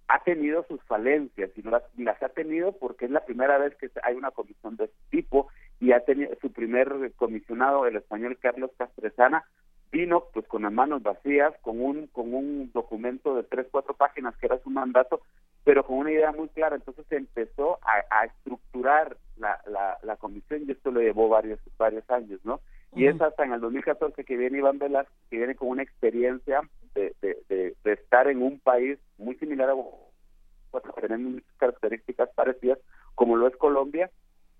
[0.08, 3.90] ha tenido sus falencias y las, las ha tenido porque es la primera vez que
[4.02, 5.48] hay una comisión de este tipo
[5.80, 9.44] y ha tenido su primer comisionado, el español Carlos Castresana,
[9.92, 14.36] vino pues con las manos vacías, con un, con un documento de tres, cuatro páginas
[14.38, 15.20] que era su mandato,
[15.64, 16.76] pero con una idea muy clara.
[16.76, 19.60] Entonces se empezó a, estructurar la,
[20.02, 22.60] la, comisión y esto le llevó varios, varios años, ¿no?
[22.94, 26.60] Y es hasta en el 2014 que viene Iván Velázquez, que viene con una experiencia
[26.94, 32.78] de, de, de, estar en un país muy similar a Guatemala, tenemos características parecidas,
[33.14, 34.10] como lo es Colombia,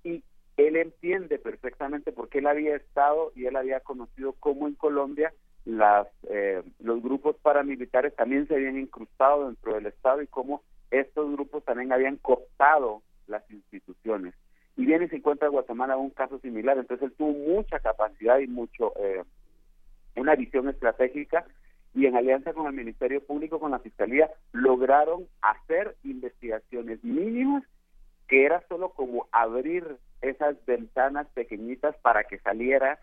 [0.03, 0.25] y
[0.57, 5.33] él entiende perfectamente por qué él había estado y él había conocido cómo en Colombia
[5.65, 10.63] las eh, los grupos paramilitares también se habían incrustado dentro del Estado y cómo
[10.93, 14.35] estos grupos también habían cortado las instituciones.
[14.77, 18.39] Y viene y se encuentra en Guatemala un caso similar, entonces él tuvo mucha capacidad
[18.39, 19.23] y mucho eh,
[20.17, 21.45] una visión estratégica
[21.95, 27.65] y en alianza con el Ministerio Público, con la Fiscalía, lograron hacer investigaciones mínimas
[28.29, 32.99] que era solo como abrir esas ventanas pequeñitas para que saliera.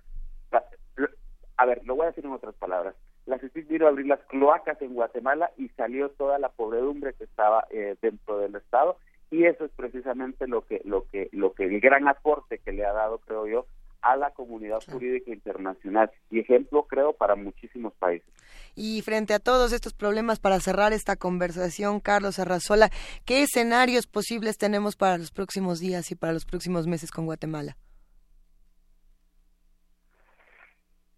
[1.57, 2.95] A ver, lo voy a decir en otras palabras.
[3.29, 7.25] La CICIG vino a abrir las cloacas en Guatemala y salió toda la pobredumbre que
[7.25, 8.97] estaba eh, dentro del Estado
[9.29, 12.83] y eso es precisamente lo que lo que lo que el gran aporte que le
[12.83, 13.65] ha dado creo yo
[14.01, 18.27] a la comunidad jurídica internacional y ejemplo creo para muchísimos países.
[18.75, 22.89] Y frente a todos estos problemas para cerrar esta conversación, Carlos Arrazola,
[23.25, 27.75] ¿qué escenarios posibles tenemos para los próximos días y para los próximos meses con Guatemala?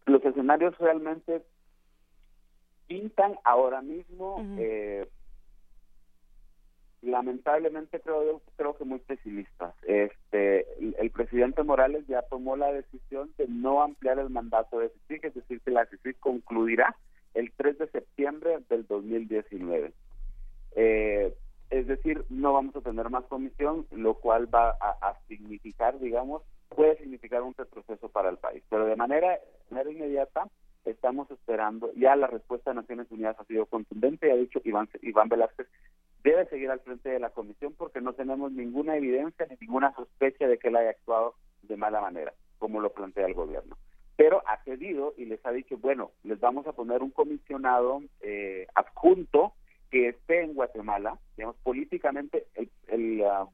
[0.08, 1.42] Los escenarios realmente
[2.92, 5.08] pintan ahora mismo eh,
[7.02, 9.74] lamentablemente creo creo que muy pesimistas.
[9.84, 10.68] Este,
[11.00, 15.36] el, presidente Morales ya tomó la decisión de no ampliar el mandato de CICIG, es
[15.36, 16.98] decir, que la CICIG concluirá
[17.34, 19.94] el 3 de septiembre del 2019.
[20.76, 21.34] Eh,
[21.70, 26.98] es decir, no vamos a tener más comisión, lo cual va a, significar, digamos, puede
[26.98, 28.62] significar un retroceso para el país.
[28.70, 30.50] Pero de manera, de manera inmediata,
[30.86, 34.90] estamos esperando, ya la respuesta de Naciones Unidas ha sido contundente, y ha dicho Iván,
[35.02, 35.68] Iván Velázquez,
[36.24, 40.48] debe seguir al frente de la comisión porque no tenemos ninguna evidencia ni ninguna sospecha
[40.48, 43.78] de que él haya actuado de mala manera, como lo plantea el gobierno.
[44.16, 48.68] Pero ha cedido y les ha dicho, bueno, les vamos a poner un comisionado eh,
[48.76, 49.54] adjunto
[49.90, 53.50] que esté en Guatemala, digamos, políticamente el, el, uh,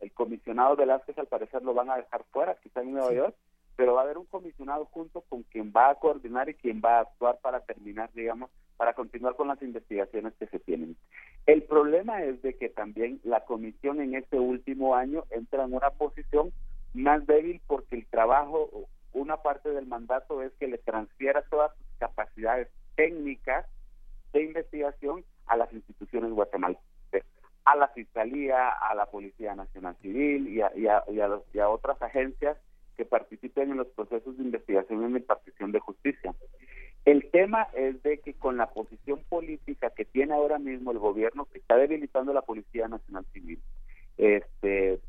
[0.00, 3.34] el comisionado Velázquez al parecer lo van a dejar fuera, quizá en Nueva York,
[3.80, 6.98] pero va a haber un comisionado junto con quien va a coordinar y quien va
[6.98, 10.98] a actuar para terminar, digamos, para continuar con las investigaciones que se tienen.
[11.46, 15.88] El problema es de que también la comisión en este último año entra en una
[15.92, 16.52] posición
[16.92, 18.68] más débil porque el trabajo,
[19.14, 23.64] una parte del mandato es que le transfiera todas sus capacidades técnicas
[24.34, 27.24] de investigación a las instituciones guatemaltecas,
[27.64, 32.58] a la Fiscalía, a la Policía Nacional Civil y a, y a otras agencias
[33.00, 36.34] que participen en los procesos de investigación en la impartición de justicia.
[37.06, 41.46] El tema es de que con la posición política que tiene ahora mismo el gobierno,
[41.46, 43.58] que está debilitando la Policía Nacional Civil,
[44.18, 45.00] este,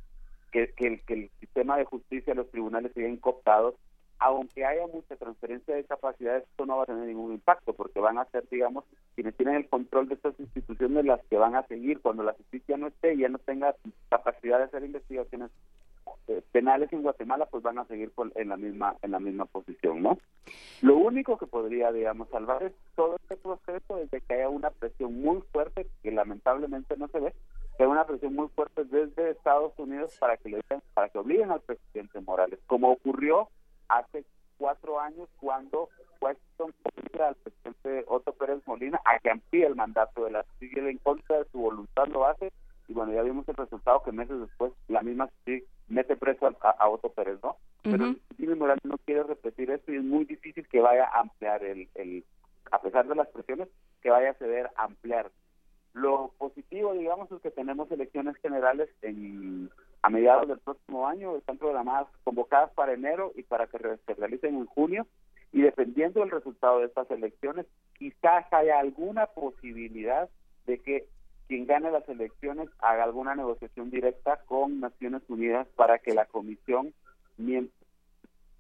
[0.53, 3.76] que, que, el, sistema de justicia, los tribunales siguen cooptados,
[4.19, 8.19] aunque haya mucha transferencia de capacidades, esto no va a tener ningún impacto, porque van
[8.19, 8.85] a ser, digamos,
[9.15, 12.77] quienes tienen el control de estas instituciones las que van a seguir cuando la justicia
[12.77, 13.76] no esté y ya no tenga
[14.07, 15.51] capacidad de hacer investigaciones
[16.52, 20.18] penales en Guatemala pues van a seguir en la misma en la misma posición no
[20.81, 25.22] lo único que podría digamos salvar es todo este proceso desde que haya una presión
[25.22, 27.34] muy fuerte que lamentablemente no se ve
[27.80, 30.61] haya una presión muy fuerte desde Estados Unidos para que le
[30.93, 33.49] para que obliguen al presidente Morales como ocurrió
[33.88, 34.23] hace
[34.57, 35.89] cuatro años cuando
[36.22, 36.73] Weston
[37.19, 41.39] al presidente Otto Pérez Molina a que amplíe el mandato de la civil en contra
[41.39, 42.52] de su voluntad lo hace
[42.88, 45.30] y bueno ya vimos el resultado que meses después la misma
[45.91, 47.57] mete preso a, Otto Pérez, ¿no?
[47.84, 51.63] Pero Jimmy Morales no quiere repetir esto y es muy difícil que vaya a ampliar
[51.63, 52.23] el, el,
[52.72, 53.68] a pesar de las presiones,
[54.01, 55.31] que vaya a ceder, ampliar.
[55.93, 59.69] Lo positivo, digamos, es que tenemos elecciones generales en,
[60.01, 64.55] a mediados del próximo año, están programadas, convocadas para enero y para que se realicen
[64.55, 65.05] en junio,
[65.51, 67.65] y dependiendo del resultado de estas elecciones,
[67.97, 70.30] quizás haya alguna posibilidad
[70.65, 71.07] de que
[71.52, 76.94] quien gane las elecciones haga alguna negociación directa con Naciones Unidas para que la comisión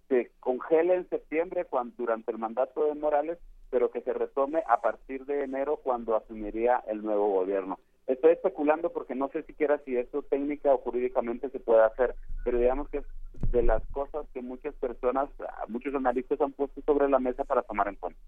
[0.09, 3.37] se congele en septiembre cuando, durante el mandato de Morales,
[3.69, 7.79] pero que se retome a partir de enero cuando asumiría el nuevo gobierno.
[8.07, 12.57] Estoy especulando porque no sé siquiera si esto técnica o jurídicamente se puede hacer, pero
[12.57, 13.05] digamos que es
[13.53, 15.29] de las cosas que muchas personas,
[15.69, 18.19] muchos analistas han puesto sobre la mesa para tomar en cuenta.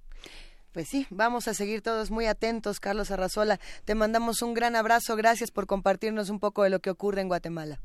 [0.73, 3.59] Pues sí, vamos a seguir todos muy atentos, Carlos Arrazola.
[3.85, 7.27] Te mandamos un gran abrazo, gracias por compartirnos un poco de lo que ocurre en
[7.27, 7.79] Guatemala.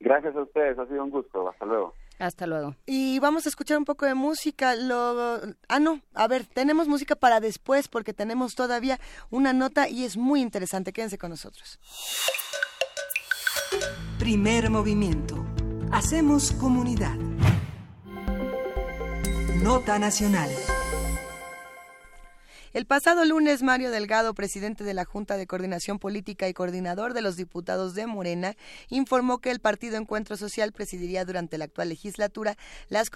[0.00, 1.94] Gracias a ustedes, ha sido un gusto, hasta luego.
[2.18, 2.76] Hasta luego.
[2.84, 4.76] Y vamos a escuchar un poco de música.
[4.76, 5.40] Lo...
[5.68, 9.00] Ah, no, a ver, tenemos música para después porque tenemos todavía
[9.30, 10.92] una nota y es muy interesante.
[10.92, 11.80] Quédense con nosotros.
[14.18, 15.44] Primer movimiento.
[15.90, 17.16] Hacemos comunidad.
[19.62, 20.73] Nota Nacional.
[22.74, 27.22] El pasado lunes, Mario Delgado, presidente de la Junta de Coordinación Política y coordinador de
[27.22, 28.56] los diputados de Morena,
[28.88, 32.56] informó que el Partido Encuentro Social presidiría durante la actual legislatura
[32.88, 33.10] las,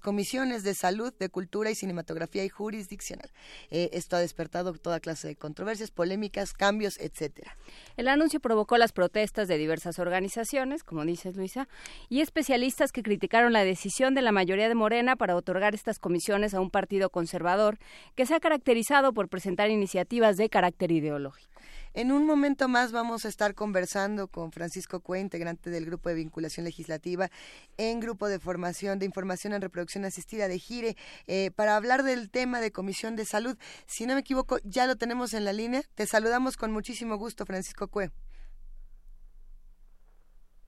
[0.00, 3.30] comisiones de salud, de cultura y cinematografía y jurisdiccional.
[3.70, 7.54] Eh, esto ha despertado toda clase de controversias, polémicas, cambios, etcétera.
[7.98, 11.68] El anuncio provocó las protestas de diversas organizaciones, como dices Luisa,
[12.08, 16.54] y especialistas que criticaron la decisión de la mayoría de Morena para otorgar estas comisiones
[16.54, 17.78] a un partido conservador
[18.14, 21.50] que se ha caracterizado por presentar iniciativas de carácter ideológico.
[21.92, 26.14] En un momento más vamos a estar conversando con Francisco Cue, integrante del Grupo de
[26.14, 27.30] Vinculación Legislativa
[27.78, 30.96] en Grupo de Formación de Información en Reproducción Asistida de Gire,
[31.26, 33.56] eh, para hablar del tema de Comisión de Salud.
[33.86, 35.82] Si no me equivoco, ya lo tenemos en la línea.
[35.94, 38.12] Te saludamos con muchísimo gusto, Francisco Cue.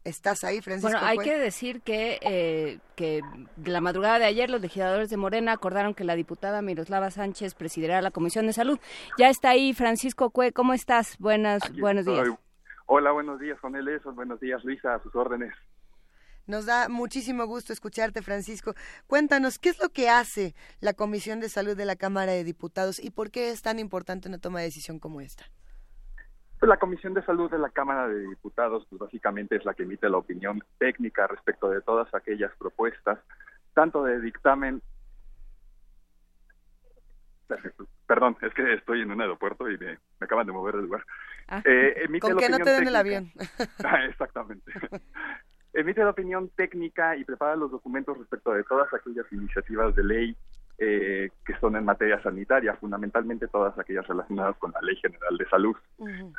[0.04, 0.90] ¿Estás ahí, Francisco?
[0.90, 3.20] Bueno, hay que decir que, eh, que
[3.64, 8.00] la madrugada de ayer los legisladores de Morena acordaron que la diputada Miroslava Sánchez presidirá
[8.00, 8.78] la Comisión de Salud.
[9.18, 11.18] Ya está ahí, Francisco Cue, ¿cómo estás?
[11.18, 12.28] Buenas, buenos días.
[12.86, 15.52] Hola, buenos días, con él buenos días, Luisa, a sus órdenes.
[16.46, 18.74] Nos da muchísimo gusto escucharte, Francisco.
[19.06, 22.98] Cuéntanos, ¿qué es lo que hace la Comisión de Salud de la Cámara de Diputados
[22.98, 25.44] y por qué es tan importante una toma de decisión como esta?
[26.58, 29.84] Pues la Comisión de Salud de la Cámara de Diputados, pues básicamente es la que
[29.84, 33.18] emite la opinión técnica respecto de todas aquellas propuestas,
[33.74, 34.82] tanto de dictamen.
[38.06, 41.04] Perdón, es que estoy en un aeropuerto y me, acaban de mover el lugar.
[41.46, 41.62] Ah.
[41.64, 43.32] Eh, ¿Con que no te den el avión?
[43.84, 44.72] Ah, exactamente.
[45.72, 50.36] emite la opinión técnica y prepara los documentos respecto de todas aquellas iniciativas de ley
[50.78, 55.48] eh, que son en materia sanitaria, fundamentalmente todas aquellas relacionadas con la Ley General de
[55.48, 55.76] Salud.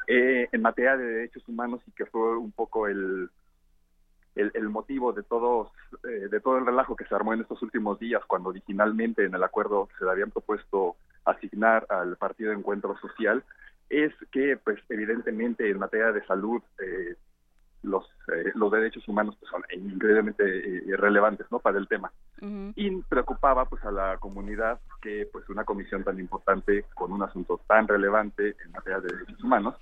[0.07, 3.30] Eh, en materia de derechos humanos y que fue un poco el,
[4.36, 5.70] el, motivo de todos
[6.06, 9.36] eh, de todo el relajo que se armó en estos últimos días cuando originalmente en
[9.36, 10.95] el acuerdo se le habían propuesto
[11.26, 13.44] asignar al Partido Encuentro Social
[13.90, 16.61] es que pues evidentemente en materia de salud
[17.84, 21.60] los, eh, los derechos humanos pues, son increíblemente eh, relevantes ¿no?
[21.60, 22.12] para el tema.
[22.76, 27.60] Y preocupaba pues a la comunidad que pues una comisión tan importante con un asunto
[27.68, 29.76] tan relevante en materia de derechos humanos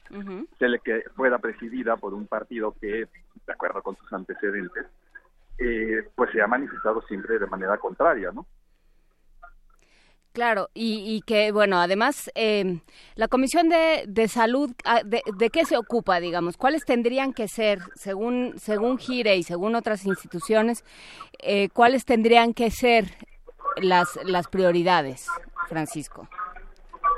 [0.58, 3.08] se le que fuera presidida por un partido que,
[3.46, 4.88] de acuerdo con sus antecedentes,
[5.60, 8.48] eh, pues se ha manifestado siempre de manera contraria, ¿no?
[10.38, 12.80] Claro, y, que, bueno, además, eh,
[13.16, 16.58] la Comisión de, de Salud, ah, de, qué se ocupa, digamos?
[16.58, 20.86] ¿Cuáles tendrían que ser, según, según Gire y según otras instituciones,
[21.40, 23.06] eh, cuáles tendrían que ser
[23.78, 25.28] las, las prioridades,
[25.70, 26.30] Francisco?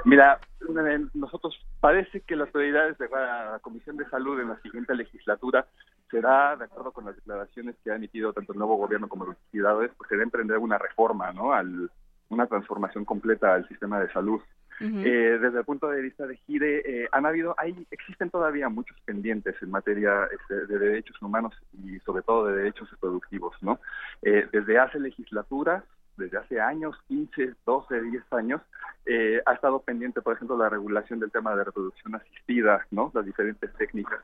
[0.05, 4.95] Mira, eh, nosotros parece que las prioridades de la Comisión de Salud en la siguiente
[4.95, 5.67] legislatura
[6.09, 9.35] será, de acuerdo con las declaraciones que ha emitido tanto el nuevo gobierno como los
[9.47, 11.51] legisladores, pues será emprender una reforma, ¿no?
[11.51, 11.91] Al
[12.29, 14.41] una transformación completa al sistema de salud.
[14.81, 18.97] eh, desde el punto de vista de GIRE, eh, han habido, hay, existen todavía muchos
[19.01, 23.79] pendientes en materia este, de derechos humanos y sobre todo de derechos reproductivos, ¿no?
[24.21, 25.83] Eh, desde hace legislaturas,
[26.15, 28.61] desde hace años, 15, 12, 10 años,
[29.05, 33.11] eh, ha estado pendiente, por ejemplo, la regulación del tema de reproducción asistida, ¿no?
[33.13, 34.19] Las diferentes técnicas.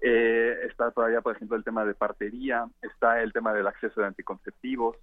[0.00, 4.06] Eh, está todavía, por ejemplo, el tema de partería, está el tema del acceso de
[4.06, 4.96] anticonceptivos,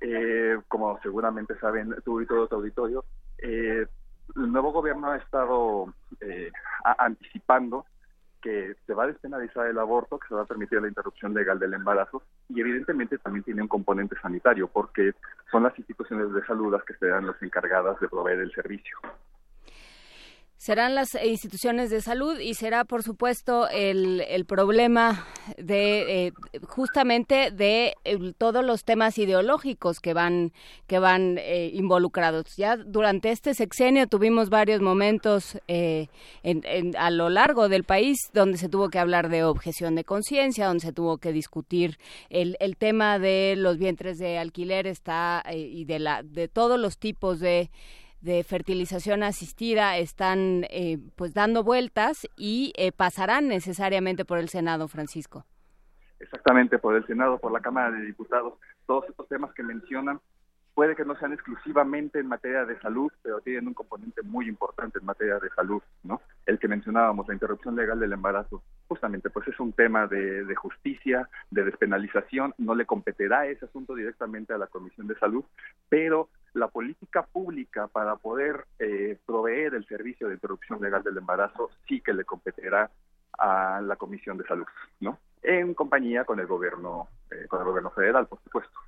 [0.00, 3.04] eh, como seguramente saben tú y todo tu auditorio,
[3.38, 3.86] eh,
[4.36, 6.50] el nuevo gobierno ha estado eh,
[6.98, 7.84] anticipando
[8.40, 11.58] que se va a despenalizar el aborto, que se va a permitir la interrupción legal
[11.58, 15.12] del embarazo y evidentemente también tiene un componente sanitario porque
[15.50, 18.98] son las instituciones de salud las que serán las encargadas de proveer el servicio
[20.60, 25.26] serán las instituciones de salud y será, por supuesto, el, el problema
[25.56, 26.32] de eh,
[26.68, 27.94] justamente de
[28.36, 30.52] todos los temas ideológicos que van
[30.86, 32.56] que van eh, involucrados.
[32.58, 36.08] Ya durante este sexenio tuvimos varios momentos eh,
[36.42, 40.66] en, a lo largo del país donde se tuvo que hablar de objeción de conciencia,
[40.66, 41.96] donde se tuvo que discutir
[42.28, 46.98] el, el tema de los vientres de alquiler está y de la de todos los
[46.98, 47.70] tipos de
[48.20, 54.88] de fertilización asistida están eh, pues dando vueltas y eh, pasarán necesariamente por el Senado,
[54.88, 55.44] Francisco.
[56.18, 58.54] Exactamente, por el Senado, por la Cámara de Diputados.
[58.86, 60.20] Todos estos temas que mencionan
[60.74, 64.98] puede que no sean exclusivamente en materia de salud, pero tienen un componente muy importante
[64.98, 66.20] en materia de salud, ¿no?
[66.46, 70.54] El que mencionábamos, la interrupción legal del embarazo, justamente, pues es un tema de, de
[70.54, 75.44] justicia, de despenalización, no le competirá ese asunto directamente a la Comisión de Salud,
[75.88, 81.70] pero la política pública para poder eh, proveer el servicio de interrupción legal del embarazo
[81.88, 82.90] sí que le competirá
[83.38, 84.66] a la Comisión de Salud,
[85.00, 85.18] ¿no?
[85.42, 88.78] En compañía con el gobierno, eh, con el gobierno federal, por supuesto.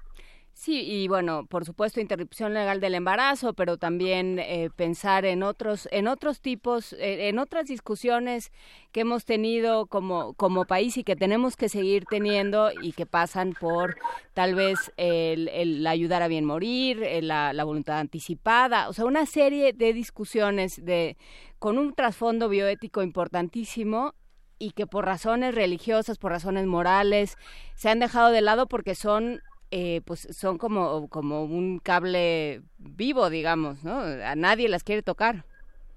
[0.55, 5.89] Sí, y bueno, por supuesto interrupción legal del embarazo, pero también eh, pensar en otros,
[5.91, 8.53] en otros tipos, eh, en otras discusiones
[8.93, 13.55] que hemos tenido como como país y que tenemos que seguir teniendo y que pasan
[13.59, 13.97] por
[14.35, 19.73] tal vez el, ayudar a bien morir, la, la voluntad anticipada, o sea, una serie
[19.73, 21.17] de discusiones de
[21.59, 24.15] con un trasfondo bioético importantísimo
[24.59, 27.37] y que por razones religiosas, por razones morales,
[27.75, 29.41] se han dejado de lado porque son
[29.75, 34.01] eh, pues son como, como un cable vivo, digamos, ¿no?
[34.01, 35.47] A nadie las quiere tocar.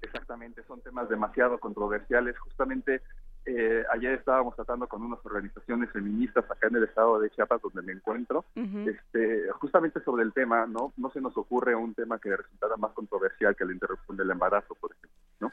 [0.00, 2.38] Exactamente, son temas demasiado controversiales.
[2.38, 3.02] Justamente
[3.44, 7.82] eh, ayer estábamos tratando con unas organizaciones feministas acá en el estado de Chiapas, donde
[7.82, 10.94] me encuentro, este, justamente sobre el tema, ¿no?
[10.96, 14.74] No se nos ocurre un tema que resultara más controversial que la interrupción del embarazo,
[14.76, 15.52] por ejemplo, ¿no?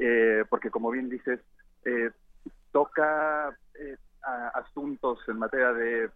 [0.00, 1.38] Eh, porque como bien dices,
[2.72, 3.56] toca
[4.54, 6.10] asuntos en materia de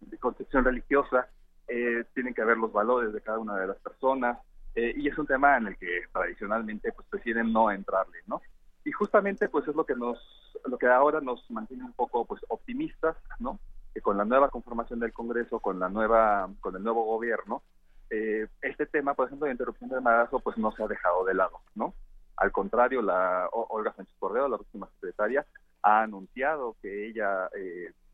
[0.00, 1.28] de concepción religiosa,
[1.68, 4.38] eh, tienen que ver los valores de cada una de las personas,
[4.74, 8.40] eh, y es un tema en el que tradicionalmente pues prefieren no entrarle, ¿no?
[8.84, 10.18] Y justamente pues es lo que nos,
[10.64, 13.58] lo que ahora nos mantiene un poco pues optimistas, ¿no?
[13.92, 17.62] Que con la nueva conformación del Congreso, con la nueva, con el nuevo gobierno,
[18.10, 21.34] eh, este tema, por ejemplo, de interrupción del embarazo, pues no se ha dejado de
[21.34, 21.92] lado, ¿no?
[22.36, 25.44] Al contrario, la Olga Sánchez Cordero, la próxima secretaria,
[25.82, 27.50] ha anunciado que ella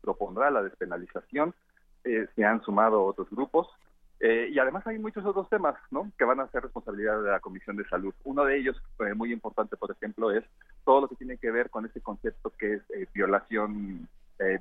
[0.01, 1.53] propondrá la despenalización
[2.05, 3.67] eh, se han sumado otros grupos
[4.19, 6.11] eh, y además hay muchos otros temas ¿no?
[6.17, 8.13] que van a ser responsabilidad de la Comisión de Salud.
[8.23, 10.43] Uno de ellos, eh, muy importante, por ejemplo, es
[10.85, 14.07] todo lo que tiene que ver con ese concepto que es violación,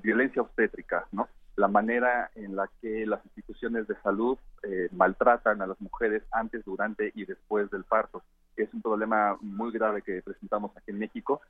[0.03, 1.29] violencia obstétrica, ¿no?
[1.57, 4.39] la manera en la que las instituciones de salud
[4.93, 8.23] maltratan a las mujeres antes, durante y después del parto.
[8.57, 11.41] Es un problema muy grave que presentamos aquí en México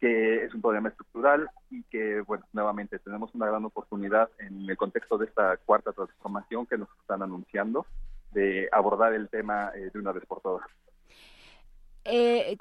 [0.00, 4.76] que es un problema estructural y que, bueno, nuevamente tenemos una gran oportunidad en el
[4.76, 7.86] contexto de esta cuarta transformación que nos están anunciando
[8.32, 10.66] de abordar el tema eh, de una vez por todas.
[12.04, 12.56] Eh,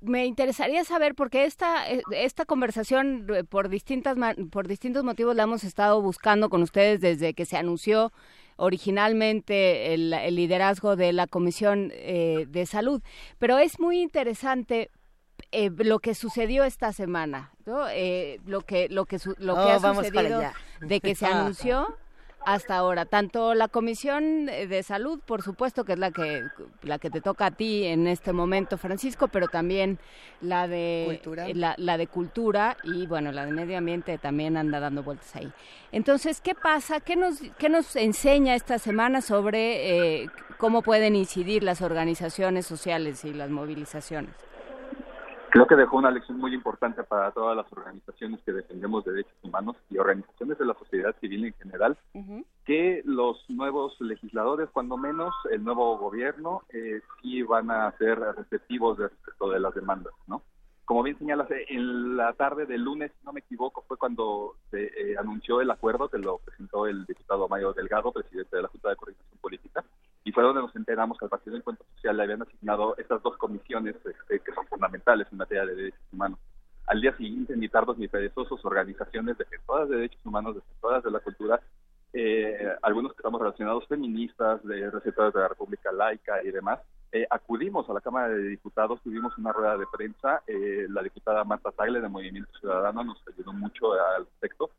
[0.00, 4.16] me interesaría saber porque esta eh, esta conversación por distintas
[4.52, 8.12] por distintos motivos la hemos estado buscando con ustedes desde que se anunció
[8.56, 13.02] originalmente el, liderazgo de la Comisión de Salud,
[13.38, 14.90] pero es muy interesante
[15.52, 17.88] eh, lo que sucedió esta semana, ¿no?
[17.88, 20.42] eh, lo que lo que lo que oh, ha sucedido
[20.80, 21.96] de que se anunció
[22.44, 23.04] hasta ahora.
[23.06, 26.44] Tanto la comisión de salud por supuesto que es la que
[26.82, 29.98] la que te toca a ti en este momento Francisco pero también
[30.40, 31.46] la de cultura.
[31.54, 35.52] La, la, de cultura y bueno la de medio ambiente también anda dando vueltas ahí.
[35.92, 41.62] Entonces qué pasa qué nos qué nos enseña esta semana sobre eh, cómo pueden incidir
[41.62, 44.34] las organizaciones sociales y las movilizaciones
[45.56, 49.74] Creo que dejó una lección muy importante para todas las organizaciones que defendemos derechos humanos
[49.88, 51.96] y organizaciones de la sociedad civil en general,
[52.66, 58.98] que los nuevos legisladores, cuando menos el nuevo gobierno, eh, sí van a ser receptivos
[58.98, 60.42] respecto de las demandas, ¿no?
[60.86, 64.54] Como bien señalas, eh, en la tarde del lunes, si no me equivoco, fue cuando
[64.70, 68.68] se eh, anunció el acuerdo que lo presentó el diputado Mayo Delgado, presidente de la
[68.68, 69.84] Junta de Coordinación Política,
[70.22, 73.20] y fue donde nos enteramos que al Partido de Encuentro Social le habían asignado estas
[73.20, 76.38] dos comisiones este, que son fundamentales en materia de derechos humanos.
[76.86, 81.18] Al día siguiente, ni tardos ni perezosos, organizaciones defensoras de derechos humanos, defensoras de la
[81.18, 81.60] cultura,
[82.12, 86.78] eh, algunos que estamos relacionados feministas, de receptores de la República Laica y demás,
[87.16, 91.44] eh, acudimos a la Cámara de Diputados, tuvimos una rueda de prensa, eh, la diputada
[91.44, 94.70] Marta Tagle de Movimiento Ciudadano nos ayudó mucho al respecto,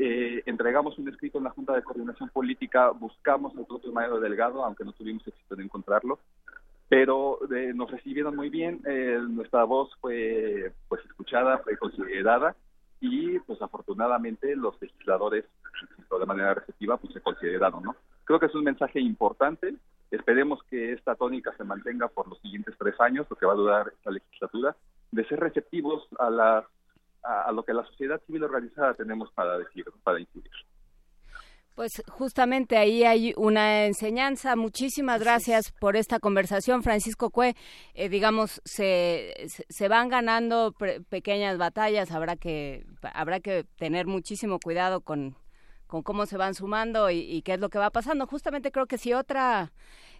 [0.00, 4.64] eh, entregamos un escrito en la Junta de Coordinación Política, buscamos al propio Mayo Delgado,
[4.64, 6.20] aunque no tuvimos éxito en encontrarlo,
[6.88, 12.54] pero eh, nos recibieron muy bien, eh, nuestra voz fue pues escuchada, fue considerada
[13.00, 15.44] y pues afortunadamente los legisladores
[16.16, 17.96] de manera receptiva pues se consideraron, ¿no?
[18.24, 19.74] Creo que es un mensaje importante,
[20.10, 23.56] esperemos que esta tónica se mantenga por los siguientes tres años, lo que va a
[23.56, 24.76] durar esta legislatura,
[25.10, 26.64] de ser receptivos a las
[27.22, 30.50] a, lo que la sociedad civil organizada tenemos para decir, para incidir.
[31.74, 34.56] Pues justamente ahí hay una enseñanza.
[34.56, 37.54] Muchísimas gracias por esta conversación, Francisco Cue.
[37.94, 40.74] Eh, digamos, se, se van ganando
[41.08, 42.10] pequeñas batallas.
[42.10, 45.36] Habrá que, habrá que tener muchísimo cuidado con,
[45.88, 48.26] con cómo se van sumando y, y, qué es lo que va pasando.
[48.26, 49.72] Justamente creo que si otra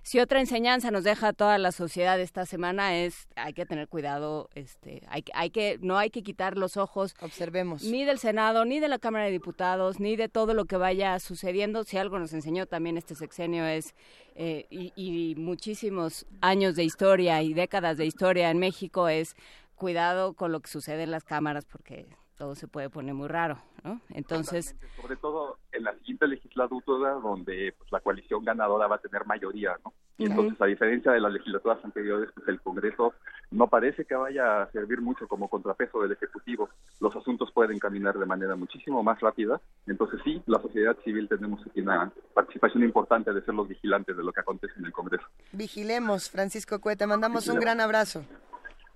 [0.03, 3.89] si otra enseñanza nos deja a toda la sociedad esta semana es hay que tener
[3.89, 8.65] cuidado, este, hay, hay que no hay que quitar los ojos, observemos, ni del Senado,
[8.65, 11.85] ni de la Cámara de Diputados, ni de todo lo que vaya sucediendo.
[11.85, 13.95] Si algo nos enseñó también este sexenio es
[14.35, 19.37] eh, y, y muchísimos años de historia y décadas de historia en México es
[19.75, 22.09] cuidado con lo que sucede en las cámaras porque
[22.39, 24.01] todo se puede poner muy raro, ¿no?
[24.11, 24.77] Entonces...
[25.01, 29.77] Sobre todo en la siguiente legislatura, donde pues, la coalición ganadora va a tener mayoría,
[29.85, 29.93] ¿no?
[30.19, 33.15] Y entonces, a diferencia de las legislaturas anteriores, pues el Congreso
[33.53, 36.69] no parece que vaya a servir mucho como contrapeso del Ejecutivo.
[37.01, 39.61] Los asuntos pueden caminar de manera muchísimo más rápida.
[39.87, 44.25] Entonces, sí, la sociedad civil tenemos aquí una participación importante de ser los vigilantes de
[44.25, 45.25] lo que acontece en el Congreso.
[45.53, 47.07] Vigilemos, Francisco Cuete.
[47.07, 48.25] Mandamos un gran abrazo.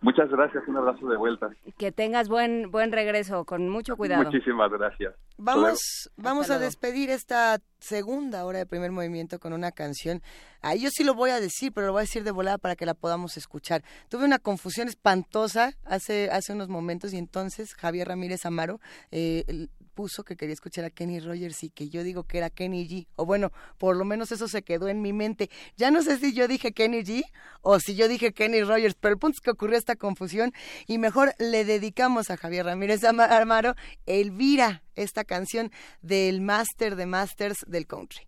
[0.02, 1.48] Muchas gracias, un abrazo de vuelta.
[1.78, 4.24] Que tengas buen buen regreso, con mucho cuidado.
[4.24, 5.14] Muchísimas gracias.
[5.38, 10.20] Vamos, vamos a despedir esta segunda hora de primer movimiento con una canción.
[10.60, 12.74] Ahí yo sí lo voy a decir, pero lo voy a decir de volada para
[12.74, 13.82] que la podamos escuchar.
[14.08, 18.80] Tuve una confusión espantosa hace, hace unos momentos y entonces Javier Ramírez Amaro
[19.12, 22.88] eh, puso que quería escuchar a Kenny Rogers y que yo digo que era Kenny
[22.88, 23.06] G.
[23.16, 25.50] O bueno, por lo menos eso se quedó en mi mente.
[25.76, 27.22] Ya no sé si yo dije Kenny G
[27.60, 30.52] o si yo dije Kenny Rogers, pero el punto es que ocurrió esta confusión
[30.86, 33.74] y mejor le dedicamos a Javier Ramírez Amaro
[34.06, 35.70] Elvira, esta canción
[36.00, 38.26] del Master de Masters del Country.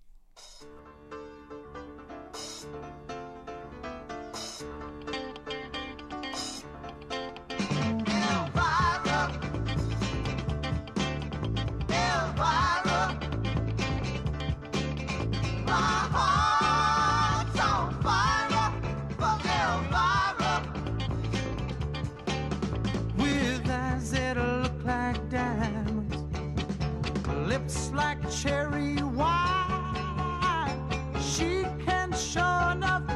[27.64, 30.76] Lips like cherry wine.
[31.20, 33.13] She can sure enough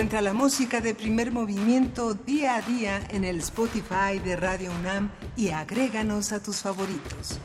[0.00, 5.10] Encuentra la música de primer movimiento día a día en el Spotify de Radio UNAM
[5.36, 7.38] y agréganos a tus favoritos.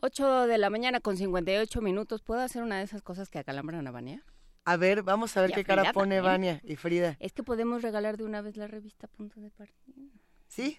[0.00, 2.22] Ocho de la mañana con 58 minutos.
[2.22, 4.22] ¿Puedo hacer una de esas cosas que acalambran a Vania?
[4.64, 6.22] A ver, vamos a ver qué cara pone también.
[6.22, 7.16] Vania y Frida.
[7.18, 10.06] Es que podemos regalar de una vez la revista Punto de Partida.
[10.46, 10.78] ¿Sí?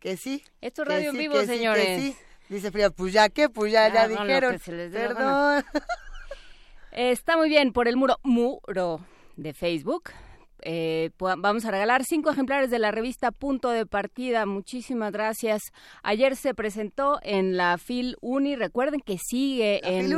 [0.00, 0.42] ¿Que sí?
[0.60, 2.02] Esto es radio en vivo, que sí, que señores.
[2.02, 2.16] sí.
[2.52, 4.52] Dice Frida, pues ya que, pues ya, ya dijeron.
[5.14, 5.64] Perdón.
[6.92, 9.00] Está muy bien, por el muro muro
[9.36, 10.10] de Facebook.
[10.64, 14.44] eh, vamos a regalar cinco ejemplares de la revista Punto de Partida.
[14.46, 15.62] Muchísimas gracias.
[16.02, 18.54] Ayer se presentó en la FIL Uni.
[18.56, 20.08] Recuerden que sigue en,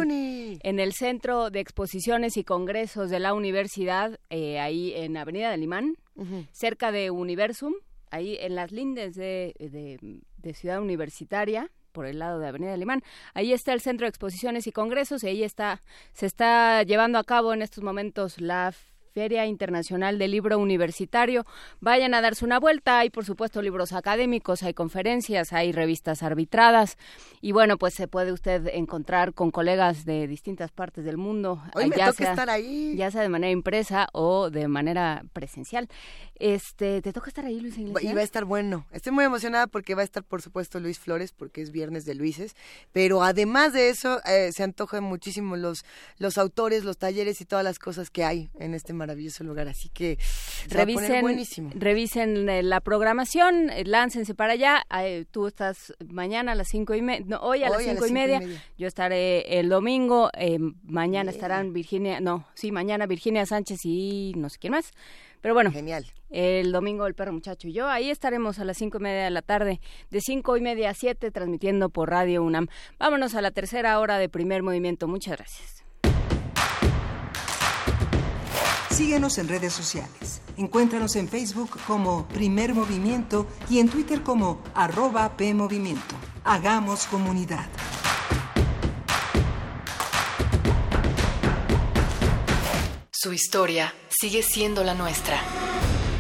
[0.63, 5.63] en el Centro de Exposiciones y Congresos de la Universidad, eh, ahí en Avenida del
[5.63, 5.97] Imán,
[6.53, 7.73] cerca de Universum,
[8.11, 13.03] ahí en las lindes de, de- de Ciudad Universitaria por el lado de Avenida Alemán.
[13.33, 15.81] Ahí está el Centro de Exposiciones y Congresos y ahí está,
[16.13, 18.75] se está llevando a cabo en estos momentos la
[19.15, 21.47] Feria Internacional del Libro Universitario.
[21.81, 22.99] Vayan a darse una vuelta.
[22.99, 26.99] Hay, por supuesto, libros académicos, hay conferencias, hay revistas arbitradas.
[27.41, 31.63] Y bueno, pues se puede usted encontrar con colegas de distintas partes del mundo.
[31.77, 32.97] Hoy me ya toca sea- estar ahí.
[32.97, 35.89] Ya sea de manera impresa o de manera presencial.
[36.35, 38.11] Este, ¿Te toca estar ahí, Luis Iglesias?
[38.13, 38.85] Y va a estar bueno.
[38.91, 42.17] Estoy muy emocionada porque va a estar, por supuesto, Luis Flores, porque es viernes de
[42.17, 42.57] Luises.
[42.91, 45.85] Pero además de eso, eh, se antojan muchísimo los,
[46.19, 49.69] los autores, los talleres y todas las cosas que hay en este maravilloso lugar.
[49.69, 51.71] Así que se va a poner revisen, buenísimo.
[51.75, 54.83] revisen eh, la programación, eh, láncense para allá.
[55.31, 57.91] Tú estás mañana a las cinco y media, hoy a las Hoy a las y,
[57.91, 58.41] cinco y media.
[58.41, 58.63] media.
[58.79, 60.31] Yo estaré el domingo.
[60.37, 64.93] eh, mañana estarán Virginia, no, sí, mañana Virginia Sánchez y no sé quién más.
[65.41, 66.07] Pero bueno, genial.
[66.31, 69.31] El domingo el perro muchacho y yo ahí estaremos a las cinco y media de
[69.31, 72.69] la tarde, de cinco y media a siete, transmitiendo por Radio UNAM.
[72.99, 75.07] Vámonos a la tercera hora de primer movimiento.
[75.07, 75.84] Muchas gracias.
[78.95, 80.41] Síguenos en redes sociales.
[80.57, 86.15] Encuéntranos en Facebook como Primer Movimiento y en Twitter como arroba PMovimiento.
[86.45, 87.67] Hagamos comunidad.
[93.11, 95.41] Su historia sigue siendo la nuestra.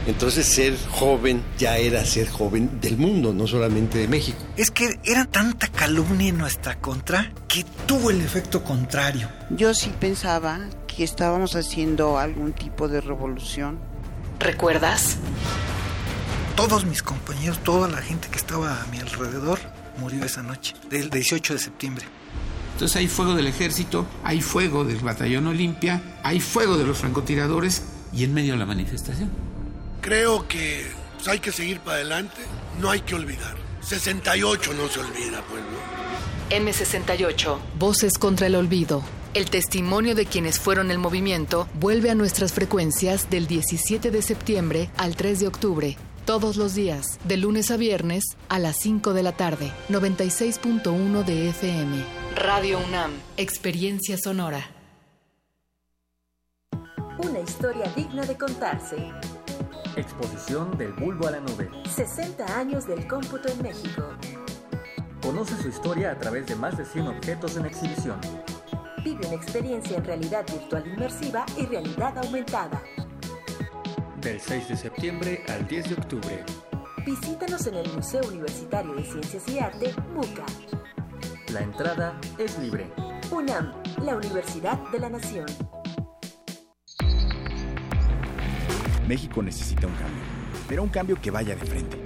[0.09, 4.38] Entonces ser joven ya era ser joven del mundo, no solamente de México.
[4.56, 9.30] Es que era tanta calumnia en nuestra contra que tuvo el efecto contrario.
[9.51, 10.59] Yo sí pensaba
[10.94, 13.78] que estábamos haciendo algún tipo de revolución.
[14.38, 15.16] ¿Recuerdas?
[16.56, 19.58] Todos mis compañeros, toda la gente que estaba a mi alrededor
[19.98, 22.04] murió esa noche, del 18 de septiembre.
[22.72, 27.84] Entonces hay fuego del ejército, hay fuego del batallón Olimpia, hay fuego de los francotiradores
[28.12, 29.30] y en medio la manifestación.
[30.00, 32.42] Creo que pues, hay que seguir para adelante,
[32.80, 33.56] no hay que olvidar.
[33.80, 35.78] 68 no se olvida, pueblo.
[36.50, 39.02] M68, Voces contra el Olvido.
[39.35, 44.90] El testimonio de quienes fueron el movimiento vuelve a nuestras frecuencias del 17 de septiembre
[44.97, 45.97] al 3 de octubre.
[46.24, 51.48] Todos los días, de lunes a viernes, a las 5 de la tarde, 96.1 de
[51.48, 52.05] FM.
[52.36, 54.70] Radio UNAM, Experiencia Sonora.
[57.19, 59.11] Una historia digna de contarse.
[59.97, 61.69] Exposición del bulbo a la nube.
[61.93, 64.11] 60 años del cómputo en México.
[65.20, 68.20] Conoce su historia a través de más de 100 objetos en exhibición.
[69.05, 72.82] Vive una experiencia en realidad virtual inmersiva y realidad aumentada.
[74.22, 76.44] Del 6 de septiembre al 10 de octubre.
[77.05, 80.47] Visítanos en el Museo Universitario de Ciencias y Arte, MUCA.
[81.52, 82.90] La entrada es libre.
[83.31, 85.47] UNAM, la Universidad de la Nación.
[89.06, 90.22] México necesita un cambio,
[90.66, 92.03] pero un cambio que vaya de frente.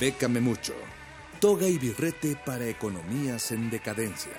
[0.00, 0.72] Bécame mucho.
[1.40, 4.32] Toga y birrete para economías en decadencia.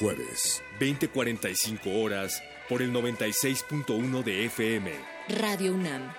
[0.00, 0.62] Jueves.
[0.80, 4.90] 20:45 horas por el 96.1 de FM.
[5.28, 6.12] Radio UNAM.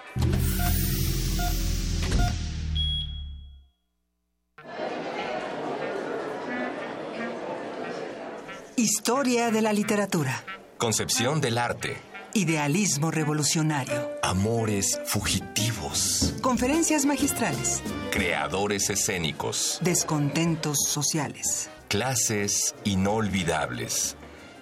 [8.78, 10.45] Historia de la literatura.
[10.78, 12.09] Concepción del arte.
[12.34, 14.12] Idealismo revolucionario.
[14.22, 16.36] Amores fugitivos.
[16.42, 17.82] Conferencias magistrales.
[18.12, 19.80] Creadores escénicos.
[19.82, 21.72] Descontentos sociales.
[21.88, 24.16] Clases inolvidables.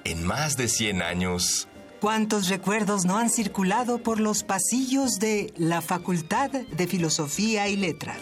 [0.05, 1.67] En más de 100 años,
[1.99, 8.19] ¿Cuántos recuerdos no han circulado por los pasillos de la Facultad de Filosofía y Letras?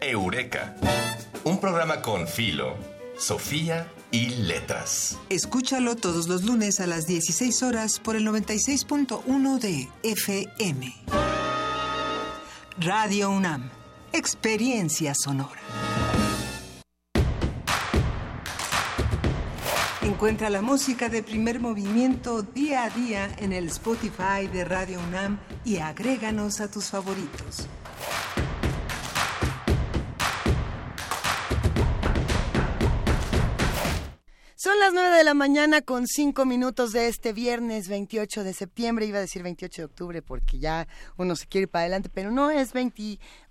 [0.00, 0.76] Eureka.
[1.42, 2.76] Un programa con Filo,
[3.18, 5.18] Sofía y Letras.
[5.28, 10.94] Escúchalo todos los lunes a las 16 horas por el 96.1 de FM.
[12.78, 13.70] Radio UNAM.
[14.12, 15.60] Experiencia sonora.
[20.02, 25.40] Encuentra la música de primer movimiento día a día en el Spotify de Radio UNAM
[25.64, 27.66] y agréganos a tus favoritos.
[34.64, 39.04] Son las 9 de la mañana con 5 minutos de este viernes 28 de septiembre.
[39.04, 40.88] Iba a decir 28 de octubre porque ya
[41.18, 42.72] uno se quiere ir para adelante, pero no, es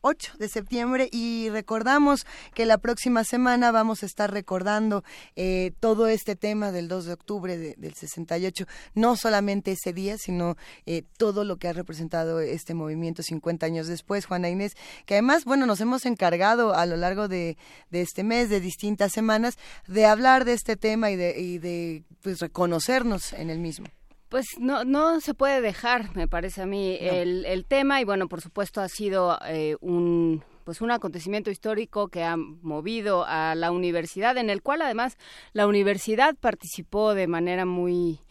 [0.03, 5.03] 28 de septiembre y recordamos que la próxima semana vamos a estar recordando
[5.38, 8.65] eh, todo este tema del 2 de octubre del 68.
[8.95, 13.88] No solamente ese día, sino eh, todo lo que ha representado este movimiento 50 años
[13.88, 14.75] después, Juana Inés,
[15.05, 17.57] que además, bueno, nos hemos encargado a lo largo de,
[17.89, 19.57] de este mes, de distintas semanas,
[19.88, 23.88] de hablar de este tema y de, y de pues, reconocernos en el mismo.
[24.34, 28.27] Pues no, no se puede dejar, me parece a mí, el, el, tema y bueno,
[28.27, 33.69] por supuesto ha sido eh, un pues un acontecimiento histórico que ha movido a la
[33.69, 35.19] universidad, en el cual además
[35.51, 38.22] la universidad participó de manera muy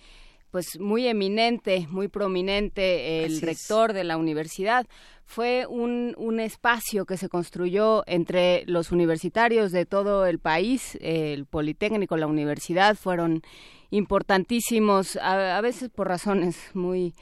[0.50, 4.86] pues muy eminente, muy prominente, el rector de la universidad.
[5.24, 11.46] Fue un, un, espacio que se construyó entre los universitarios de todo el país, el
[11.46, 13.42] Politécnico, la universidad, fueron
[13.92, 17.14] importantísimos, a, veces por razones muy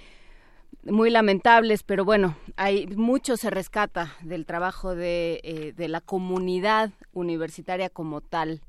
[0.85, 6.91] muy lamentables, pero bueno, hay mucho se rescata del trabajo de, eh, de la comunidad
[7.13, 8.63] universitaria como tal,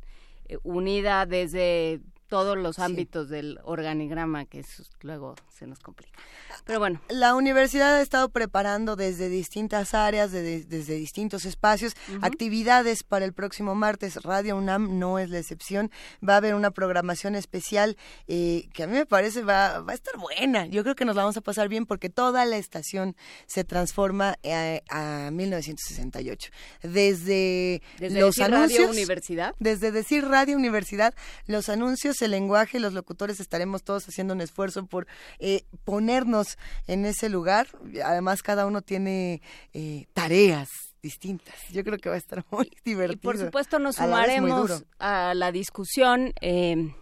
[0.49, 3.33] eh, unida desde todos los ámbitos sí.
[3.33, 4.63] del organigrama, que
[5.01, 6.17] luego se nos complica.
[6.63, 7.01] Pero bueno.
[7.09, 12.19] La universidad ha estado preparando desde distintas áreas, de, de, desde distintos espacios, uh -huh.
[12.25, 14.15] actividades para el próximo martes.
[14.23, 15.91] Radio UNAM no es la excepción.
[16.27, 17.97] Va a haber una programación especial
[18.29, 20.67] eh, que a mí me parece va, va a estar buena.
[20.67, 24.37] Yo creo que nos la vamos a pasar bien porque toda la estación se transforma
[24.43, 26.49] eh, a, a 1968.
[26.81, 28.79] Desde, desde los decir anuncios.
[28.79, 29.53] Radio Universidad.
[29.59, 31.13] Desde decir Radio Universidad,
[31.45, 35.07] los anuncios, el lenguaje, los locutores estaremos todos haciendo un esfuerzo por
[35.39, 36.57] eh, ponernos
[36.88, 37.68] en ese lugar.
[38.03, 39.41] Además, cada uno tiene
[39.73, 40.69] eh, tareas
[41.02, 41.56] distintas.
[41.72, 43.14] Yo creo que va a estar muy divertido.
[43.14, 46.34] Y por supuesto nos sumaremos a, la discusión.
[46.41, 46.93] Eh,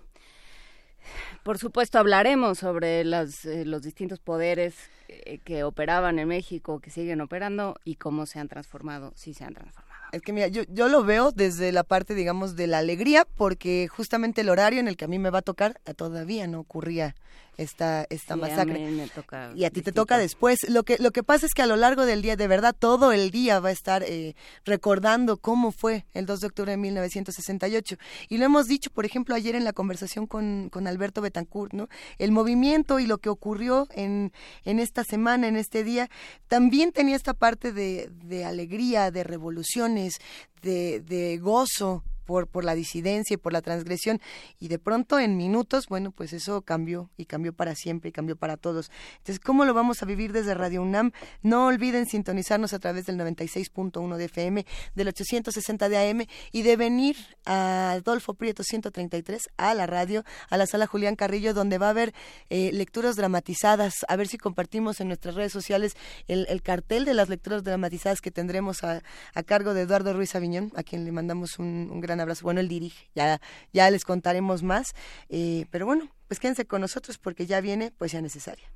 [1.43, 4.75] por supuesto hablaremos sobre las, eh, los distintos poderes
[5.07, 9.45] eh, que operaban en México, que siguen operando y cómo se han transformado, si se
[9.45, 9.88] han transformado.
[10.11, 13.87] Es que mira, yo, yo lo veo desde la parte, digamos, de la alegría, porque
[13.87, 17.15] justamente el horario en el que a mí me va a tocar todavía no ocurría
[17.59, 18.87] esta, esta sí, masacre.
[18.87, 20.59] A me toca y a ti te toca después.
[20.69, 23.11] Lo que, lo que pasa es que a lo largo del día, de verdad, todo
[23.11, 27.97] el día va a estar eh, recordando cómo fue el 2 de octubre de 1968.
[28.29, 31.89] Y lo hemos dicho, por ejemplo, ayer en la conversación con, con Alberto Betancourt, ¿no?
[32.17, 34.31] El movimiento y lo que ocurrió en,
[34.63, 36.09] en esta semana, en este día,
[36.47, 40.19] también tenía esta parte de, de alegría, de revoluciones,
[40.61, 44.21] de, de gozo, por, por la disidencia y por la transgresión
[44.59, 48.35] y de pronto en minutos, bueno, pues eso cambió y cambió para siempre y cambió
[48.35, 48.91] para todos.
[49.17, 51.11] Entonces, ¿cómo lo vamos a vivir desde Radio UNAM?
[51.41, 56.75] No olviden sintonizarnos a través del 96.1 de FM, del 860 de AM y de
[56.75, 57.15] venir
[57.45, 61.89] a Adolfo Prieto 133 a la radio, a la sala Julián Carrillo, donde va a
[61.89, 62.13] haber
[62.51, 64.05] eh, lecturas dramatizadas.
[64.07, 65.95] A ver si compartimos en nuestras redes sociales
[66.27, 69.01] el, el cartel de las lecturas dramatizadas que tendremos a,
[69.33, 72.43] a, cargo de Eduardo Ruiz Aviñón, a quien le mandamos un, un gran abrazo.
[72.43, 73.41] Bueno, él dirige, ya,
[73.73, 74.93] ya les contaremos más.
[75.29, 78.71] Eh, pero bueno, pues quédense con nosotros porque ya viene Poesía Necesaria.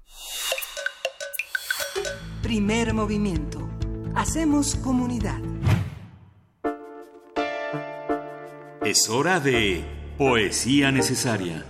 [2.41, 3.69] Primer movimiento.
[4.15, 5.39] Hacemos comunidad.
[8.85, 9.83] Es hora de
[10.17, 11.65] Poesía Necesaria.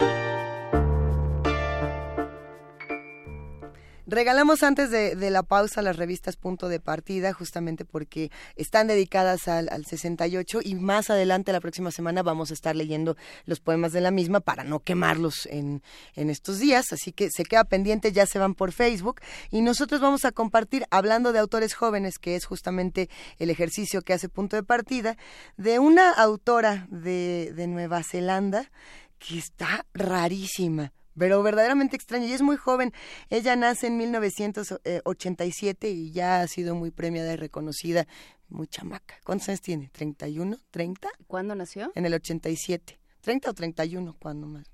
[4.06, 9.70] Regalamos antes de, la pausa las revistas Punto de Partida, justamente porque están dedicadas al,
[9.70, 13.16] al, 68 y más adelante, la próxima semana, vamos a estar leyendo
[13.46, 15.82] los poemas de la misma para no quemarlos en,
[16.16, 16.92] en estos días.
[16.92, 19.22] Así que se queda pendiente, ya se van por Facebook
[19.52, 23.10] y nosotros vamos a compartir, hablando de autores jóvenes, que es justamente
[23.40, 25.16] el ejercicio que hace Punto de Partida,
[25.56, 28.70] de una autora de, de Nueva Zelanda
[29.18, 32.94] que está rarísima pero verdaderamente extraña y es muy joven.
[33.30, 38.08] Ella nace en 1987 y ya ha sido muy premiada y reconocida,
[38.50, 39.16] muy chamaca.
[39.24, 39.92] ¿Cuántos años tiene?
[39.92, 40.60] ¿31?
[40.72, 41.08] ¿30?
[41.28, 41.92] ¿Cuándo nació?
[41.96, 43.00] En el 87.
[43.24, 44.16] ¿30 o 31?
[44.20, 44.66] ¿Cuándo más?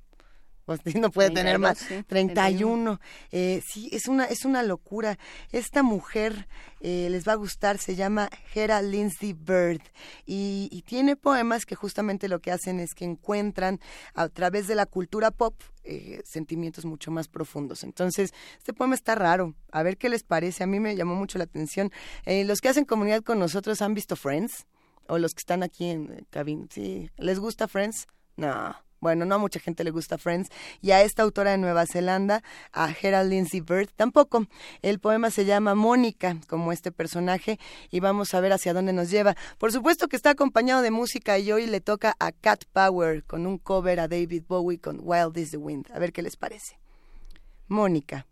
[0.69, 1.79] Pues no puede tener más.
[1.79, 3.01] Sí, 31.
[3.31, 5.17] Eh, sí, es una, es una locura.
[5.51, 6.47] Esta mujer
[6.79, 9.81] eh, les va a gustar, se llama Hera Lindsay Bird
[10.27, 13.79] y, y, tiene poemas que justamente lo que hacen es que encuentran
[14.13, 17.83] a través de la cultura pop eh, sentimientos mucho más profundos.
[17.83, 19.55] Entonces, este poema está raro.
[19.71, 20.63] A ver qué les parece.
[20.63, 21.91] A mí me llamó mucho la atención.
[22.27, 24.67] Los que hacen comunidad con nosotros han visto Friends
[25.07, 26.67] o los que están aquí en cabina.
[26.69, 28.05] Sí, ¿les gusta Friends?
[28.37, 30.49] No Bueno, no a mucha gente le gusta Friends.
[30.81, 34.45] Y a esta autora de Nueva Zelanda, a Gerald Lindsay Bird, tampoco.
[34.81, 37.59] El poema se llama Mónica, como este personaje,
[37.91, 39.35] y vamos a ver hacia dónde nos lleva.
[39.57, 43.47] Por supuesto que está acompañado de música y hoy le toca a Cat Power con
[43.47, 45.87] un cover a David Bowie con Wild is the Wind.
[45.93, 46.79] A ver qué les parece.
[47.67, 48.25] Mónica.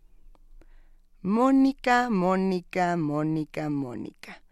[1.22, 4.42] Mónica, Mónica, Mónica, Mónica.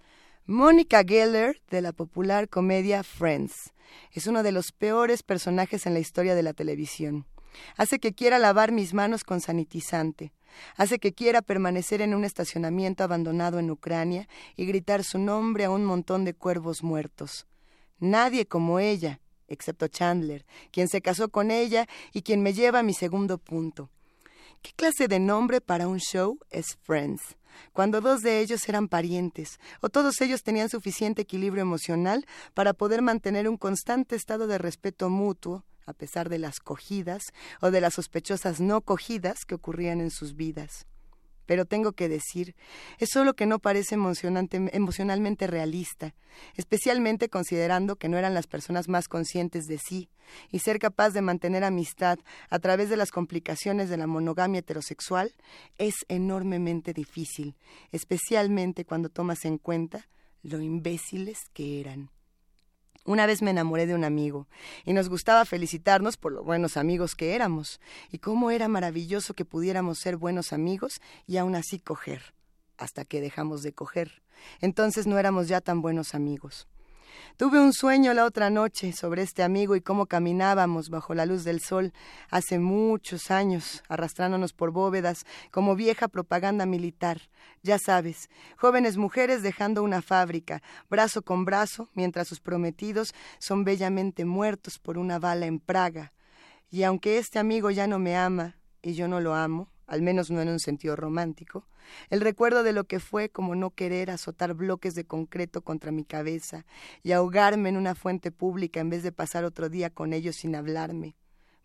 [0.49, 3.73] Mónica Geller, de la popular comedia Friends.
[4.13, 7.27] Es uno de los peores personajes en la historia de la televisión.
[7.77, 10.33] Hace que quiera lavar mis manos con sanitizante.
[10.77, 15.71] Hace que quiera permanecer en un estacionamiento abandonado en Ucrania y gritar su nombre a
[15.71, 17.49] un montón de cuervos muertos.
[17.99, 19.19] Nadie como ella,
[19.49, 23.91] excepto Chandler, quien se casó con ella y quien me lleva a mi segundo punto.
[24.63, 27.37] ¿Qué clase de nombre para un show es Friends?
[27.73, 33.03] Cuando dos de ellos eran parientes, o todos ellos tenían suficiente equilibrio emocional para poder
[33.03, 37.23] mantener un constante estado de respeto mutuo, a pesar de las cogidas
[37.61, 40.87] o de las sospechosas no cogidas que ocurrían en sus vidas
[41.47, 42.55] pero tengo que decir,
[42.99, 46.15] es solo que no parece emocionalmente realista,
[46.55, 50.11] especialmente considerando que no eran las personas más conscientes de sí,
[50.51, 52.19] y ser capaz de mantener amistad
[52.51, 55.33] a través de las complicaciones de la monogamia heterosexual
[55.79, 57.57] es enormemente difícil,
[57.93, 60.09] especialmente cuando tomas en cuenta
[60.43, 62.11] lo imbéciles que eran.
[63.07, 64.49] Una vez me enamoré de un amigo
[64.85, 67.81] y nos gustaba felicitarnos por lo buenos amigos que éramos
[68.11, 72.35] y cómo era maravilloso que pudiéramos ser buenos amigos y aún así coger,
[72.77, 74.23] hasta que dejamos de coger.
[74.61, 76.67] Entonces no éramos ya tan buenos amigos.
[77.37, 81.45] Tuve un sueño la otra noche sobre este amigo y cómo caminábamos bajo la luz
[81.45, 81.93] del sol
[82.31, 87.21] hace muchos años, arrastrándonos por bóvedas como vieja propaganda militar.
[87.63, 94.25] Ya sabes, jóvenes mujeres dejando una fábrica, brazo con brazo, mientras sus prometidos son bellamente
[94.25, 96.13] muertos por una bala en Praga.
[96.71, 100.31] Y aunque este amigo ya no me ama y yo no lo amo, al menos
[100.31, 101.67] no en un sentido romántico,
[102.11, 106.05] el recuerdo de lo que fue como no querer azotar bloques de concreto contra mi
[106.05, 106.67] cabeza
[107.03, 110.57] y ahogarme en una fuente pública en vez de pasar otro día con ellos sin
[110.57, 111.17] hablarme.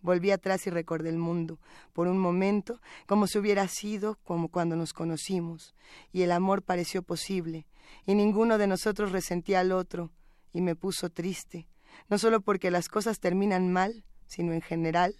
[0.01, 1.59] Volví atrás y recordé el mundo,
[1.93, 5.75] por un momento, como si hubiera sido como cuando nos conocimos,
[6.11, 7.67] y el amor pareció posible,
[8.07, 10.11] y ninguno de nosotros resentía al otro,
[10.53, 11.67] y me puso triste,
[12.09, 15.15] no solo porque las cosas terminan mal, sino en general,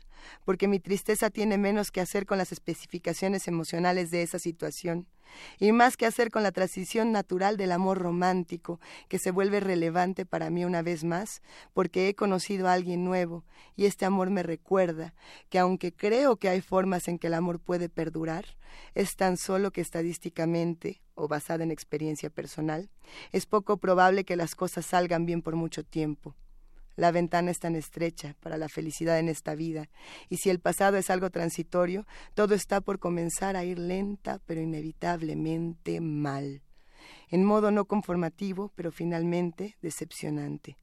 [0.46, 5.08] porque mi tristeza tiene menos que hacer con las especificaciones emocionales de esa situación,
[5.60, 8.80] y más que hacer con la transición natural del amor romántico,
[9.10, 11.42] que se vuelve relevante para mí una vez más,
[11.74, 13.44] porque he conocido a alguien nuevo,
[13.76, 15.14] y este amor me recuerda
[15.50, 18.46] que aunque creo que hay formas en que el amor puede perdurar,
[18.96, 22.90] es tan solo que estadísticamente, o basada en experiencia personal,
[23.32, 26.36] es poco probable que las cosas salgan bien por mucho tiempo.
[26.95, 29.89] La ventana es tan estrecha para la felicidad en esta vida,
[30.30, 34.61] y si el pasado es algo transitorio, todo está por comenzar a ir lenta, pero
[34.61, 36.61] inevitablemente mal,
[37.30, 40.77] en modo no conformativo, pero finalmente decepcionante.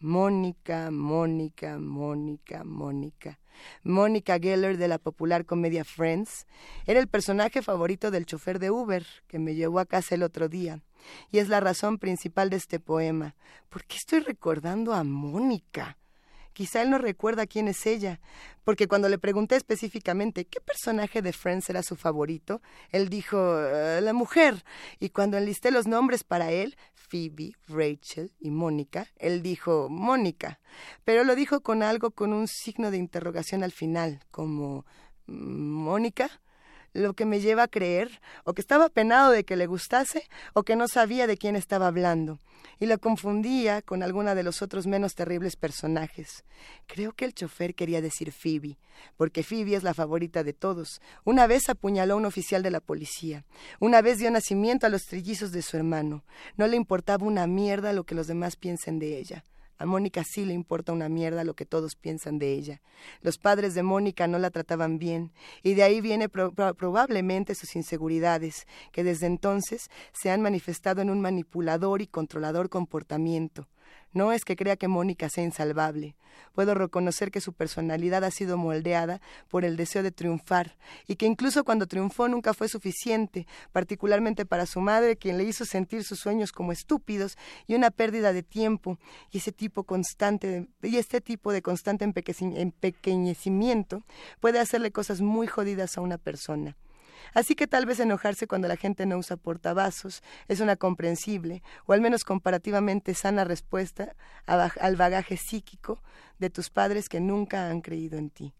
[0.00, 3.38] Mónica, Mónica, Mónica, Mónica.
[3.82, 6.46] Mónica Geller de la popular comedia Friends
[6.86, 10.48] era el personaje favorito del chofer de Uber que me llevó a casa el otro
[10.48, 10.80] día
[11.30, 13.34] y es la razón principal de este poema.
[13.68, 15.98] ¿Por qué estoy recordando a Mónica?
[16.52, 18.20] Quizá él no recuerda quién es ella,
[18.64, 22.60] porque cuando le pregunté específicamente qué personaje de Friends era su favorito,
[22.90, 24.64] él dijo eh, la mujer,
[25.00, 30.60] y cuando enlisté los nombres para él, Phoebe, Rachel y Mónica, él dijo Mónica,
[31.04, 34.86] pero lo dijo con algo con un signo de interrogación al final, como
[35.26, 36.42] Mónica
[36.92, 40.62] lo que me lleva a creer o que estaba penado de que le gustase o
[40.62, 42.40] que no sabía de quién estaba hablando,
[42.78, 46.44] y lo confundía con alguna de los otros menos terribles personajes.
[46.86, 48.78] Creo que el chofer quería decir Phoebe,
[49.16, 51.00] porque Phoebe es la favorita de todos.
[51.24, 53.44] Una vez apuñaló a un oficial de la policía,
[53.80, 56.24] una vez dio nacimiento a los trillizos de su hermano.
[56.56, 59.44] No le importaba una mierda lo que los demás piensen de ella.
[59.82, 62.80] A Mónica sí le importa una mierda lo que todos piensan de ella.
[63.20, 65.32] Los padres de Mónica no la trataban bien,
[65.64, 71.20] y de ahí viene probablemente sus inseguridades, que desde entonces se han manifestado en un
[71.20, 73.66] manipulador y controlador comportamiento.
[74.12, 76.16] No es que crea que Mónica sea insalvable.
[76.54, 81.26] Puedo reconocer que su personalidad ha sido moldeada por el deseo de triunfar y que
[81.26, 86.20] incluso cuando triunfó nunca fue suficiente, particularmente para su madre, quien le hizo sentir sus
[86.20, 88.98] sueños como estúpidos y una pérdida de tiempo
[89.30, 94.04] y ese tipo constante y este tipo de constante empequeñecimiento
[94.40, 96.76] puede hacerle cosas muy jodidas a una persona.
[97.34, 101.92] Así que tal vez enojarse cuando la gente no usa portavasos es una comprensible, o
[101.92, 104.14] al menos comparativamente sana respuesta
[104.46, 106.02] al bagaje psíquico
[106.38, 108.54] de tus padres que nunca han creído en ti.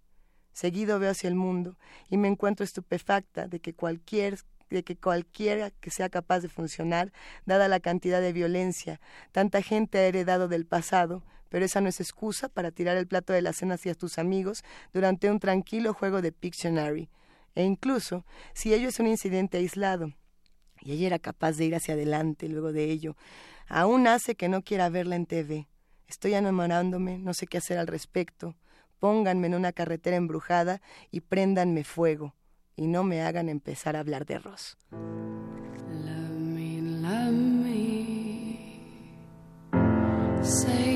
[0.53, 1.79] Seguido veo hacia el mundo
[2.11, 4.39] y me encuentro estupefacta de que cualquier
[4.73, 7.13] de que cualquiera que sea capaz de funcionar,
[7.45, 12.01] dada la cantidad de violencia, tanta gente ha heredado del pasado, pero esa no es
[12.01, 16.23] excusa para tirar el plato de la cena hacia tus amigos durante un tranquilo juego
[16.23, 17.11] de Pictionary.
[17.55, 18.25] E incluso,
[18.55, 20.13] si ello es un incidente aislado,
[20.81, 23.17] y ella era capaz de ir hacia adelante luego de ello,
[23.69, 25.69] aún hace que no quiera verla en TV.
[26.09, 28.57] Estoy enamorándome, no sé qué hacer al respecto.
[28.99, 30.81] Pónganme en una carretera embrujada
[31.11, 32.35] y préndanme fuego,
[32.77, 34.77] y no me hagan empezar a hablar de Ross.
[40.43, 40.92] creatures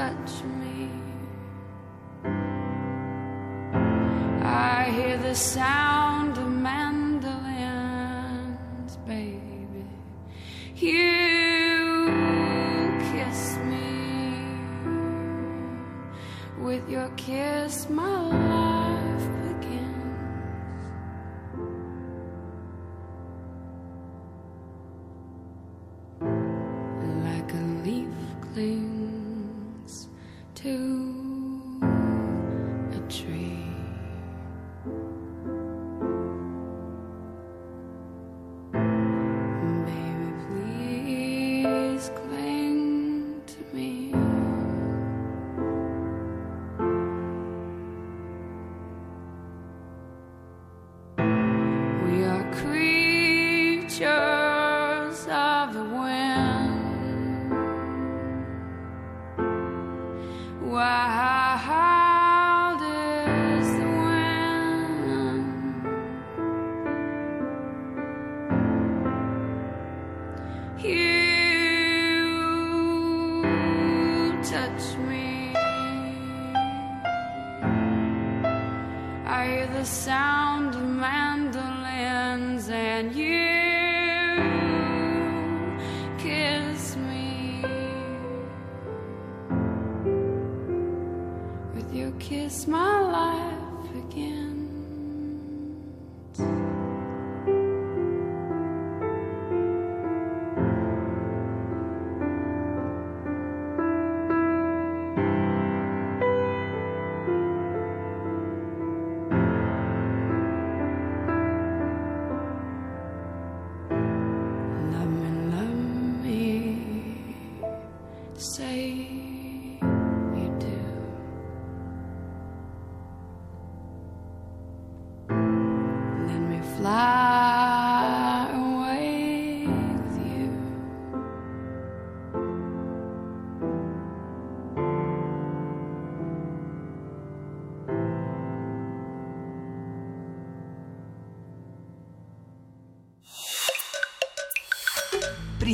[0.00, 0.88] touch me.
[4.42, 7.32] I hear the sound of mandolins,
[9.06, 9.84] baby.
[10.74, 12.08] You
[13.10, 13.88] kiss me.
[16.64, 18.49] With your kiss, my life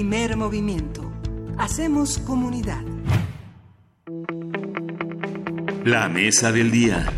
[0.09, 1.03] Primer movimiento.
[1.59, 2.81] Hacemos comunidad.
[5.85, 7.13] La mesa del día.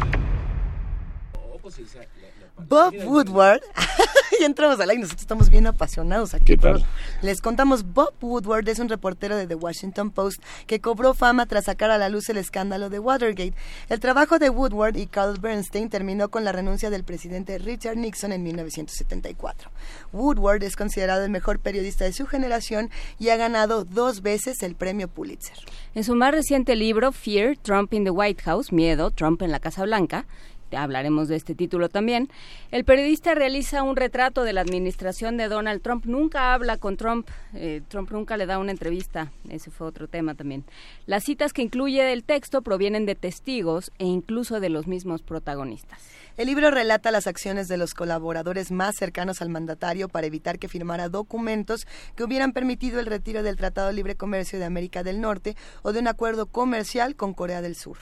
[2.67, 3.61] Bob Woodward.
[4.41, 6.47] ya entramos al aire, nosotros estamos bien apasionados aquí.
[6.47, 6.81] ¿Qué tal?
[6.81, 6.83] Por
[7.21, 11.65] les contamos, Bob Woodward es un reportero de The Washington Post que cobró fama tras
[11.65, 13.55] sacar a la luz el escándalo de Watergate.
[13.89, 18.33] El trabajo de Woodward y Carl Bernstein terminó con la renuncia del presidente Richard Nixon
[18.33, 19.71] en 1974.
[20.13, 22.89] Woodward es considerado el mejor periodista de su generación
[23.19, 25.57] y ha ganado dos veces el premio Pulitzer.
[25.95, 29.59] En su más reciente libro, Fear, Trump in the White House, Miedo, Trump en la
[29.59, 30.27] Casa Blanca,
[30.73, 32.29] hablaremos de este título también,
[32.71, 36.05] el periodista realiza un retrato de la administración de Donald Trump.
[36.07, 40.35] Nunca habla con Trump, eh, Trump nunca le da una entrevista, ese fue otro tema
[40.35, 40.65] también.
[41.07, 46.01] Las citas que incluye el texto provienen de testigos e incluso de los mismos protagonistas.
[46.37, 50.69] El libro relata las acciones de los colaboradores más cercanos al mandatario para evitar que
[50.69, 55.57] firmara documentos que hubieran permitido el retiro del Tratado Libre Comercio de América del Norte
[55.83, 57.99] o de un acuerdo comercial con Corea del Sur.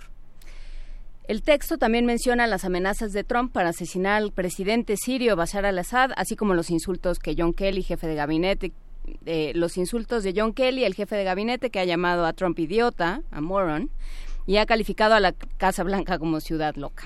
[1.29, 6.13] El texto también menciona las amenazas de Trump para asesinar al presidente sirio Bashar al-Assad,
[6.17, 8.73] así como los insultos que John Kelly, jefe de gabinete,
[9.25, 12.57] eh, los insultos de John Kelly, el jefe de gabinete, que ha llamado a Trump
[12.61, 13.91] idiota, a moron,
[14.47, 17.05] y ha calificado a la Casa Blanca como ciudad loca.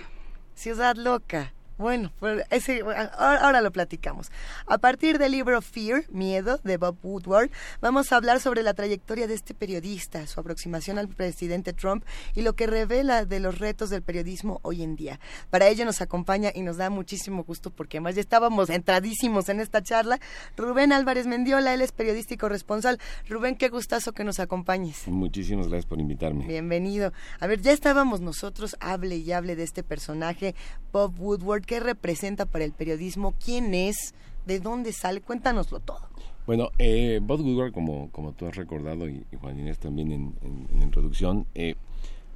[0.54, 1.54] Ciudad loca.
[1.80, 2.82] Bueno, pues ese,
[3.16, 4.30] ahora lo platicamos.
[4.66, 7.50] A partir del libro Fear, Miedo, de Bob Woodward,
[7.80, 12.04] vamos a hablar sobre la trayectoria de este periodista, su aproximación al presidente Trump
[12.34, 15.20] y lo que revela de los retos del periodismo hoy en día.
[15.48, 19.60] Para ello nos acompaña y nos da muchísimo gusto porque además ya estábamos entradísimos en
[19.60, 20.20] esta charla.
[20.58, 22.98] Rubén Álvarez Mendiola, él es periodista y corresponsal.
[23.26, 25.08] Rubén, qué gustazo que nos acompañes.
[25.08, 26.46] Muchísimas gracias por invitarme.
[26.46, 27.14] Bienvenido.
[27.38, 30.54] A ver, ya estábamos nosotros, hable y hable de este personaje,
[30.92, 33.32] Bob Woodward ¿Qué representa para el periodismo?
[33.44, 34.12] ¿Quién es?
[34.44, 35.20] ¿De dónde sale?
[35.20, 36.00] Cuéntanoslo todo.
[36.44, 40.34] Bueno, eh, Bob Woodward, como, como tú has recordado, y, Juan Inés también en,
[40.76, 41.76] la introducción, eh,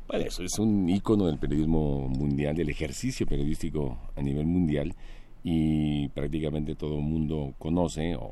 [0.06, 4.94] bueno, es un ícono del periodismo mundial, del ejercicio periodístico a nivel mundial,
[5.42, 8.30] y prácticamente todo el mundo conoce, o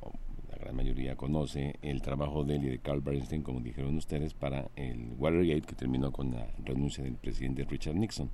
[0.53, 4.35] la gran mayoría conoce, el trabajo de él y de Carl Bernstein, como dijeron ustedes,
[4.35, 8.31] para el Watergate, que terminó con la renuncia del presidente Richard Nixon.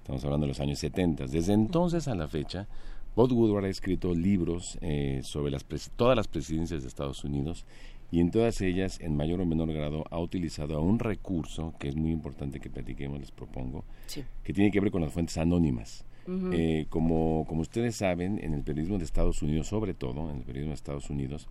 [0.00, 1.26] Estamos hablando de los años 70.
[1.26, 2.66] Desde entonces a la fecha,
[3.14, 5.64] Bob Woodward ha escrito libros eh, sobre las
[5.94, 7.64] todas las presidencias de Estados Unidos
[8.10, 11.96] y en todas ellas, en mayor o menor grado, ha utilizado un recurso que es
[11.96, 13.84] muy importante que platiquemos, les propongo,
[14.42, 16.04] que tiene que ver con las fuentes anónimas.
[16.52, 20.42] Eh, como, como ustedes saben, en el periodismo de Estados Unidos, sobre todo en el
[20.44, 21.48] periodismo de Estados Unidos,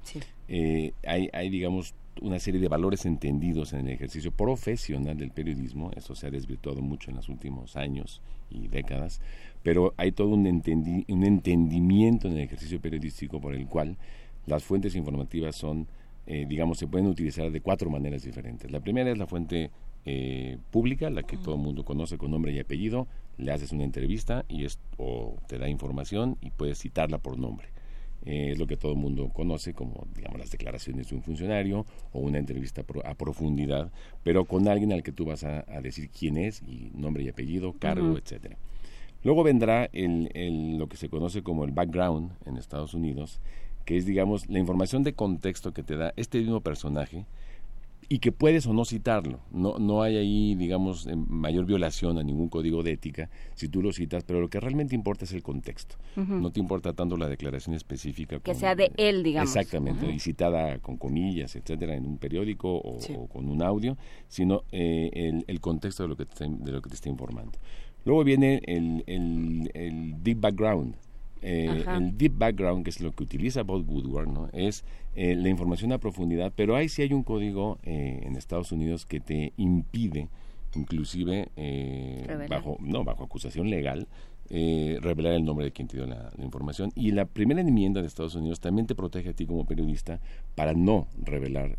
[0.47, 5.91] eh, hay, hay, digamos, una serie de valores entendidos en el ejercicio profesional del periodismo,
[5.95, 9.21] eso se ha desvirtuado mucho en los últimos años y décadas,
[9.63, 13.97] pero hay todo un, un entendimiento en el ejercicio periodístico por el cual
[14.45, 15.87] las fuentes informativas son,
[16.27, 18.71] eh, digamos, se pueden utilizar de cuatro maneras diferentes.
[18.71, 19.71] La primera es la fuente
[20.05, 23.07] eh, pública, la que todo el mundo conoce con nombre y apellido,
[23.37, 27.69] le haces una entrevista y es, o te da información y puedes citarla por nombre.
[28.25, 31.85] Eh, es lo que todo el mundo conoce como, digamos, las declaraciones de un funcionario
[32.11, 33.91] o una entrevista a profundidad,
[34.23, 37.73] pero con alguien al que tú vas a, decir quién es y nombre y apellido,
[37.73, 38.57] cargo, etcétera.
[39.23, 43.39] Luego vendrá el, lo que se conoce como el background en Estados Unidos,
[43.85, 47.25] que es, digamos, la información de contexto que te da este mismo personaje
[48.07, 49.39] y que puedes o no citarlo.
[49.51, 53.91] No, no hay ahí, digamos, mayor violación a ningún código de ética si tú lo
[53.91, 55.95] citas, pero lo que realmente importa es el contexto.
[56.15, 58.39] No te importa tanto la declaración específica.
[58.39, 59.55] Que sea de él, digamos.
[59.55, 63.97] Exactamente, y citada con comillas, etcétera, en un periódico o, con un audio,
[64.27, 67.59] sino eh, el, contexto de lo, que te, de lo que te está informando.
[68.05, 70.95] Luego viene el, el, el deep background,
[71.41, 74.49] eh, el deep background, que es lo que utiliza Bob Woodward, ¿no?
[74.53, 74.83] es
[75.15, 79.05] eh, la información a profundidad, pero ahí sí hay un código eh, en Estados Unidos
[79.05, 80.27] que te impide,
[80.75, 81.49] inclusive
[82.49, 84.07] bajo no bajo acusación legal,
[84.49, 86.91] eh, revelar el nombre de quien te dio la, información.
[86.95, 90.19] Y la primera enmienda de Estados Unidos también te protege a ti como periodista
[90.55, 91.77] para no revelar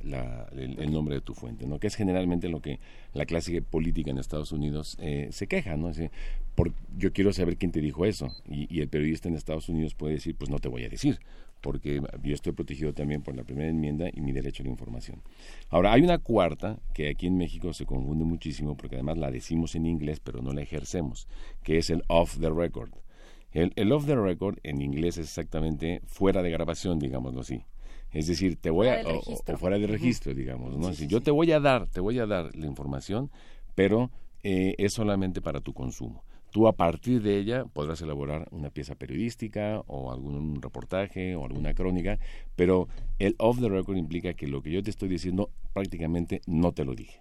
[0.53, 1.79] el, nombre de tu fuente, ¿no?
[1.79, 2.79] que es generalmente lo que
[3.13, 5.77] la clase política en Estados Unidos eh, se queja.
[5.77, 5.91] ¿no?
[6.55, 8.35] por, yo quiero saber quién te dijo eso.
[8.49, 11.19] Y, y el periodista en Estados Unidos puede decir, pues no te voy a decir
[11.61, 15.23] porque yo estoy protegido también por la primera enmienda y mi derecho a la información.
[15.69, 19.75] Ahora, hay una cuarta que aquí en México se confunde muchísimo porque además la decimos
[19.75, 21.29] en inglés pero no la ejercemos,
[21.63, 22.91] que es el off the record.
[23.53, 27.65] El, off the record en inglés es exactamente fuera de grabación, digámoslo así.
[28.13, 30.93] Es decir, te voy a o, fuera de registro, digamos, ¿no?
[30.93, 33.31] yo te voy a dar, te voy a dar la información,
[33.75, 34.11] pero
[34.43, 36.25] eh, es solamente para tu consumo.
[36.51, 41.75] Tú a partir de ella podrás elaborar una pieza periodística o algún reportaje o alguna
[41.75, 42.19] crónica,
[42.57, 42.89] pero
[43.19, 46.85] el off the record implica que lo que yo te estoy diciendo prácticamente no te
[46.85, 47.20] lo dije.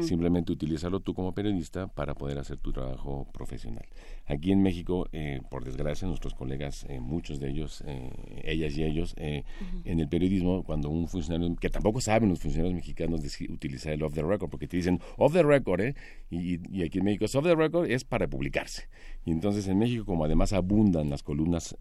[0.00, 3.84] Simplemente utilízalo tú como periodista para poder hacer tu trabajo profesional.
[4.26, 8.84] Aquí en México, eh, por desgracia, nuestros colegas, eh, muchos de ellos, eh, ellas y
[8.84, 14.02] ellos, en el periodismo, cuando un funcionario, que tampoco saben los funcionarios mexicanos utilizar el
[14.02, 15.94] off the record, porque te dicen off the record, ¿eh?
[16.30, 18.88] Y, y aquí en México es off the record es para publicarse.
[19.24, 21.76] Y entonces en México, como además abundan las columnas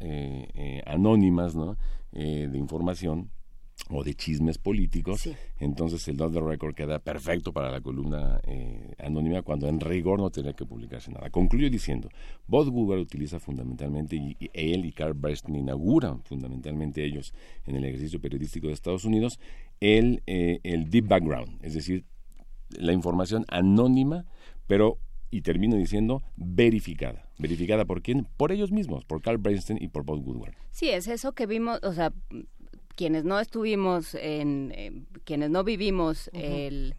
[0.85, 1.77] anónimas, ¿no?
[2.11, 3.29] de información,
[3.89, 8.93] o de chismes políticos, entonces el off the record queda perfecto para la columna eh,
[8.99, 11.29] anónima cuando en rigor no tenía que publicarse nada.
[11.29, 12.09] Concluyo diciendo,
[12.47, 17.33] Bob Woodward utiliza fundamentalmente, y, él y Carl Breston inauguran fundamentalmente ellos
[17.65, 19.39] en el ejercicio periodístico de Estados Unidos,
[19.79, 22.05] el, eh, el deep background, es decir,
[22.69, 24.25] la información anónima,
[24.67, 24.99] pero
[25.31, 27.29] y termino diciendo verificada.
[27.37, 28.27] ¿Verificada por quién?
[28.37, 30.55] Por ellos mismos, por Carl Bernstein y por Bob Woodward.
[30.71, 32.13] Sí, es eso que vimos, o sea,
[32.99, 34.91] quienes no estuvimos en, eh,
[35.23, 36.97] quienes no vivimos el,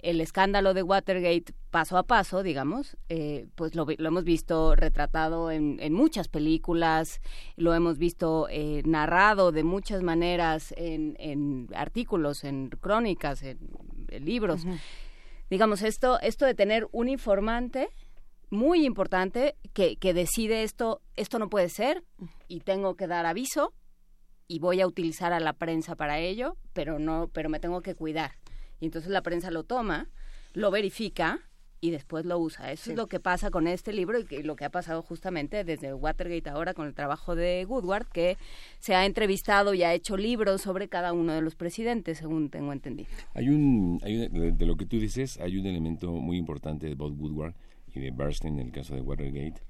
[0.00, 5.50] el, escándalo de Watergate paso a paso, digamos, eh, pues lo, lo, hemos visto retratado
[5.50, 7.22] en, en, muchas películas,
[7.56, 13.58] lo hemos visto eh, narrado de muchas maneras en, en, artículos, en crónicas, en,
[14.20, 14.66] libros.
[15.48, 17.88] Digamos, esto, esto de tener un informante
[18.50, 22.04] muy importante que, que decide esto, esto no puede ser
[22.48, 23.72] y tengo que dar aviso
[24.48, 27.94] y voy a utilizar a la prensa para ello, pero no, pero me tengo que
[27.94, 28.32] cuidar.
[28.80, 30.08] Y entonces la prensa lo toma,
[30.54, 31.40] lo verifica
[31.80, 32.72] y después lo usa.
[32.72, 35.94] Eso es lo que pasa con este libro y lo que ha pasado justamente desde
[35.94, 38.36] Watergate ahora con el trabajo de Woodward, que
[38.80, 42.72] se ha entrevistado y ha hecho libros sobre cada uno de los presidentes, según tengo
[42.72, 43.08] entendido.
[43.34, 47.20] Hay un, hay de lo que tú dices, hay un elemento muy importante de Bob
[47.20, 47.54] Woodward
[47.94, 49.60] y de Bernstein en el caso de Watergate,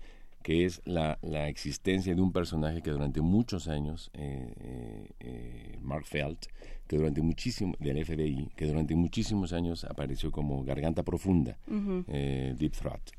[0.42, 5.78] que es la, la, existencia de un personaje que durante muchos años, eh, eh, eh,
[5.82, 6.46] Mark Felt,
[6.86, 13.10] que durante muchísimo, del FBI, que durante muchísimos años apareció como Garganta Profunda, Deep Throat.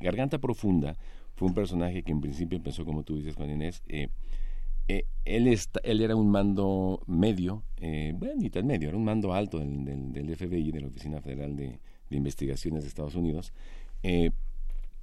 [0.00, 0.96] Garganta Profunda
[1.36, 6.16] fue un personaje que en principio empezó, como tú dices, Juan Inés, él, él era
[6.16, 10.80] un mando medio, bueno, ni tan medio, era un mando alto del, del, FBI, de
[10.80, 11.78] la Oficina Federal de,
[12.08, 13.52] de Investigaciones de Estados Unidos,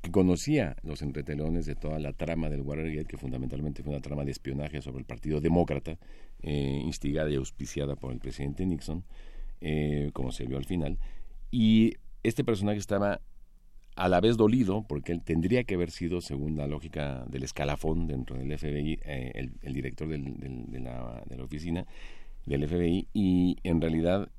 [0.01, 4.24] que conocía los entretelones de toda la trama del Watergate, que fundamentalmente fue una trama
[4.26, 5.98] de espionaje sobre el Partido Demócrata,
[6.42, 9.03] eh, instigada y auspiciada por el presidente Nixon,
[9.61, 11.00] eh, como se vio al final.
[11.51, 11.93] Y
[12.24, 13.22] este personaje estaba
[13.95, 18.06] a la vez dolido, porque él tendría que haber sido, según la lógica del escalafón
[18.06, 20.19] dentro del FBI, eh, el, director de,
[20.80, 21.88] la, de la oficina,
[22.45, 24.30] del FBI y en realidad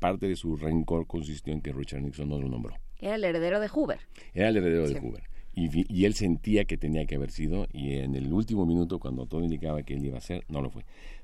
[0.00, 2.74] parte de su rencor consistió en que Richard Nixon no lo nombró.
[3.02, 3.98] Era el heredero de Hoover.
[4.32, 5.24] Era el heredero de Hoover.
[5.54, 9.26] Y, y, él sentía que tenía que haber sido, y en el último minuto, cuando
[9.26, 10.82] todo indicaba que él iba a ser, no lo fue.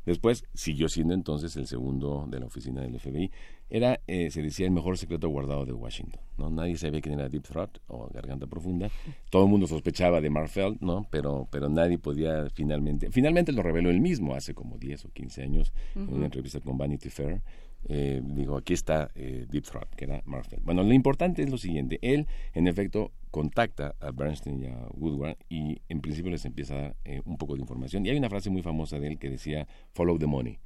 [0.08, 3.31] Después siguió siendo entonces el segundo de la oficina del FBI.
[3.68, 6.20] Era, eh, se decía, el mejor secreto guardado de Washington.
[6.39, 6.48] ¿no?
[6.48, 8.90] Nadie sabía quién era Deep Throat o Garganta Profunda.
[9.31, 11.07] Todo el mundo sospechaba de Marfeld, ¿no?
[11.10, 13.10] pero, pero nadie podía finalmente.
[13.10, 16.78] Finalmente lo reveló él mismo hace como 10 o 15 años en una entrevista con
[16.78, 17.42] Vanity Fair
[17.89, 20.62] eh, digo, aquí está eh, Deep Throat, que era Marfeld.
[20.62, 25.36] Bueno, lo importante es lo siguiente, él en efecto contacta a Bernstein y a Woodward
[25.49, 28.05] y en principio les empieza a dar eh, un poco de información.
[28.05, 30.58] Y hay una frase muy famosa de él que decía, follow the money,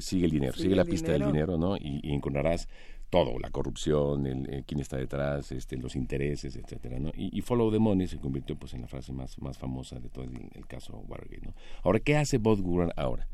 [0.00, 1.78] sigue el dinero, sigue, la pista del dinero, ¿no?
[1.78, 2.68] Y, encontrarás
[3.08, 7.10] todo, la corrupción, el, quién está detrás, este, los intereses, etcétera, ¿no?
[7.14, 10.24] Y, follow the money se convirtió pues en la frase más, más famosa de todo
[10.24, 11.54] el, caso Watergate, ¿no?
[11.82, 13.26] Ahora, ¿qué hace Bob Woodward ahora?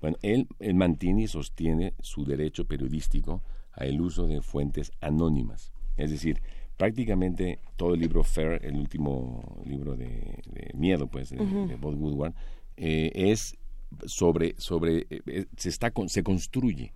[0.00, 5.72] Bueno, él, mantiene y sostiene su derecho periodístico al uso de fuentes anónimas.
[5.96, 6.40] Es decir,
[6.76, 10.42] prácticamente todo el libro Fair, el último libro de,
[10.74, 11.38] miedo, pues, de,
[11.80, 12.34] Bob Woodward,
[12.76, 13.56] eh, es
[14.06, 16.92] sobre, sobre eh, eh, se, está, se construye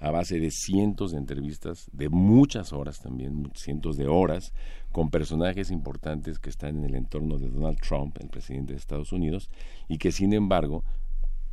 [0.00, 4.52] a base de cientos de entrevistas, de muchas horas también, cientos de horas,
[4.92, 9.12] con personajes importantes que están en el entorno de Donald Trump, el presidente de Estados
[9.12, 9.50] Unidos,
[9.88, 10.84] y que sin embargo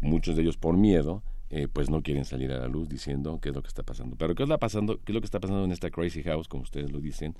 [0.05, 3.49] muchos de ellos por miedo, eh, pues no quieren salir a la luz diciendo qué
[3.49, 4.15] es lo que está pasando.
[4.15, 6.63] Pero qué es, pasando, qué es lo que está pasando en esta crazy house, como
[6.63, 7.35] ustedes lo dicen.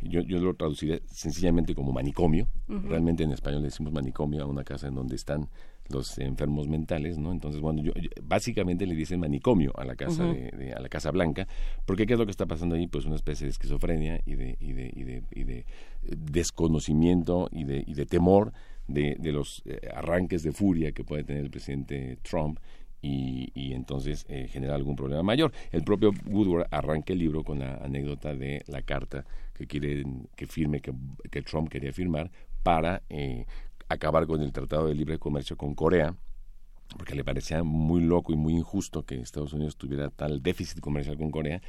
[0.00, 2.46] Yo, yo lo traduciré sencillamente como manicomio.
[2.68, 5.48] Realmente en español le decimos manicomio a una casa en donde están
[5.88, 7.32] los enfermos mentales, ¿no?
[7.32, 11.48] Entonces, bueno, yo, básicamente le dicen manicomio a la casa de, a la casa blanca,
[11.86, 14.56] porque qué es lo que está pasando ahí, pues una especie de esquizofrenia y de
[14.60, 15.66] y de, y de, y de
[16.02, 18.52] desconocimiento y de y de temor
[18.88, 22.58] de, los eh, arranques de furia que puede tener el presidente Trump
[23.00, 25.52] y, y, entonces eh, genera algún problema mayor.
[25.70, 30.46] El propio Woodward arranca el libro con la anécdota de la carta que quiere que
[30.46, 30.92] firme que,
[31.30, 32.30] que Trump quería firmar
[32.64, 33.46] para eh,
[33.88, 36.16] acabar con el Tratado de Libre Comercio con Corea
[36.96, 41.18] porque le parecía muy loco y muy injusto que Estados Unidos tuviera tal déficit comercial
[41.18, 41.60] con Corea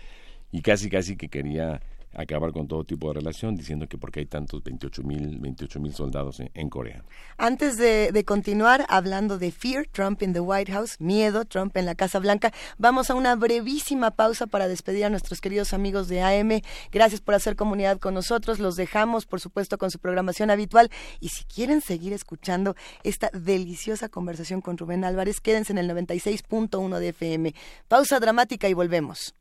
[0.52, 1.82] y casi casi que quería
[2.14, 5.94] acabar con todo tipo de relación, diciendo que porque hay tantos 28 mil 28 mil
[5.94, 7.04] soldados en, Corea.
[7.38, 11.86] Antes de, de, continuar hablando de Fear, Trump in the White House, miedo, Trump en
[11.86, 16.22] la Casa Blanca, vamos a una brevísima pausa para despedir a nuestros queridos amigos de
[16.22, 16.62] AM.
[16.92, 18.60] Gracias por hacer comunidad con nosotros.
[18.60, 20.90] Los dejamos, por supuesto, con su programación habitual.
[21.20, 27.00] Y si quieren seguir escuchando esta deliciosa conversación con Rubén Álvarez, quédense en el 96.1
[27.00, 27.54] de FM.
[27.88, 29.36] Pausa dramática y volvemos.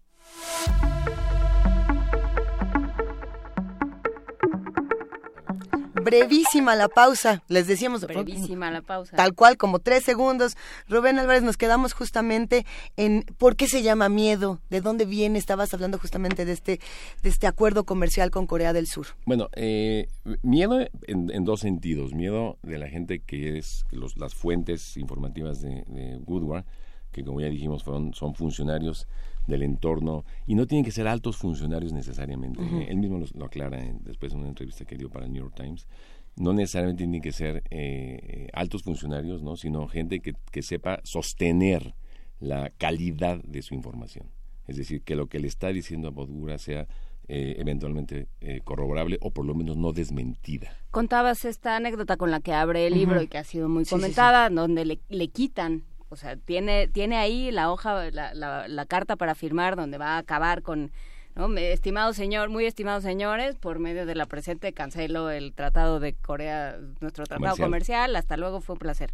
[6.00, 7.42] Brevísima la pausa.
[7.48, 8.06] Les decíamos.
[8.06, 9.16] Brevísima la pausa.
[9.16, 10.56] Tal cual, como tres segundos.
[10.88, 15.38] Rubén Álvarez, nos quedamos justamente en por qué se llama miedo, de dónde viene.
[15.38, 16.80] Estabas hablando justamente de este,
[17.22, 19.06] de este acuerdo comercial con Corea del Sur.
[19.26, 20.08] Bueno, eh,
[20.42, 22.12] miedo en, dos sentidos.
[22.12, 26.64] Miedo de la gente que es los, las fuentes informativas de, de Woodward,
[27.12, 29.06] que como ya dijimos fueron, son funcionarios
[29.48, 32.60] del entorno y no tienen que ser altos funcionarios necesariamente.
[32.88, 35.88] Él mismo lo, aclara después de una entrevista que dio para el New York Times.
[36.36, 39.56] No necesariamente tienen que ser eh, altos funcionarios, ¿no?
[39.56, 41.94] sino gente que, que sepa sostener
[42.38, 44.28] la calidad de su información.
[44.68, 46.86] Es decir, que lo que le está diciendo a Bodgura sea
[47.30, 50.76] eh, eventualmente eh, corroborable o por lo menos no desmentida.
[50.90, 54.48] Contabas esta anécdota con la que abre el libro y que ha sido muy comentada,
[54.50, 59.34] donde le, le quitan o sea, tiene, tiene ahí la hoja, la, la, carta para
[59.34, 60.90] firmar donde va a acabar con,
[61.34, 61.54] ¿no?
[61.56, 66.78] Estimado señor, muy estimados señores, por medio de la presente cancelo el tratado de Corea,
[67.00, 68.16] nuestro tratado comercial.
[68.16, 69.12] hasta luego, fue un placer.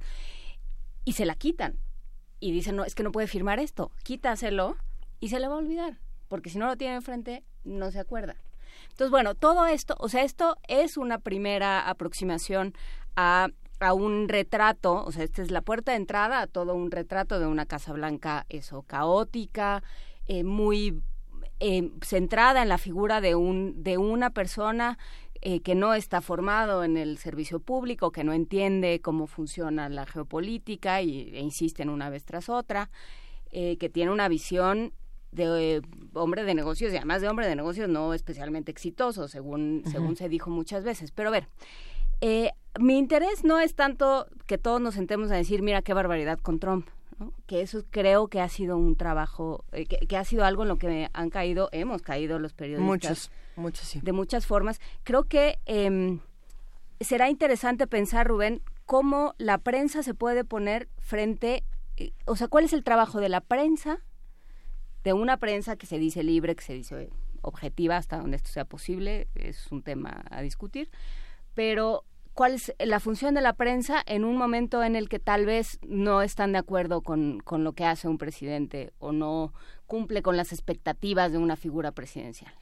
[1.05, 1.79] Y se la quitan.
[2.41, 4.77] Y dicen, no, es que no puede firmar esto, quítaselo
[5.21, 5.99] y se le va a olvidar,
[6.29, 8.37] porque si no lo tiene enfrente, no se acuerda.
[8.91, 12.75] Entonces, bueno, todo esto, o sea, esto es una primera aproximación
[13.17, 13.49] a
[13.81, 17.39] a un retrato, o sea, esta es la puerta de entrada a todo un retrato
[17.39, 19.83] de una Casa Blanca, eso, caótica,
[20.27, 21.03] eh, muy
[21.61, 24.99] eh, centrada en la figura de, un, de una persona
[25.43, 30.07] eh, que no está formado en el servicio público, que no entiende cómo funciona la
[30.07, 32.91] geopolítica y, e insiste en una vez tras otra,
[33.53, 34.93] que tiene una visión
[35.31, 35.81] de
[36.15, 40.29] hombre de negocios y además de hombre de negocios no especialmente exitoso, según, según se
[40.29, 41.11] dijo muchas veces.
[41.13, 41.49] Pero a ver,
[42.27, 46.39] eh, mi interés no es tanto que todos nos sentemos a decir, mira qué barbaridad
[46.39, 46.89] con Trump,
[47.47, 50.79] que eso creo que ha sido un trabajo, eh, que, ha sido algo en lo
[50.79, 52.87] que han caído, hemos caído los periodistas.
[52.87, 54.01] Muchos, muchos sí.
[54.03, 54.81] De muchas formas.
[55.03, 56.21] Creo que em,
[56.99, 61.63] será interesante pensar, Rubén, cómo la prensa se puede poner frente,
[61.99, 63.99] eh, o sea, cuál es el trabajo de la prensa,
[65.03, 67.11] de una prensa que se dice libre, que se dice
[67.43, 70.89] objetiva hasta donde esto sea posible, es un tema a discutir,
[71.53, 75.47] pero cuál es la función de la prensa en un momento en el que tal
[75.47, 79.53] vez no están de acuerdo con, con, lo que hace un presidente o no
[79.87, 82.53] cumple con las expectativas de una figura presidencial.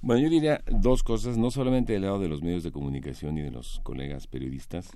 [0.00, 3.42] Bueno, yo diría dos cosas, no solamente del lado de los medios de comunicación y
[3.42, 4.92] de los colegas periodistas,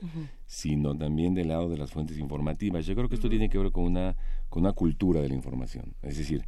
[0.47, 2.87] sino también del lado de las fuentes informativas.
[2.87, 4.15] Yo creo que esto tiene que ver con una,
[4.49, 5.97] con una cultura de la información.
[6.03, 6.47] Es decir,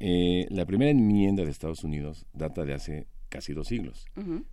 [0.00, 4.06] eh, la primera enmienda de Estados Unidos data de hace casi dos siglos.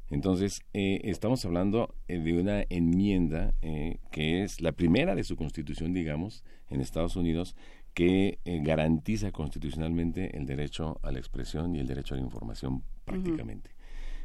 [0.09, 5.35] Entonces, eh, estamos hablando eh, de una enmienda eh, que es la primera de su
[5.35, 7.55] constitución, digamos, en Estados Unidos,
[7.93, 13.71] que garantiza constitucionalmente el derecho a la expresión y el derecho a la información prácticamente.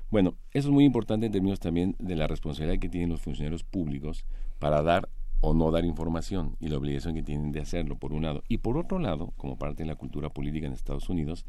[0.08, 3.64] Bueno, eso es muy importante en términos también de la responsabilidad que tienen los funcionarios
[3.64, 4.24] públicos
[4.60, 5.08] para dar
[5.40, 8.42] o no dar información y la obligación que tienen de hacerlo, por un lado.
[8.48, 11.46] Y por otro lado, como parte de la cultura política en Estados Unidos,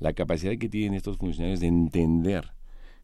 [0.00, 2.52] la capacidad que tienen estos funcionarios de entender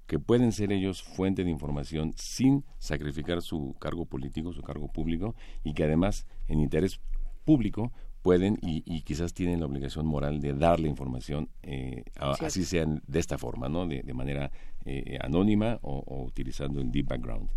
[0.07, 5.35] que pueden ser ellos fuente de información sin sacrificar su cargo político, su cargo público,
[5.65, 7.01] y que además en interés
[7.45, 7.93] público
[8.23, 13.39] pueden y, quizás tienen la obligación moral de darle información, eh, así sean de esta
[13.39, 13.87] forma, ¿no?
[13.87, 14.51] de, manera
[14.85, 17.51] eh, anónima o, utilizando el deep background.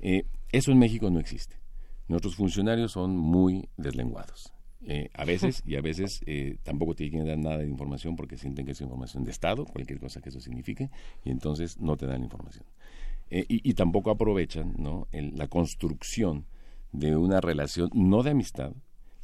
[0.00, 1.60] Eh, eso en México no existe.
[2.08, 4.52] Nuestros funcionarios son muy deslenguados.
[4.88, 8.36] Eh, a veces y a veces eh, tampoco tienen que dar nada de información porque
[8.36, 10.90] sienten que es información de Estado, cualquier cosa que eso signifique,
[11.24, 12.64] y entonces no te dan información.
[13.28, 15.08] Eh, y, tampoco aprovechan ¿no?
[15.10, 16.46] la construcción
[16.92, 18.72] de una relación no de amistad,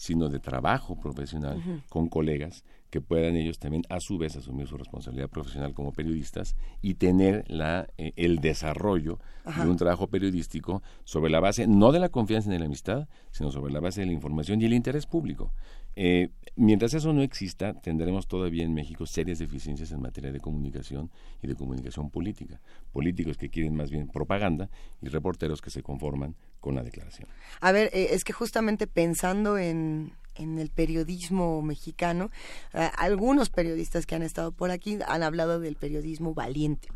[0.03, 4.77] sino de trabajo profesional con colegas que puedan ellos también a su vez asumir su
[4.77, 11.31] responsabilidad profesional como periodistas y tener la, eh, el desarrollo de un trabajo periodístico sobre
[11.31, 14.13] la base no de la confianza en la amistad, sino sobre la base de la
[14.13, 15.53] información y el interés público.
[15.97, 21.11] Eh, mientras eso no exista, tendremos todavía en México serias deficiencias en materia de comunicación
[21.43, 22.61] y de comunicación política.
[22.93, 27.29] Políticos que quieren más bien propaganda y reporteros que se conforman con la declaración.
[27.61, 32.31] A ver, eh, es que justamente pensando en, en el periodismo mexicano.
[32.73, 36.89] Ah, algunos periodistas que han estado por aquí han hablado del periodismo valiente.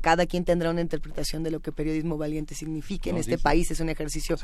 [0.00, 3.10] Cada quien tendrá una interpretación de lo que periodismo valiente significa.
[3.10, 4.36] en este país es un ejercicio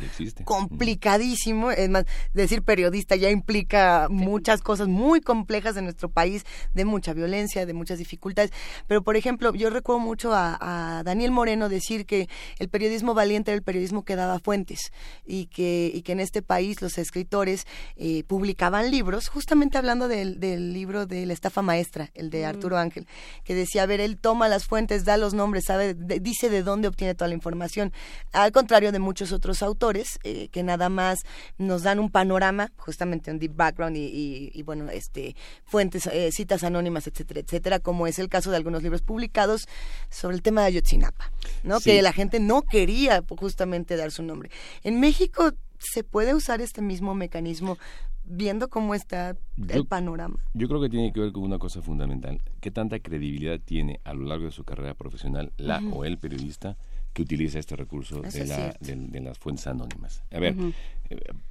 [0.44, 1.70] complicadísimo.
[1.70, 6.44] Es más, decir periodista ya implica muchas cosas muy complejas en nuestro país,
[6.74, 8.52] de mucha violencia, de muchas dificultades.
[8.86, 13.50] Pero, por ejemplo, yo recuerdo mucho a, a Daniel Moreno decir que el periodismo valiente
[13.50, 14.92] era el periodismo que daba fuentes
[15.24, 17.66] y que, y que en este país los escritores
[17.96, 22.48] eh, publicaban libros, justamente hablando del, del, libro de la estafa maestra, el de mm.
[22.48, 23.06] Arturo Ángel,
[23.44, 26.86] que decía, a ver, él toma las fuentes, da los nombres, sabe, dice de dónde
[26.86, 27.94] obtiene toda la información,
[28.32, 31.20] al contrario de muchos otros autores eh, que nada más
[31.56, 35.34] nos dan un panorama, justamente un deep background y, y, bueno, este
[35.64, 39.66] fuentes, eh, citas anónimas, etcétera, etcétera, como es el caso de algunos libros publicados
[40.10, 41.32] sobre el tema de Ayotzinapa,
[41.62, 41.80] ¿no?
[41.80, 44.50] Que la gente no quería justamente dar su nombre.
[44.82, 47.78] En México se puede usar este mismo mecanismo
[48.24, 49.36] viendo cómo está
[49.68, 50.36] el panorama.
[50.54, 52.40] Yo creo que tiene que ver con una cosa fundamental.
[52.60, 56.76] ¿Qué tanta credibilidad tiene a lo largo de su carrera profesional la o el periodista
[57.16, 60.22] que utiliza este recurso de, la, de, las fuentes anónimas.
[60.30, 60.54] A ver,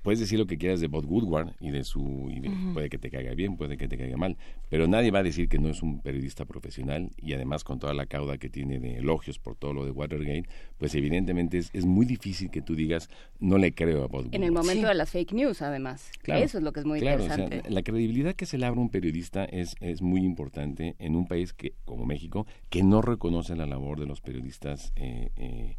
[0.01, 2.30] puedes decir lo que quieras de Bob Woodward y de su...
[2.30, 4.38] Y Puede que te caiga bien, puede que te caiga mal,
[4.69, 7.93] pero nadie va a decir que no es un periodista profesional y además con toda
[7.93, 11.85] la cauda que tiene de elogios por todo lo de Watergate, pues evidentemente es, es
[11.85, 13.09] muy difícil que tú digas,
[13.40, 14.35] no le creo a Bob Woodward.
[14.35, 16.11] En el momento de las fake news, además.
[16.25, 17.64] Eso es lo que es muy interesante.
[17.69, 21.27] la credibilidad que se le abre a un periodista es, es muy importante en un
[21.27, 25.75] país que como México, que no reconoce la labor de los periodistas eh, eh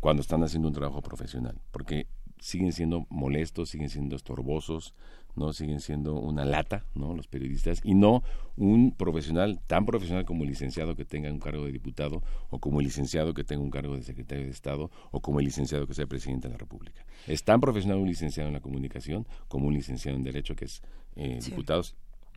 [0.00, 2.06] cuando están haciendo un trabajo profesional, porque
[2.40, 4.94] siguen siendo molestos, siguen siendo estorbosos,
[5.36, 7.14] no siguen siendo una lata, ¿no?
[7.14, 8.22] Los periodistas y no
[8.56, 12.80] un profesional tan profesional como el licenciado que tenga un cargo de diputado o como
[12.80, 15.94] el licenciado que tenga un cargo de secretario de Estado o como el licenciado que
[15.94, 17.04] sea presidente de la República.
[17.26, 20.82] Es tan profesional un licenciado en la comunicación como un licenciado en derecho que es
[21.16, 21.82] eh, diputado,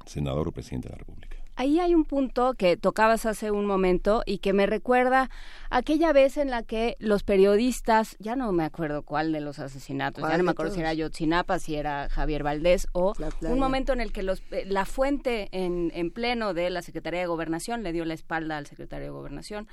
[0.05, 1.42] senador o presidente de la República.
[1.55, 5.29] Ahí hay un punto que tocabas hace un momento y que me recuerda
[5.69, 10.27] aquella vez en la que los periodistas, ya no me acuerdo cuál de los asesinatos,
[10.27, 14.01] ya no me acuerdo si era Yotzinapa, si era Javier Valdés, o un momento en
[14.01, 17.93] el que los, eh, la fuente en, en pleno de la Secretaría de Gobernación le
[17.93, 19.67] dio la espalda al secretario de Gobernación.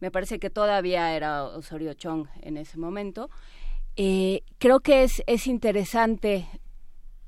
[0.00, 3.30] Me parece que todavía era Osorio Chong en ese momento.
[3.96, 6.46] Eh, creo que es, es interesante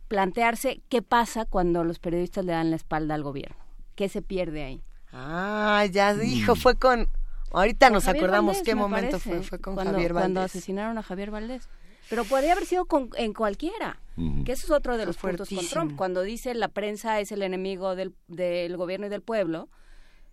[0.09, 3.64] plantearse qué pasa cuando los periodistas le dan la espalda al gobierno.
[3.95, 4.83] ¿Qué se pierde ahí?
[5.13, 6.59] Ah, ya dijo, mm.
[6.59, 7.09] fue con...
[7.53, 10.13] Ahorita nos acordamos qué momento fue, fue con Javier Valdés.
[10.13, 11.69] Cuando asesinaron a Javier Valdés.
[12.11, 13.99] Pero podría haber sido con, en cualquiera,
[14.45, 15.97] que eso es otro de los puntos con Trump.
[15.97, 19.69] Cuando dice la prensa es el enemigo del, del gobierno y del pueblo,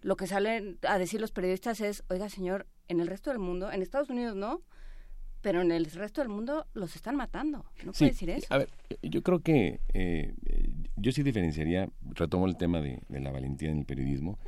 [0.01, 3.72] lo que salen a decir los periodistas es, oiga señor, en el resto del mundo,
[3.72, 4.61] en Estados Unidos no,
[5.41, 7.65] pero en el resto del mundo los están matando.
[7.85, 8.48] ¿No puede decir eso?
[8.49, 8.69] A ver,
[9.01, 10.33] yo creo que eh,
[10.95, 14.39] yo sí diferenciaría, retomo el tema de, la valentía en el periodismo.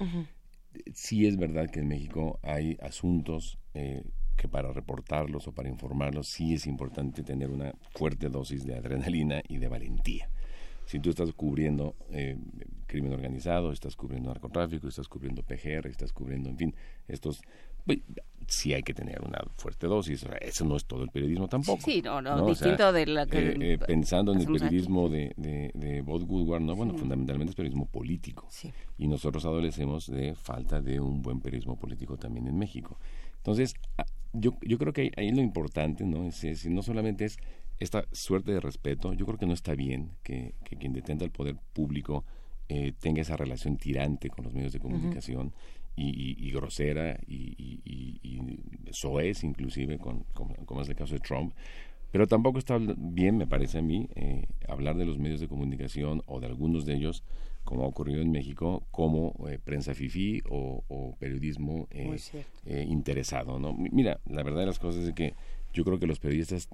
[0.93, 4.03] Sí es verdad que en México hay asuntos eh,
[4.35, 9.41] que para reportarlos o para informarlos sí es importante tener una fuerte dosis de adrenalina
[9.47, 10.29] y de valentía.
[10.85, 12.37] Si tú estás cubriendo eh,
[12.87, 16.75] crimen organizado, estás cubriendo narcotráfico, estás cubriendo PGR, estás cubriendo, en fin,
[17.07, 17.41] estos
[18.47, 20.25] sí hay que tener una fuerte dosis.
[20.41, 21.81] eso no es todo el periodismo tampoco.
[21.83, 23.39] Sí, no, no, distinto de la que.
[23.39, 26.75] Eh, eh, pensando en el periodismo de, de, de Bob Woodward, ¿no?
[26.75, 28.47] Bueno, fundamentalmente es periodismo político.
[28.97, 32.97] Y nosotros adolecemos de falta de un buen periodismo político también en México.
[33.37, 36.25] Entonces, ah, yo, yo creo que ahí lo importante, ¿no?
[36.27, 37.37] Es, no solamente es
[37.79, 41.31] esta suerte de respeto, yo creo que no está bien que, que quien detenta el
[41.31, 42.23] poder público
[42.69, 45.53] eh, tenga esa relación tirante con los medios de comunicación
[45.95, 48.59] y, grosera y, y,
[48.91, 51.53] soez inclusive, con, como es el caso de Trump.
[52.13, 56.21] Pero tampoco está bien, me parece a mí, eh, hablar de los medios de comunicación
[56.27, 57.23] o de algunos de ellos,
[57.63, 63.57] como ha ocurrido en México, como eh, prensa fifí o, periodismo eh, interesado.
[63.57, 63.73] ¿no?
[63.73, 65.33] Mira, la verdad de las cosas es que
[65.73, 66.69] yo creo que los periodistas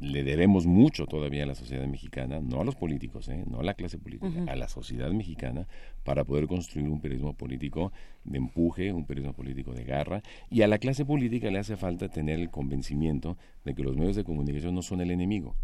[0.00, 3.44] le debemos mucho todavía a la sociedad mexicana, no a los políticos, ¿eh?
[3.46, 5.66] no a la clase política, a la sociedad mexicana,
[6.04, 7.92] para poder construir un periodismo político
[8.24, 12.08] de empuje, un periodismo político de garra, y a la clase política le hace falta
[12.08, 15.56] tener el convencimiento de que los medios de comunicación no son el enemigo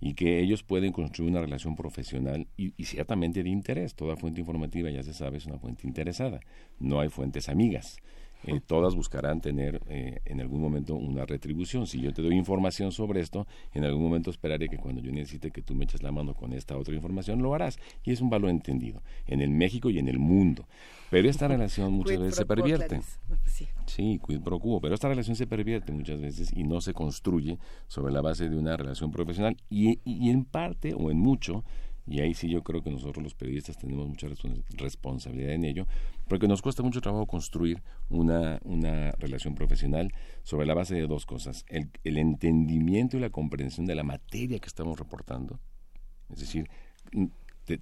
[0.00, 3.94] y que ellos pueden construir una relación profesional y, y, ciertamente de interés.
[3.94, 6.40] Toda fuente informativa, ya se sabe, es una fuente interesada.
[6.80, 7.98] No hay fuentes amigas.
[8.44, 11.86] Eh, todas buscarán tener eh, en algún momento una retribución.
[11.86, 15.50] Si yo te doy información sobre esto, en algún momento esperaré que cuando yo necesite
[15.50, 17.78] que tú me eches la mano con esta otra información, lo harás.
[18.04, 20.66] Y es un valor entendido en el México y en el mundo.
[21.10, 23.00] Pero esta relación muchas veces se pervierte.
[23.28, 24.80] Pues sí, quid pro quo.
[24.80, 28.56] Pero esta relación se pervierte muchas veces y no se construye sobre la base de
[28.56, 31.64] una relación profesional y, y en parte o en mucho
[32.06, 34.28] y ahí sí yo creo que nosotros los periodistas tenemos mucha
[34.76, 35.86] responsabilidad en ello,
[36.28, 41.26] porque nos cuesta mucho trabajo construir una, una relación profesional sobre la base de dos
[41.26, 45.60] cosas, el, el entendimiento y la comprensión de la materia que estamos reportando,
[46.30, 46.68] es decir,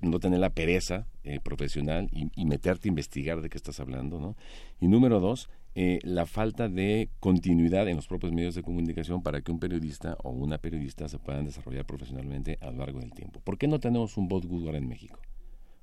[0.02, 4.36] no tener la pereza eh, profesional y, meterte a investigar de qué estás hablando, ¿no?
[4.80, 9.40] Y número dos, eh, la falta de continuidad en los propios medios de comunicación para
[9.40, 13.40] que un periodista o una periodista se puedan desarrollar profesionalmente a lo largo del tiempo.
[13.40, 15.20] ¿Por qué no tenemos un Bob Woodward en México?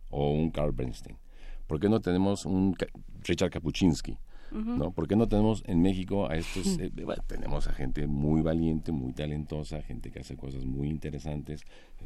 [0.09, 1.17] O un Carl Bernstein.
[1.67, 2.75] ¿Por qué no tenemos un
[3.23, 4.17] Richard Kapuczynski?
[4.51, 4.91] ¿No?
[4.91, 6.77] ¿Por qué no tenemos en México a estos?
[6.79, 6.91] Eh,
[7.27, 11.63] tenemos a gente muy valiente, muy talentosa, gente que hace cosas muy interesantes.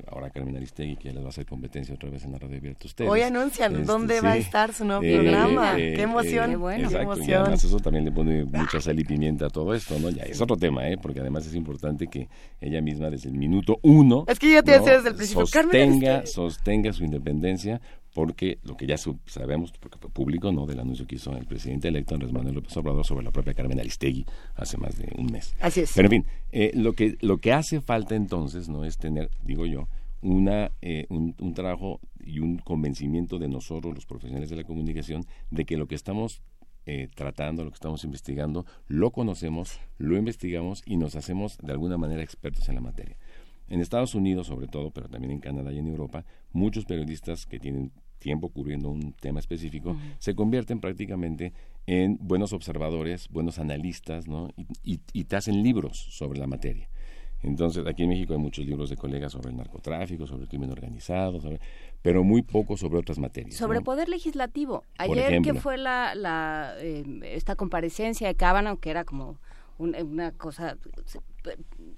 [0.07, 2.57] Ahora Carmen Aristegui, que ya les va a hacer competencia otra vez en la radio
[2.57, 3.09] abierta ustedes.
[3.11, 5.77] Hoy anuncian este, dónde va a estar su nuevo eh, programa.
[5.77, 7.29] Eh, qué emoción, bueno, qué emoción.
[7.29, 10.09] Y además eso también le pone mucha sal y pimienta a todo esto, ¿no?
[10.09, 10.97] Ya es otro tema, ¿eh?
[10.97, 12.29] Porque además es importante que
[12.59, 14.25] ella misma desde el minuto uno...
[14.27, 17.81] Es que yo te desde el principio, sostenga, sostenga su independencia
[18.13, 20.65] porque lo que ya sabemos, porque fue público, ¿no?
[20.65, 23.79] Del anuncio que hizo el presidente electo Andrés Manuel López Obrador sobre la propia Carmen
[23.79, 24.25] Aristegui
[24.55, 25.55] hace más de un mes.
[25.59, 25.93] Así es.
[25.95, 28.83] Pero en fin, eh, lo, que, lo que hace falta entonces, ¿no?
[28.83, 29.87] Es tener, digo yo,
[30.21, 35.25] una, eh, un, un, trabajo y un convencimiento de nosotros, los profesionales de la comunicación,
[35.49, 36.41] de que lo que estamos
[36.87, 41.95] eh, tratando, lo que estamos investigando, lo conocemos, lo investigamos y nos hacemos de alguna
[41.97, 43.17] manera expertos en la materia.
[43.71, 47.57] En Estados Unidos, sobre todo, pero también en Canadá y en Europa, muchos periodistas que
[47.57, 51.53] tienen tiempo cubriendo un tema específico, se convierten prácticamente
[51.87, 54.49] en buenos observadores, buenos analistas, ¿no?
[54.83, 56.89] Y, y, te hacen libros sobre la materia.
[57.43, 60.69] Entonces, aquí en México hay muchos libros de colegas sobre el narcotráfico, sobre el crimen
[60.69, 61.39] organizado,
[62.01, 63.55] pero muy poco sobre otras materias.
[63.55, 64.83] Sobre poder legislativo.
[64.97, 69.39] Ayer que fue la, la eh, esta comparecencia de Cábano, que era como
[69.81, 70.77] una cosa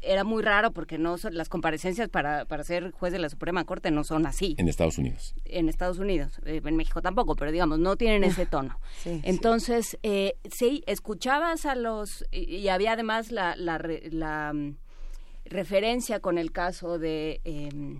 [0.01, 3.63] era muy raro porque no son, las comparecencias para, para ser juez de la Suprema
[3.65, 4.55] Corte no son así.
[4.57, 5.35] En Estados Unidos.
[5.45, 8.79] En Estados Unidos, eh, en México tampoco, pero digamos, no tienen ese tono.
[9.05, 9.97] Entonces, sí.
[10.03, 13.81] Eh, sí, escuchabas a los, y, había además la, la,
[14.11, 14.75] la, mm,
[15.45, 17.41] referencia con el caso de...
[17.43, 17.99] Eh,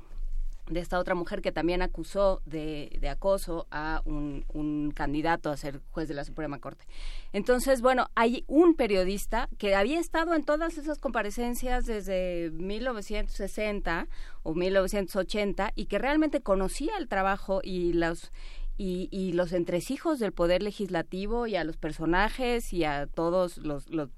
[0.68, 5.58] de esta otra mujer que también acusó de, de acoso a un, un, candidato a
[5.58, 6.86] ser juez de la Suprema Corte.
[7.34, 14.08] Entonces, bueno, hay un periodista que había estado en todas esas comparecencias desde 1960
[14.44, 18.32] o 1980 y que realmente conocía el trabajo y los
[18.76, 23.88] y, y los entresijos del poder legislativo y a los personajes y a todos los,
[23.90, 24.10] los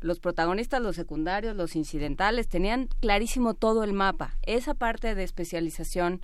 [0.00, 4.34] los protagonistas, los secundarios, los incidentales, tenían clarísimo todo el mapa.
[4.42, 6.20] Esa parte de especialización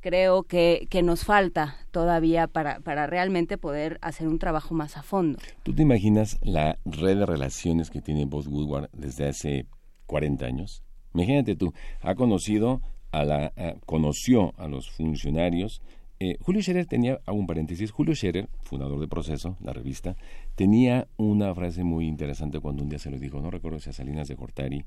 [0.00, 5.02] creo que, que nos falta todavía para, para realmente poder hacer un trabajo más a
[5.02, 5.38] fondo.
[5.62, 9.66] ¿Tú te imaginas la red de relaciones que tiene Bob Woodward desde hace
[10.06, 10.82] 40 años?
[11.14, 11.72] Imagínate tú,
[12.02, 13.52] ha conocido a la,
[13.86, 15.80] conoció a los funcionarios
[16.24, 20.16] eh, Julio Scherer tenía, hago un paréntesis, Julio Scherer, fundador de Proceso, la revista,
[20.54, 23.92] tenía una frase muy interesante cuando un día se lo dijo, no recuerdo si a
[23.92, 24.84] Salinas de Gortari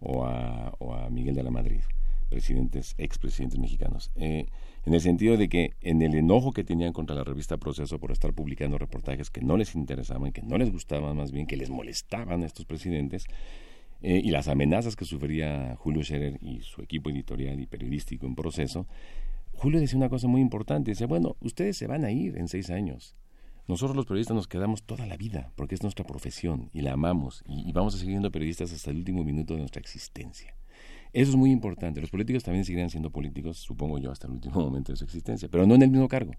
[0.00, 1.80] o a, Miguel de la Madrid,
[2.28, 4.46] presidentes, expresidentes mexicanos, eh,
[4.84, 8.10] en el sentido de que en el enojo que tenían contra la revista Proceso por
[8.10, 11.70] estar publicando reportajes que no les interesaban, que no les gustaban más bien, que les
[11.70, 13.26] molestaban a estos presidentes,
[14.02, 18.34] eh, y las amenazas que sufría Julio Scherer y su equipo editorial y periodístico en
[18.34, 18.86] proceso,
[19.60, 22.70] Julio decía una cosa muy importante, decía, bueno, ustedes se van a ir en seis
[22.70, 23.14] años.
[23.68, 27.44] Nosotros los periodistas nos quedamos toda la vida, porque es nuestra profesión y la amamos,
[27.46, 30.54] y, vamos a seguir siendo periodistas hasta el último minuto de nuestra existencia.
[31.12, 32.00] Eso es muy importante.
[32.00, 35.50] Los políticos también seguirán siendo políticos, supongo yo, hasta el último momento de su existencia,
[35.50, 36.32] pero no en el mismo cargo.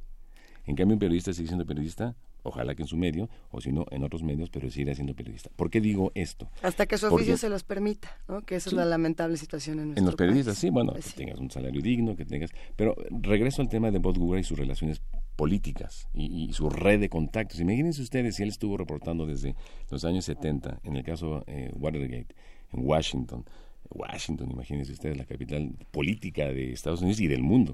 [0.66, 3.86] En cambio, un periodista sigue siendo periodista ojalá que en su medio, o si no,
[3.92, 5.50] en otros medios, pero seguirá siendo periodista.
[5.56, 6.50] ¿Por qué digo esto?
[6.62, 8.42] Hasta que su oficio se los permita, ¿no?
[8.42, 11.24] Que esa es la lamentable situación en nuestro En los periodistas, sí, bueno, pues que
[11.24, 12.52] tengas un salario digno, que tengas...
[12.76, 15.02] Pero regreso al tema de Bob Woodward y sus relaciones
[15.36, 17.60] políticas y, su red de contactos.
[17.60, 19.56] Imagínense ustedes si él estuvo reportando desde
[19.90, 22.36] los años 70, en el caso eh, Watergate,
[22.74, 23.46] en Washington,
[23.90, 27.74] Washington, imagínense ustedes, la capital política de Estados Unidos y del mundo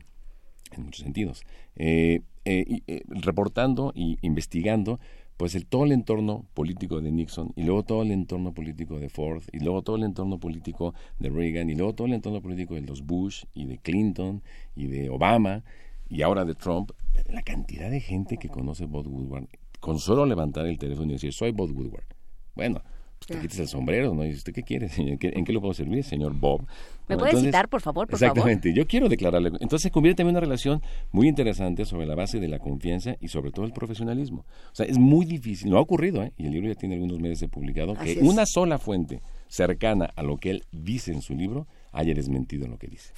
[0.76, 1.44] en muchos sentidos,
[1.76, 5.00] eh, eh, eh, reportando y investigando
[5.38, 9.10] pues el, todo el entorno político de Nixon y luego todo el entorno político de
[9.10, 12.74] Ford y luego todo el entorno político de Reagan y luego todo el entorno político
[12.74, 14.42] de los Bush y de Clinton
[14.76, 15.64] y de Obama
[16.10, 16.92] y ahora de Trump,
[17.30, 19.48] la cantidad de gente que conoce Bob Woodward,
[19.80, 22.06] con solo levantar el teléfono y decir soy Bob Woodward.
[22.56, 22.82] Bueno,
[23.20, 24.26] pues te quites el sombrero, ¿no?
[24.26, 24.90] Y ¿usted qué quiere?
[24.98, 26.66] ¿En qué, ¿En qué lo puedo servir, señor Bob?
[27.08, 29.50] ¿Me puede citar, por favor, por exactamente, yo quiero declararle.
[29.60, 30.82] Entonces se convierte en una relación
[31.12, 34.46] muy interesante sobre la base de la confianza y sobre todo el profesionalismo.
[34.72, 36.34] O sea, es muy difícil, no ha ocurrido, ¿eh?
[36.38, 40.24] y el libro ya tiene algunos meses de publicado, que una sola fuente cercana a
[40.24, 43.14] lo que él dice en su libro haya desmentido lo que dice.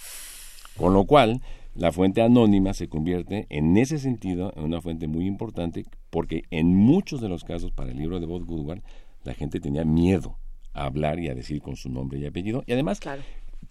[0.78, 1.42] Con lo cual,
[1.76, 6.76] la fuente anónima se convierte en ese sentido en una fuente muy importante porque en
[6.76, 8.82] muchos de los casos para el libro de Bob Woodward
[9.30, 10.40] la gente tenía miedo
[10.74, 12.99] a hablar y a decir con su nombre y apellido y además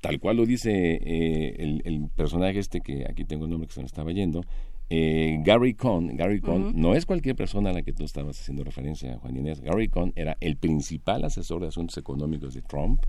[0.00, 3.74] tal cual lo dice eh, el, el, personaje este que aquí tengo el nombre que
[3.74, 4.44] se me estaba yendo
[4.90, 8.64] eh, Gary Cohn, Gary Cohn no es cualquier persona a la que tú estabas haciendo
[8.64, 9.60] referencia, Juan Inés.
[9.60, 13.02] Gary Cohn era el principal asesor de asuntos económicos de Trump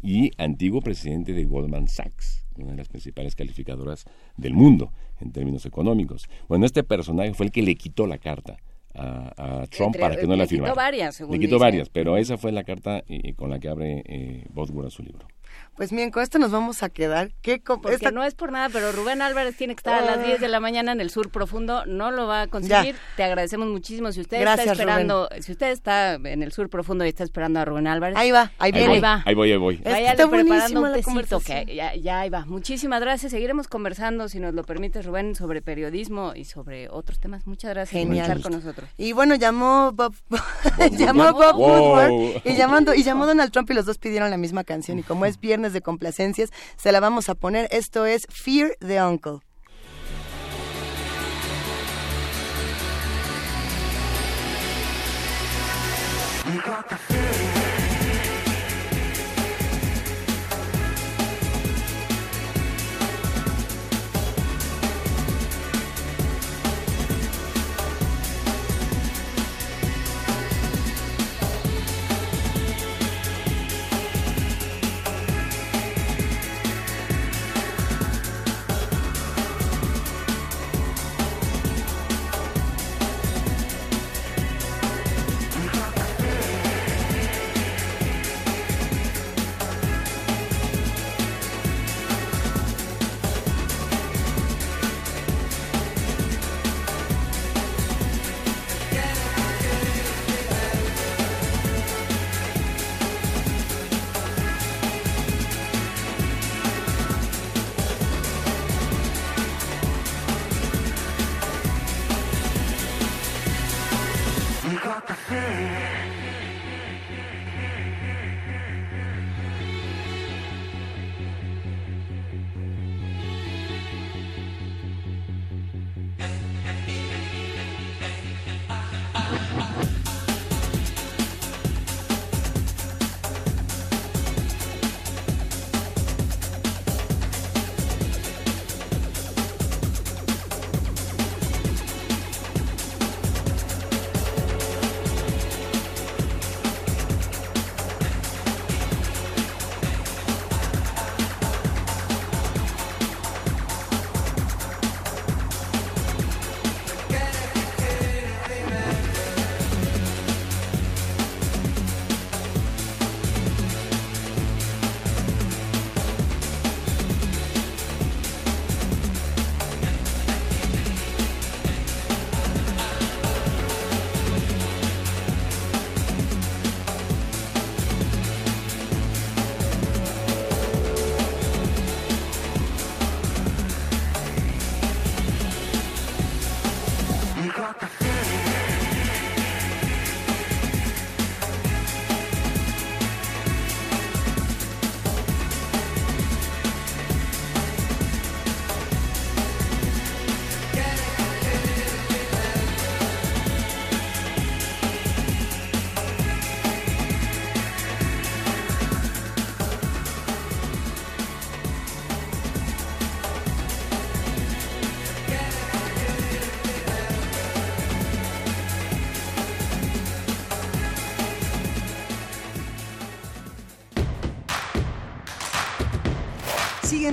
[0.00, 4.04] y antiguo presidente de Goldman Sachs, una de las principales calificadoras
[4.36, 6.28] del mundo en términos económicos.
[6.46, 8.58] Bueno, este personaje fue el que le quitó la carta
[8.94, 10.70] a, Trump para que no la firmara.
[10.70, 13.68] Le quitó varias, Le quitó varias, pero esa fue la carta eh, con la que
[13.68, 15.26] abre eh, Bosworth su libro.
[15.76, 17.32] Pues bien, con esto nos vamos a quedar.
[17.42, 20.40] ¿Qué Porque no es por nada, pero Rubén Álvarez tiene que estar a las 10
[20.40, 21.84] de la mañana en el sur profundo.
[21.86, 22.96] No lo va a conseguir.
[23.16, 24.12] Te agradecemos muchísimo.
[24.12, 27.64] Si usted está esperando, si usted está en el sur profundo y está esperando a
[27.64, 28.16] Rubén Álvarez.
[28.16, 28.94] Ahí va, ahí viene.
[28.94, 29.22] Ahí, va.
[29.24, 29.76] ahí voy, ahí voy.
[29.78, 32.44] Vaya preparando un tecito que ya, ya ahí va.
[32.44, 33.32] Muchísimas gracias.
[33.32, 37.46] Seguiremos conversando, si nos lo permite, Rubén, sobre periodismo y sobre otros temas.
[37.46, 38.26] Muchas gracias Genial.
[38.26, 38.90] por estar con nosotros.
[38.96, 40.14] Y bueno, llamó Bob,
[40.92, 44.64] llamó Bob Woodward y, llamando, y llamó Donald Trump y los dos pidieron la misma
[44.64, 44.98] canción.
[44.98, 47.68] Y como es viernes de complacencias, se la vamos a poner.
[47.70, 49.40] Esto es Fear the Uncle.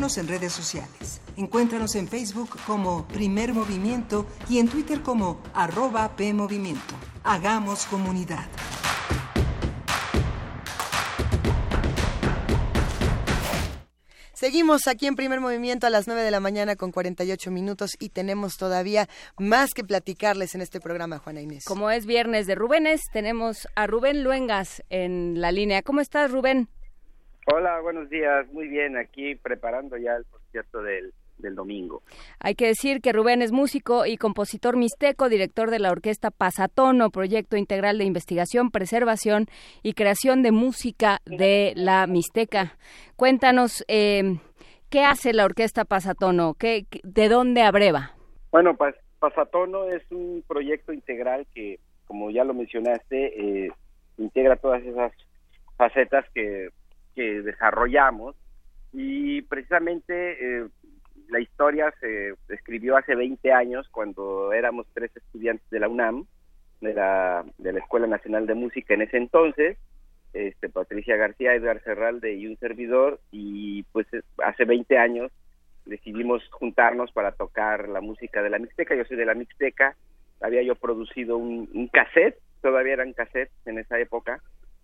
[0.02, 1.22] Síguenos en redes sociales.
[1.38, 6.96] Encuéntranos en Facebook como Primer Movimiento y en Twitter como arroba PMovimiento.
[7.24, 8.48] Hagamos comunidad.
[14.34, 18.10] Seguimos aquí en primer movimiento a las 9 de la mañana con 48 minutos y
[18.10, 19.08] tenemos todavía
[19.38, 21.64] más que platicarles en este programa, Juana Inés.
[21.66, 25.84] Como es viernes de Rubénes, tenemos a Rubén Luengas en la línea.
[25.84, 26.70] ¿Cómo estás, Rubén?
[27.48, 28.48] Hola, buenos días.
[28.52, 32.03] Muy bien, aquí preparando ya el concierto del, del domingo.
[32.40, 37.10] Hay que decir que Rubén es músico y compositor mixteco, director de la orquesta Pasatono,
[37.10, 39.48] proyecto integral de investigación, preservación
[39.82, 42.78] y creación de música de la Mixteca.
[43.16, 44.38] Cuéntanos, eh,
[44.92, 46.53] ¿Qué hace la orquesta Pasatono?
[46.53, 48.11] ¿Qué, ¿De dónde abreva?
[48.52, 48.78] Bueno,
[49.20, 53.72] Pasatono es un proyecto integral que, como ya lo mencionaste, eh,
[54.18, 55.14] integra todas esas
[55.78, 56.72] facetas que,
[57.16, 58.36] que desarrollamos
[58.94, 60.68] y precisamente eh,
[61.30, 66.26] la historia se escribió hace 20 años cuando éramos tres estudiantes de la UNAM,
[66.82, 69.78] de la, de la Escuela Nacional de Música en ese entonces,
[70.34, 74.08] este, Patricia García, Edgar Serralde y un servidor, y pues
[74.44, 75.32] hace 20 años
[75.86, 79.96] decidimos juntarnos para tocar la música de la Mixteca, yo soy de la Mixteca,
[80.42, 84.42] había yo producido un, un cassette, todavía eran cassettes en esa época,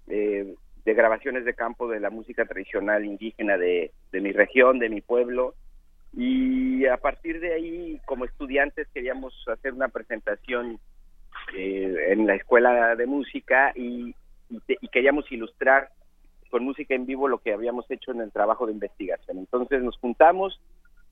[0.08, 0.56] eh,
[0.88, 5.54] de grabaciones de campo de la música tradicional indígena de, mi región, de mi pueblo,
[6.14, 10.80] y a partir de ahí, como estudiantes, queríamos hacer una presentación
[11.58, 14.16] eh, en la escuela de música y,
[14.50, 15.90] y, queríamos ilustrar
[16.50, 19.40] con música en vivo lo que habíamos hecho en el trabajo de investigación.
[19.40, 20.58] Entonces nos juntamos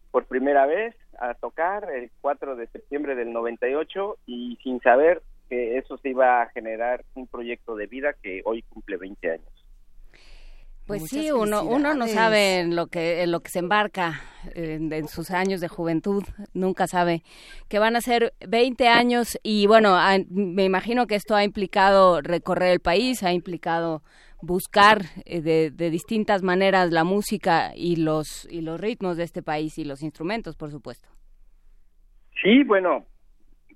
[0.09, 5.77] por primera vez a tocar el 4 de septiembre del 98 y sin saber que
[5.77, 9.54] eso se iba a generar un proyecto de vida que hoy cumple 20 años.
[10.87, 14.21] Pues sí, uno, uno no sabe en lo que, en lo que se embarca
[14.53, 16.23] en, sus años de juventud,
[16.53, 17.23] nunca sabe
[17.67, 19.97] que van a ser 20 años y bueno,
[20.29, 24.03] me imagino que esto ha implicado recorrer el país, ha implicado
[24.41, 29.41] buscar eh, de, de, distintas maneras la música y los, y los ritmos de este
[29.41, 31.09] país y los instrumentos, por supuesto.
[32.43, 33.07] Sí, bueno,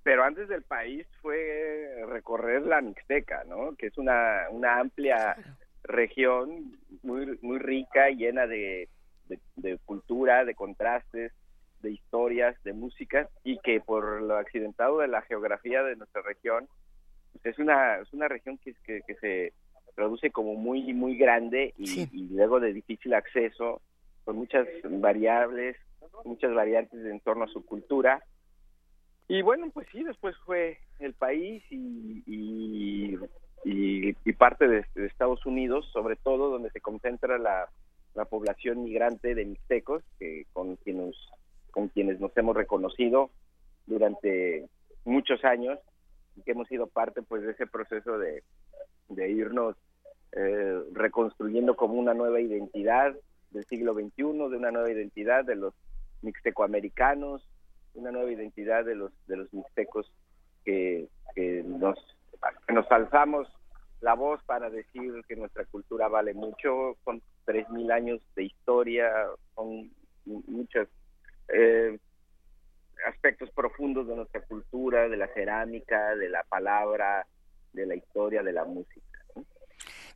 [0.03, 3.75] pero antes del país fue recorrer la Mixteca, ¿no?
[3.75, 5.35] Que es una, una amplia
[5.90, 8.88] región muy, muy rica, llena de,
[9.56, 11.34] de, cultura, de contrastes,
[11.82, 16.68] de historias, de música, y que por lo accidentado de la geografía de nuestra región,
[17.34, 19.53] pues es una, es una región que, que, que se
[19.95, 23.82] produce como muy, muy grande y, y, luego de difícil acceso,
[24.24, 25.76] con muchas variables,
[26.24, 28.24] muchas variantes en torno a su cultura.
[29.27, 33.18] Y bueno, pues sí, después fue el país y, y
[33.65, 37.67] y, parte de, Estados Unidos, sobre todo donde se concentra la,
[38.29, 41.15] población migrante de mixtecos, que con quienes,
[41.71, 43.29] con quienes nos hemos reconocido
[43.85, 44.67] durante
[45.05, 45.79] muchos años
[46.35, 48.43] y que hemos sido parte pues de ese proceso de,
[49.07, 49.77] de irnos
[50.33, 53.15] eh, reconstruyendo como una nueva identidad
[53.51, 55.73] del siglo XXI, de una nueva identidad de los
[56.21, 57.47] mixtecoamericanos,
[57.93, 60.11] una nueva identidad de los de los mixtecos
[60.65, 61.97] que, que nos
[62.69, 63.48] nos alzamos
[64.01, 69.11] la voz para decir que nuestra cultura vale mucho, con 3.000 años de historia,
[69.53, 69.92] con
[70.26, 70.88] muchos
[71.50, 71.98] eh,
[73.08, 77.26] aspectos profundos de nuestra cultura, de la cerámica, de la palabra,
[77.74, 79.18] de la historia, de la música.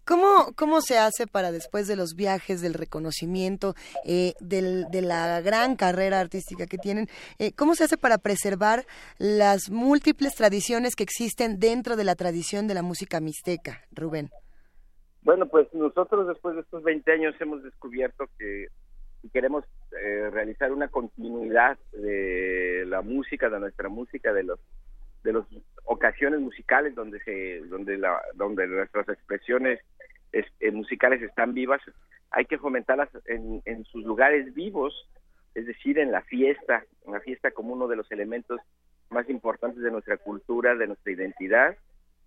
[0.05, 3.73] ¿Cómo, ¿Cómo se hace para después de los viajes, del reconocimiento,
[4.05, 7.07] eh, de la gran carrera artística que tienen,
[7.39, 8.83] eh, cómo se hace para preservar
[9.17, 14.29] las múltiples tradiciones que existen dentro de la tradición de la música mixteca, Rubén?
[15.21, 18.67] Bueno, pues nosotros después de estos 20 años hemos descubierto que
[19.31, 24.59] queremos eh, realizar una continuidad de la música, de nuestra música, de los
[25.23, 25.45] de las
[25.85, 29.79] ocasiones musicales donde se donde la donde nuestras expresiones
[30.31, 31.81] eh, musicales están vivas,
[32.31, 35.07] hay que fomentarlas en, en sus lugares vivos,
[35.53, 38.59] es decir, en la fiesta, en la fiesta como uno de los elementos
[39.11, 41.77] más importantes de nuestra cultura, de nuestra identidad,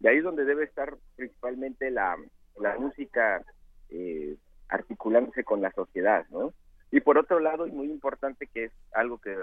[0.01, 2.17] y ahí es donde debe estar principalmente la,
[2.61, 3.43] la música
[3.91, 4.37] eh,
[4.69, 6.53] articulándose con la sociedad, ¿no?
[6.91, 9.37] Y por otro lado, y muy importante, que es algo que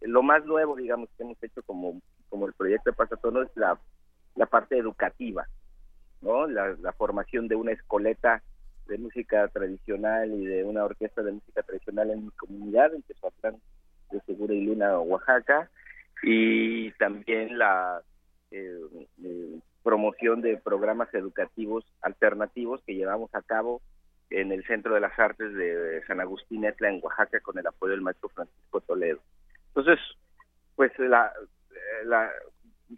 [0.00, 3.78] lo más nuevo, digamos, que hemos hecho como, como el proyecto de Pasatono es la,
[4.34, 5.46] la parte educativa.
[6.20, 6.46] ¿no?
[6.46, 8.42] La, formación de una escoleta
[8.86, 13.56] de música tradicional y de una orquesta de música tradicional en mi comunidad, en Tezoatlán
[14.10, 15.70] de Segura y Luna, Oaxaca,
[16.22, 18.02] y también la
[18.50, 18.80] eh,
[19.22, 23.80] eh, promoción de programas educativos alternativos que llevamos a cabo
[24.30, 27.92] en el Centro de las Artes de San Agustín Etla en Oaxaca con el apoyo
[27.92, 29.20] del maestro Francisco Toledo.
[29.68, 29.98] Entonces,
[30.76, 31.32] pues la,
[32.04, 32.30] la,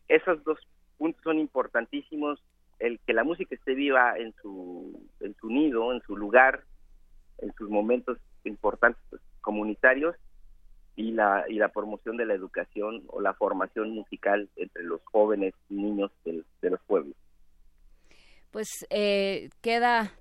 [0.08, 0.58] esos dos
[0.98, 2.42] puntos son importantísimos
[2.78, 6.64] el que la música esté viva en su, en su nido, en su lugar,
[7.38, 9.02] en sus momentos importantes
[9.40, 10.16] comunitarios
[10.96, 15.54] y la, y la promoción de la educación o la formación musical entre los jóvenes
[15.70, 17.14] y niños de los pueblos.
[18.50, 20.12] Pues eh, queda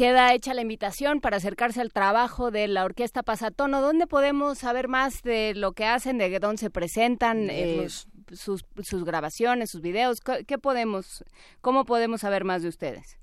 [0.00, 3.82] queda hecha la invitación para acercarse al trabajo de la Orquesta Pasatono.
[3.82, 7.50] ¿Dónde podemos saber más de lo que hacen, de dónde se presentan?
[7.50, 7.86] Eh,
[8.32, 10.22] sus, sus grabaciones, sus videos?
[10.62, 11.22] podemos,
[11.60, 13.20] ¿Cómo podemos saber más de ustedes?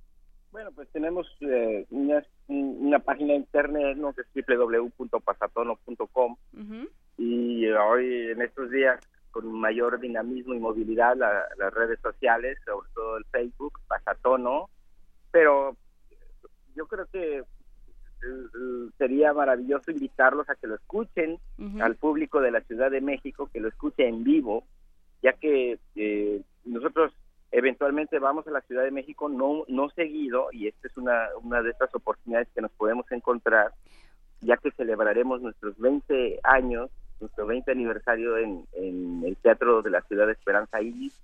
[0.52, 4.14] Bueno, pues tenemos eh, unas una página de internet, ¿no?
[4.14, 6.36] que es www.pasatono.com.
[7.18, 9.00] Y hoy, en estos días,
[9.32, 14.70] con mayor dinamismo y movilidad, las redes sociales, sobre todo el Facebook, Pasatono.
[15.32, 15.76] Pero
[16.78, 21.40] yo creo que eh, sería maravilloso invitarlos a que lo escuchen,
[21.82, 24.64] al público de la Ciudad de México, que lo escuche en vivo,
[25.22, 27.12] ya que eh, nosotros
[27.52, 31.62] eventualmente vamos a la Ciudad de México no no seguido y esta es una, una
[31.62, 33.72] de estas oportunidades que nos podemos encontrar
[34.42, 36.90] ya que celebraremos nuestros 20 años
[37.22, 41.18] nuestro 20 aniversario en, en el Teatro de la Ciudad de Esperanza Iris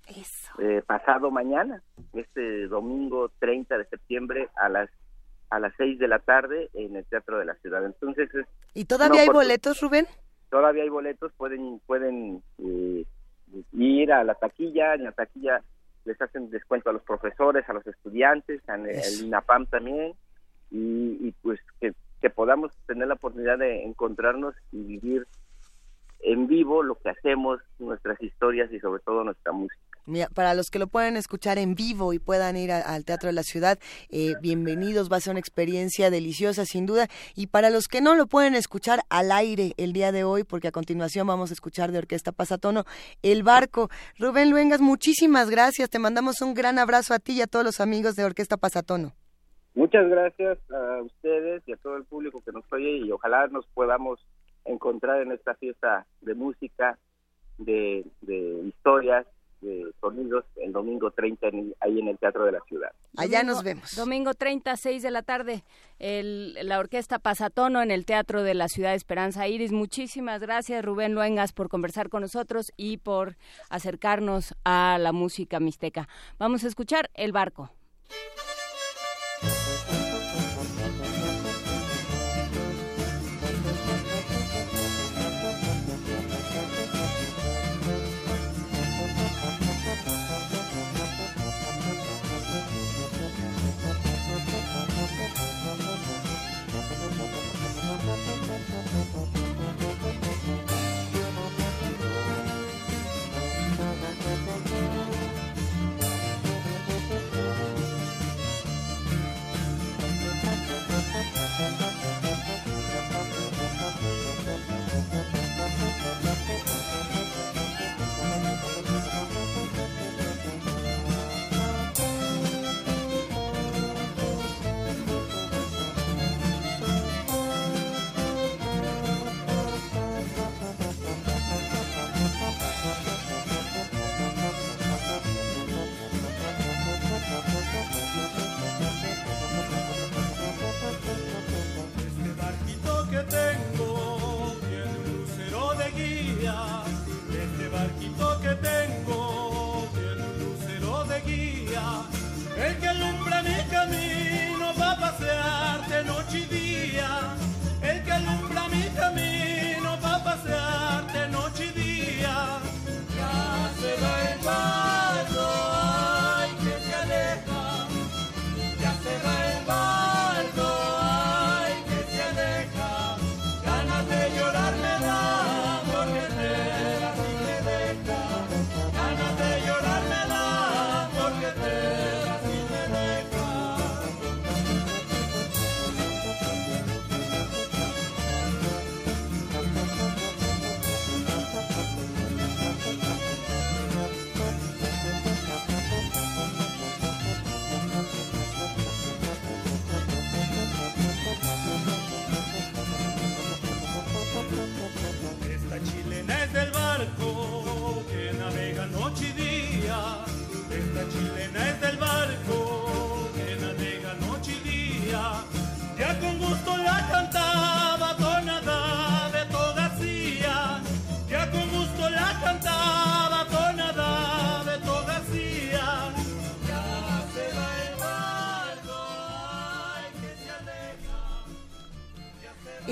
[0.60, 1.84] eh, pasado mañana
[2.14, 4.90] este domingo 30 de septiembre a las
[5.54, 7.86] a las 6 de la tarde en el Teatro de la Ciudad.
[7.86, 8.30] Entonces
[8.74, 10.08] y todavía hay boletos Rubén
[10.50, 13.06] todavía hay boletos pueden pueden eh,
[13.74, 15.62] ir a la taquilla en la taquilla
[16.06, 18.90] les hacen descuento a los profesores, a los estudiantes, al
[19.22, 20.14] INAPAM también,
[20.70, 25.26] y, pues que, que, podamos tener la oportunidad de encontrarnos y vivir
[26.20, 29.93] en vivo lo que hacemos, nuestras historias y sobre todo nuestra música
[30.34, 33.44] para los que lo pueden escuchar en vivo y puedan ir al Teatro de la
[33.44, 37.08] Ciudad, eh, bienvenidos, va a ser una experiencia deliciosa sin duda.
[37.36, 40.68] Y para los que no lo pueden escuchar al aire el día de hoy, porque
[40.68, 42.84] a continuación vamos a escuchar de Orquesta Pasatono,
[43.22, 43.90] El Barco.
[44.20, 47.80] Rubén Luengas, muchísimas gracias, te mandamos un gran abrazo a ti y a todos los
[47.80, 49.14] amigos de Orquesta Pasatono.
[49.76, 53.66] Muchas gracias a ustedes y a todo el público que nos oye y ojalá nos
[53.68, 54.20] podamos
[54.66, 57.00] encontrar en esta fiesta de música,
[57.58, 58.06] de
[58.68, 59.26] historias
[59.64, 61.48] de sonidos el domingo 30
[61.80, 62.92] ahí en el Teatro de la Ciudad.
[63.18, 63.96] Allá nos vemos.
[63.96, 65.64] Domingo 30, 6 de la tarde,
[66.00, 69.72] el, la Orquesta Pasatono en el Teatro de la Ciudad Esperanza Iris.
[69.72, 73.36] Muchísimas gracias Rubén Luengas por conversar con nosotros y por
[73.70, 76.08] acercarnos a la música mixteca.
[76.38, 77.72] Vamos a escuchar El Barco.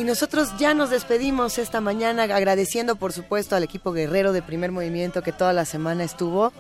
[0.02, 4.72] Y nosotros ya nos despedimos esta mañana agradeciendo por supuesto al equipo guerrero de primer
[4.72, 6.52] movimiento que toda la semana estuvo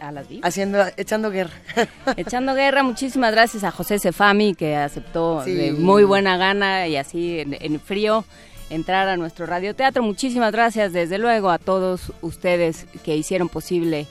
[0.00, 1.54] a las haciendo echando guerra.
[2.16, 7.40] Echando guerra muchísimas gracias a José Cefami que aceptó de muy buena gana y así
[7.40, 8.24] en, frío
[8.70, 10.00] entrar a nuestro radioteatro.
[10.00, 14.06] Muchísimas gracias desde luego a todos ustedes que hicieron posible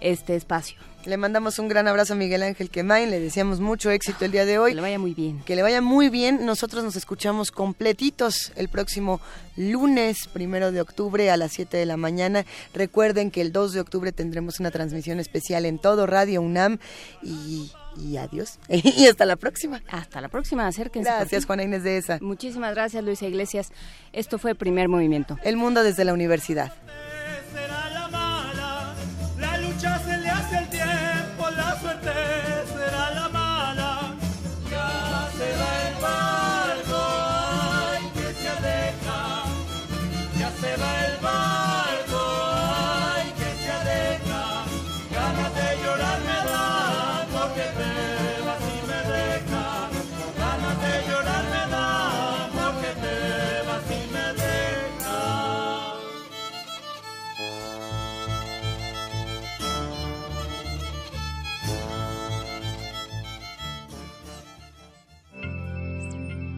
[0.00, 0.89] este espacio.
[1.06, 4.44] Le mandamos un gran abrazo a Miguel Ángel Quemain, le deseamos mucho éxito el día
[4.44, 4.72] de hoy.
[4.72, 5.42] Que le vaya muy bien.
[5.44, 6.44] Que le vaya muy bien.
[6.44, 9.18] Nosotros nos escuchamos completitos el próximo
[9.56, 12.44] lunes, primero de octubre a las 7 de la mañana.
[12.74, 16.78] Recuerden que el 2 de octubre tendremos una transmisión especial en todo Radio UNAM
[17.22, 18.58] y y adiós.
[18.68, 19.82] y hasta la próxima.
[19.88, 21.10] Hasta la próxima, acérquense.
[21.10, 22.18] Gracias, Juana Inés de esa.
[22.20, 23.72] Muchísimas gracias, Luisa Iglesias.
[24.12, 25.38] Esto fue Primer Movimiento.
[25.42, 26.72] El mundo desde la universidad.